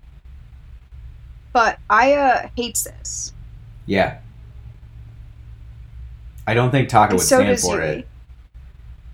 but 1.53 1.79
Aya 1.89 2.49
hates 2.55 2.83
this. 2.83 3.33
Yeah. 3.85 4.17
I 6.51 6.53
don't 6.53 6.69
think 6.69 6.89
Taka 6.89 7.13
would 7.15 7.21
so 7.23 7.37
stand 7.39 7.59
for 7.61 7.77
Yui. 7.77 7.99
it. 7.99 8.07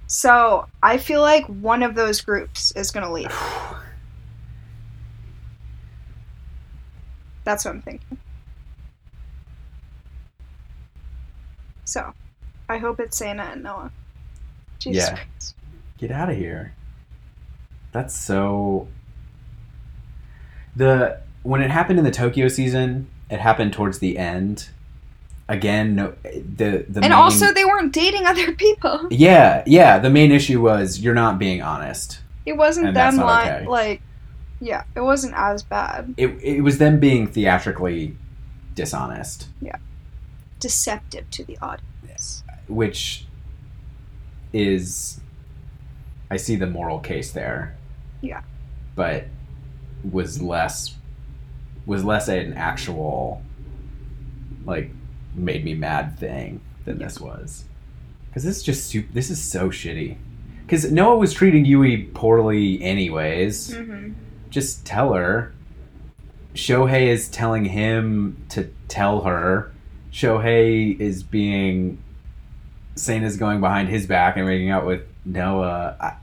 So 0.07 0.65
I 0.81 0.97
feel 0.97 1.21
like 1.21 1.45
one 1.45 1.83
of 1.83 1.93
those 1.93 2.19
groups 2.19 2.71
is 2.71 2.89
going 2.89 3.05
to 3.05 3.11
leave. 3.11 3.31
That's 7.43 7.63
what 7.63 7.75
I'm 7.75 7.81
thinking. 7.83 8.17
So, 11.85 12.11
I 12.67 12.77
hope 12.77 12.99
it's 12.99 13.15
Sana 13.17 13.51
and 13.53 13.61
Noah. 13.63 13.91
Jesus 14.79 15.07
Yeah. 15.07 15.15
Christ. 15.15 15.55
Get 15.99 16.09
out 16.11 16.29
of 16.31 16.37
here. 16.37 16.73
That's 17.91 18.15
so. 18.15 18.87
The 20.75 21.19
when 21.43 21.61
it 21.61 21.69
happened 21.71 21.99
in 21.99 22.05
the 22.05 22.11
Tokyo 22.11 22.47
season, 22.47 23.07
it 23.29 23.39
happened 23.39 23.73
towards 23.73 23.99
the 23.99 24.17
end, 24.17 24.69
again, 25.49 25.95
no, 25.95 26.13
the 26.23 26.85
the 26.89 26.99
and 27.01 27.01
main- 27.01 27.11
also, 27.13 27.53
they 27.53 27.65
weren't 27.65 27.93
dating 27.93 28.25
other 28.31 28.53
people. 28.53 29.07
yeah, 29.11 29.63
yeah. 29.65 29.99
The 29.99 30.09
main 30.09 30.31
issue 30.31 30.61
was 30.61 30.99
you're 30.99 31.13
not 31.15 31.39
being 31.39 31.61
honest. 31.61 32.19
It 32.45 32.55
wasn't 32.57 32.93
them 32.93 33.17
not 33.17 33.45
li- 33.45 33.51
okay. 33.51 33.67
like, 33.67 34.01
yeah, 34.61 34.83
it 34.95 35.01
wasn't 35.01 35.33
as 35.35 35.63
bad. 35.63 36.13
It 36.17 36.29
it 36.41 36.61
was 36.61 36.77
them 36.77 36.99
being 36.99 37.27
theatrically 37.27 38.15
dishonest, 38.75 39.47
Yeah. 39.61 39.75
Deceptive 40.59 41.29
to 41.31 41.43
the 41.43 41.57
audience. 41.61 42.43
which 42.67 43.25
is 44.53 45.19
I 46.31 46.37
see 46.37 46.55
the 46.55 46.67
moral 46.67 46.99
case 46.99 47.31
there. 47.31 47.75
Yeah. 48.21 48.41
But 48.95 49.25
was 50.09 50.41
less 50.41 50.95
was 51.85 52.03
less 52.03 52.27
an 52.27 52.53
actual 52.53 53.41
like 54.65 54.91
made 55.37 55.63
me 55.63 55.73
mad 55.75 56.17
thing 56.19 56.61
than 56.85 56.97
this 56.97 57.19
was. 57.19 57.65
Cuz 58.33 58.43
this 58.43 58.57
is 58.57 58.63
just 58.63 58.87
su- 58.87 59.05
this 59.13 59.29
is 59.29 59.41
so 59.41 59.69
shitty. 59.69 60.17
Cuz 60.67 60.91
Noah 60.91 61.17
was 61.17 61.33
treating 61.33 61.65
Yui 61.65 62.03
poorly 62.13 62.81
anyways. 62.81 63.71
Mm-hmm. 63.71 64.13
Just 64.49 64.85
tell 64.85 65.13
her. 65.13 65.53
Shohei 66.53 67.07
is 67.07 67.27
telling 67.29 67.65
him 67.65 68.37
to 68.49 68.69
tell 68.87 69.21
her. 69.21 69.71
Shohei 70.11 70.99
is 70.99 71.21
being 71.23 71.99
Sana's 72.95 73.37
going 73.37 73.59
behind 73.61 73.89
his 73.89 74.07
back 74.07 74.37
and 74.37 74.47
making 74.47 74.71
out 74.71 74.85
with 74.85 75.01
Noah. 75.23 75.95
I, 75.99 76.13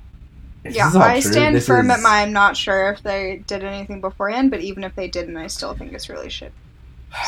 Yeah, 0.69 0.91
I 0.95 1.21
true, 1.21 1.31
stand 1.31 1.63
firm 1.63 1.91
is- 1.91 1.99
at 1.99 2.03
my. 2.03 2.23
I'm 2.23 2.33
not 2.33 2.57
sure 2.57 2.91
if 2.91 3.03
they 3.03 3.43
did 3.47 3.63
anything 3.63 4.01
beforehand, 4.01 4.51
but 4.51 4.61
even 4.61 4.83
if 4.83 4.95
they 4.97 5.07
didn't, 5.09 5.37
I 5.37 5.47
still 5.47 5.75
think 5.75 5.93
it's 5.93 6.09
really 6.09 6.31
shit. 6.31 6.53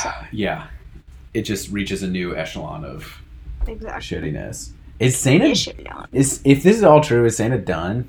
So, 0.03 0.11
Yeah, 0.33 0.67
it 1.37 1.43
just 1.43 1.71
reaches 1.71 2.03
a 2.03 2.09
new 2.09 2.35
echelon 2.35 2.83
of 2.83 3.21
exactly. 3.69 4.01
shittiness. 4.01 4.73
Is 4.99 5.27
yeah. 5.27 6.07
is 6.11 6.41
if 6.45 6.63
this 6.63 6.79
is 6.79 6.83
all 6.83 7.03
true? 7.03 7.27
Is 7.27 7.37
Sana 7.37 7.59
done? 7.59 8.09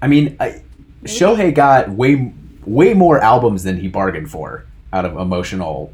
I 0.00 0.06
mean, 0.06 0.36
I, 0.38 0.62
Shohei 1.02 1.52
got 1.52 1.90
way 1.90 2.32
way 2.64 2.94
more 2.94 3.18
albums 3.20 3.64
than 3.64 3.76
he 3.78 3.88
bargained 3.88 4.30
for 4.30 4.66
out 4.92 5.04
of 5.04 5.16
emotional 5.16 5.92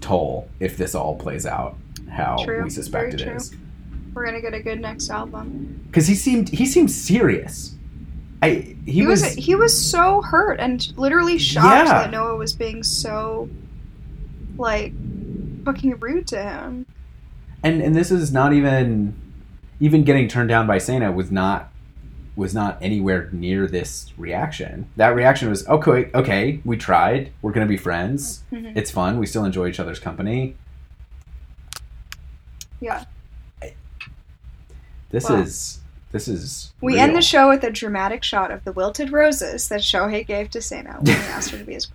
toll. 0.00 0.48
If 0.60 0.76
this 0.76 0.94
all 0.94 1.16
plays 1.16 1.44
out 1.44 1.76
how 2.08 2.36
True, 2.44 2.62
we 2.62 2.70
suspect 2.70 3.14
it 3.14 3.20
very 3.20 3.36
is, 3.36 3.50
true. 3.50 3.58
We're 4.14 4.26
gonna 4.26 4.40
get 4.40 4.54
a 4.54 4.60
good 4.62 4.80
next 4.80 5.10
album. 5.10 5.82
because 5.88 6.06
he 6.06 6.14
seemed 6.14 6.50
he 6.50 6.66
seemed 6.66 6.92
serious. 6.92 7.74
I 8.42 8.76
he, 8.84 8.92
He, 8.92 9.06
was, 9.06 9.22
was, 9.22 9.34
he 9.34 9.56
was 9.56 9.90
so 9.90 10.22
hurt 10.22 10.60
and 10.60 10.96
literally 10.96 11.38
shocked 11.38 11.88
Yeah. 11.88 12.02
that 12.02 12.10
Noah 12.12 12.36
was 12.36 12.52
being 12.52 12.84
so 12.84 13.48
like 14.58 14.92
fucking 15.66 15.98
rude 16.00 16.26
to 16.28 16.42
him. 16.42 16.86
and 17.62 17.82
and 17.82 17.94
this 17.94 18.10
is 18.10 18.32
not 18.32 18.52
even 18.52 19.14
even 19.80 20.04
getting 20.04 20.26
turned 20.28 20.48
down 20.48 20.66
by 20.66 20.78
Sana 20.78 21.12
was 21.12 21.30
not 21.30 21.70
was 22.36 22.54
not 22.54 22.78
anywhere 22.82 23.28
near 23.32 23.66
this 23.66 24.12
reaction. 24.18 24.88
That 24.96 25.08
reaction 25.14 25.48
was 25.50 25.66
okay. 25.68 26.10
Okay, 26.14 26.60
we 26.64 26.76
tried. 26.76 27.32
We're 27.42 27.52
gonna 27.52 27.66
be 27.66 27.76
friends. 27.78 28.42
Mhm. 28.52 28.76
It's 28.76 28.90
fun. 28.90 29.18
We 29.18 29.26
still 29.26 29.44
enjoy 29.44 29.68
each 29.68 29.80
other's 29.80 29.98
company. 29.98 30.54
Yeah. 32.80 33.04
This 35.10 35.28
Wow. 35.30 35.36
is 35.36 35.80
this 36.12 36.28
is. 36.28 36.72
We 36.80 36.94
real. 36.94 37.02
end 37.02 37.16
the 37.16 37.22
show 37.22 37.48
with 37.48 37.62
a 37.64 37.70
dramatic 37.70 38.22
shot 38.22 38.50
of 38.50 38.64
the 38.64 38.72
wilted 38.72 39.12
roses 39.12 39.68
that 39.68 39.80
Shohei 39.80 40.26
gave 40.26 40.50
to 40.50 40.60
Sana 40.62 40.96
when 41.00 41.06
he 41.16 41.22
asked 41.28 41.50
her 41.50 41.58
to 41.58 41.64
be 41.64 41.74
his. 41.74 41.88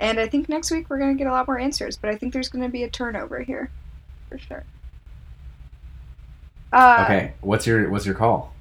And 0.00 0.18
I 0.18 0.26
think 0.26 0.48
next 0.48 0.70
week 0.70 0.90
we're 0.90 0.98
gonna 0.98 1.14
get 1.14 1.26
a 1.26 1.30
lot 1.30 1.46
more 1.46 1.58
answers, 1.58 1.96
but 1.96 2.10
I 2.10 2.16
think 2.16 2.32
there's 2.32 2.48
gonna 2.48 2.68
be 2.68 2.82
a 2.82 2.90
turnover 2.90 3.40
here, 3.42 3.70
for 4.28 4.38
sure. 4.38 4.64
Uh, 6.72 7.02
Okay, 7.04 7.32
what's 7.40 7.66
your 7.66 7.88
what's 7.90 8.04
your 8.04 8.14
call? 8.16 8.52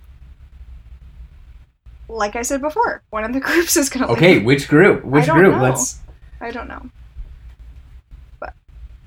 Like 2.07 2.36
I 2.36 2.43
said 2.43 2.61
before, 2.61 3.01
one 3.09 3.23
of 3.23 3.34
the 3.34 3.39
groups 3.47 3.75
is 3.75 3.89
gonna. 3.89 4.07
Okay, 4.09 4.36
leave. 4.36 4.45
which 4.45 4.67
group? 4.67 5.03
Which 5.03 5.27
group? 5.27 5.55
know. 5.55 5.61
Let's. 5.63 5.99
I 6.39 6.51
don't 6.51 6.67
know. 6.67 6.89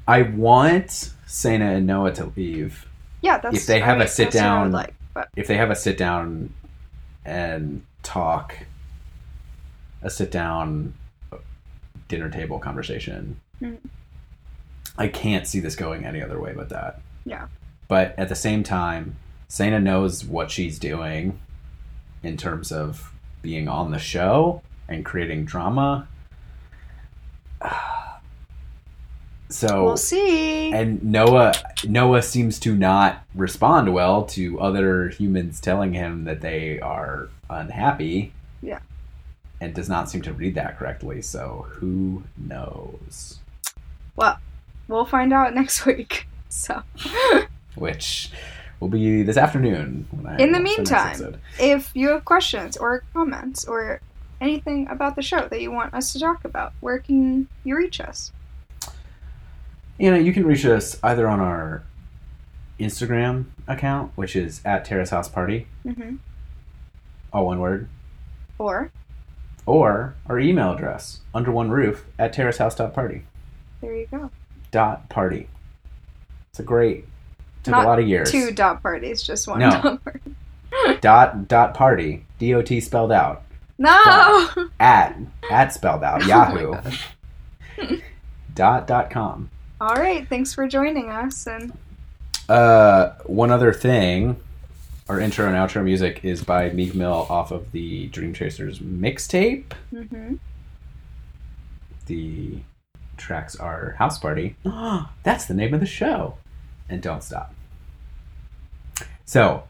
I 0.09 0.23
want 0.23 1.13
Sana 1.27 1.73
and 1.73 1.87
Noah 1.87 2.13
to 2.15 2.33
leave. 2.37 2.87
Yeah, 3.23 3.39
that's. 3.39 3.57
If 3.57 3.67
they 3.67 3.83
I 3.83 3.85
have 3.85 4.01
a 4.01 4.09
sit 4.09 4.25
that's 4.33 4.37
what 4.37 4.43
I 4.45 4.59
would 4.59 4.63
down- 4.65 4.73
like, 4.73 4.95
but 5.15 5.29
if 5.37 5.47
they 5.47 5.57
have 5.57 5.71
a 5.71 5.77
sit 5.77 5.97
down 5.99 6.53
and 7.25 7.85
talk, 8.03 8.55
a 10.03 10.11
sit 10.11 10.31
down 10.31 10.95
dinner 12.09 12.29
table 12.31 12.59
conversation, 12.59 13.41
Mhm. 13.61 13.79
I 14.99 15.09
can't 15.09 15.47
see 15.47 15.61
this 15.61 15.77
going 15.77 16.05
any 16.05 16.23
other 16.23 16.41
way 16.41 16.53
but 16.55 16.69
that. 16.71 17.01
Yeah. 17.25 17.47
But 17.89 18.15
at 18.19 18.29
the 18.29 18.35
same 18.35 18.63
time, 18.63 19.17
Sana 19.49 19.79
knows 19.81 20.25
what 20.25 20.51
she's 20.51 20.79
doing 20.79 21.39
in 22.23 22.37
terms 22.37 22.73
of 22.73 23.13
being 23.43 23.69
on 23.69 23.91
the 23.91 23.99
show 23.99 24.63
and 24.89 25.05
creating 25.05 25.45
drama. 25.45 26.09
So 29.49 29.85
we'll 29.85 29.97
see. 29.97 30.73
and 30.73 31.03
Noah 31.05 31.53
Noah 31.87 32.21
seems 32.23 32.59
to 32.61 32.75
not 32.75 33.23
respond 33.33 33.95
well 33.95 34.25
to 34.25 34.59
other 34.59 35.09
humans 35.11 35.61
telling 35.61 35.93
him 35.93 36.25
that 36.25 36.41
they 36.41 36.81
are 36.81 37.29
unhappy. 37.49 38.33
Yeah. 38.61 38.81
And 39.61 39.75
does 39.75 39.89
not 39.89 40.11
seem 40.11 40.21
to 40.23 40.33
read 40.33 40.55
that 40.57 40.79
correctly. 40.79 41.23
So 41.23 41.67
who 41.71 42.25
knows? 42.37 43.39
well, 44.17 44.39
we'll 44.89 45.05
find 45.07 45.33
out 45.33 45.55
next 45.55 45.85
week. 45.87 46.27
So. 46.49 46.83
Which 47.75 48.31
will 48.81 48.89
be 48.89 49.23
this 49.23 49.37
afternoon. 49.37 50.07
In 50.39 50.53
the 50.53 50.61
meantime, 50.61 51.37
if 51.59 51.91
you 51.95 52.09
have 52.11 52.25
questions 52.25 52.77
or 52.77 53.03
comments 53.15 53.65
or 53.67 54.01
anything 54.41 54.87
about 54.89 55.17
the 55.17 55.23
show 55.23 55.49
that 55.49 55.61
you 55.61 55.71
want 55.71 55.93
us 55.95 56.13
to 56.13 56.19
talk 56.21 56.45
about, 56.45 56.73
where 56.81 56.99
can 56.99 57.49
you 57.65 57.77
reach 57.77 58.01
us? 58.01 58.33
you 59.99 60.11
know, 60.11 60.17
you 60.19 60.31
can 60.35 60.45
reach 60.45 60.67
us 60.67 60.99
either 61.03 61.27
on 61.27 61.41
our 61.41 61.83
Instagram 62.79 63.47
account, 63.67 64.13
which 64.15 64.37
is 64.37 64.61
at 64.65 64.85
Terrace 64.85 65.09
House 65.11 65.29
Party, 65.29 65.67
Mm-hmm. 65.87 66.17
all 67.33 67.47
one 67.47 67.59
word, 67.61 67.89
Or 68.59 68.91
or 69.67 70.15
our 70.29 70.39
email 70.39 70.73
address 70.73 71.21
under 71.35 71.51
one 71.51 71.71
roof 71.71 72.07
at 72.19 72.33
terracehouse.party. 72.35 73.23
there 73.81 73.95
you 73.95 74.07
go. 74.11 74.31
Dot 74.71 75.09
party. 75.09 75.49
It's 76.51 76.61
a 76.61 76.63
great. 76.63 77.05
Took 77.65 77.73
Not 77.73 77.85
a 77.85 77.89
lot 77.89 77.99
of 77.99 78.07
years. 78.09 78.31
Two 78.31 78.51
dot 78.53 78.83
parties, 78.83 79.23
just 79.23 79.47
one 79.49 79.59
No. 79.59 79.71
dot 79.71 80.05
party. 80.05 80.21
Dot 81.01 81.49
dot 81.49 81.75
party. 81.75 82.25
D 82.39 82.55
O 82.55 82.63
T 82.63 82.81
spelled 82.81 83.11
out. 83.13 83.43
No. 83.79 84.49
At 84.81 85.17
at 85.51 85.73
spelled 85.75 86.03
out. 86.05 86.23
Oh 86.25 86.27
Yahoo. 86.27 86.75
Dot 88.55 88.87
dot 88.87 89.11
com. 89.11 89.51
All 89.81 89.95
right. 89.97 90.27
Thanks 90.29 90.55
for 90.55 90.67
joining 90.67 91.11
us. 91.11 91.47
And 91.47 91.73
Uh, 92.49 93.11
one 93.25 93.51
other 93.51 93.73
thing, 93.73 94.37
our 95.09 95.21
intro 95.21 95.47
and 95.47 95.55
outro 95.55 95.85
music 95.85 96.25
is 96.25 96.43
by 96.43 96.71
Meek 96.71 96.95
Mill 96.95 97.27
off 97.31 97.53
of 97.53 97.71
the 97.73 98.09
Dreamchasers 98.11 98.79
mixtape. 98.81 99.73
hmm 99.91 100.35
The 102.07 102.59
tracks 103.17 103.57
are 103.57 103.93
House 103.99 104.19
Party. 104.19 104.57
That's 105.23 105.47
the 105.47 105.55
name 105.55 105.75
of 105.75 105.81
the 105.81 105.87
show. 105.87 106.39
And 106.89 107.01
Don't 107.03 107.23
Stop. 107.23 107.55
So, 109.25 109.65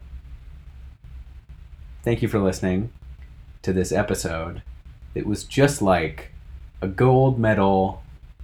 thank 2.03 2.21
you 2.21 2.27
for 2.27 2.39
listening 2.39 2.91
to 3.63 3.73
this 3.73 3.91
episode. 3.91 4.61
It 5.15 5.25
was 5.25 5.43
just 5.43 5.81
like 5.81 6.31
a 6.81 6.87
gold 6.87 7.39
medal 7.39 8.03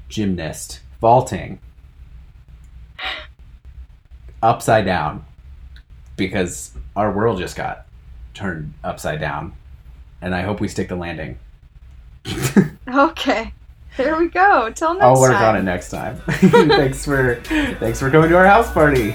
gymnast 0.10 0.80
vaulting 1.00 1.60
upside 4.41 4.86
down 4.86 5.26
because 6.16 6.72
our 6.95 7.11
world 7.11 7.39
just 7.39 7.55
got 7.55 7.86
turned 8.34 8.74
upside 8.84 9.20
down. 9.20 9.53
And 10.22 10.34
I 10.34 10.41
hope 10.41 10.59
we 10.59 10.68
stick 10.68 10.89
the 10.89 10.95
landing. 10.95 11.38
okay. 12.88 13.53
There 13.97 14.18
we 14.18 14.30
go. 14.30 14.72
Till 14.72 14.93
next 14.93 15.03
I'll 15.03 15.20
work 15.20 15.34
time. 15.34 15.55
on 15.55 15.57
it 15.57 15.64
next 15.64 15.89
time. 15.89 16.18
thanks 16.28 17.05
for 17.05 17.36
thanks 17.45 17.99
for 17.99 18.09
coming 18.09 18.30
to 18.30 18.38
our 18.38 18.45
house 18.45 18.72
party. 18.72 19.14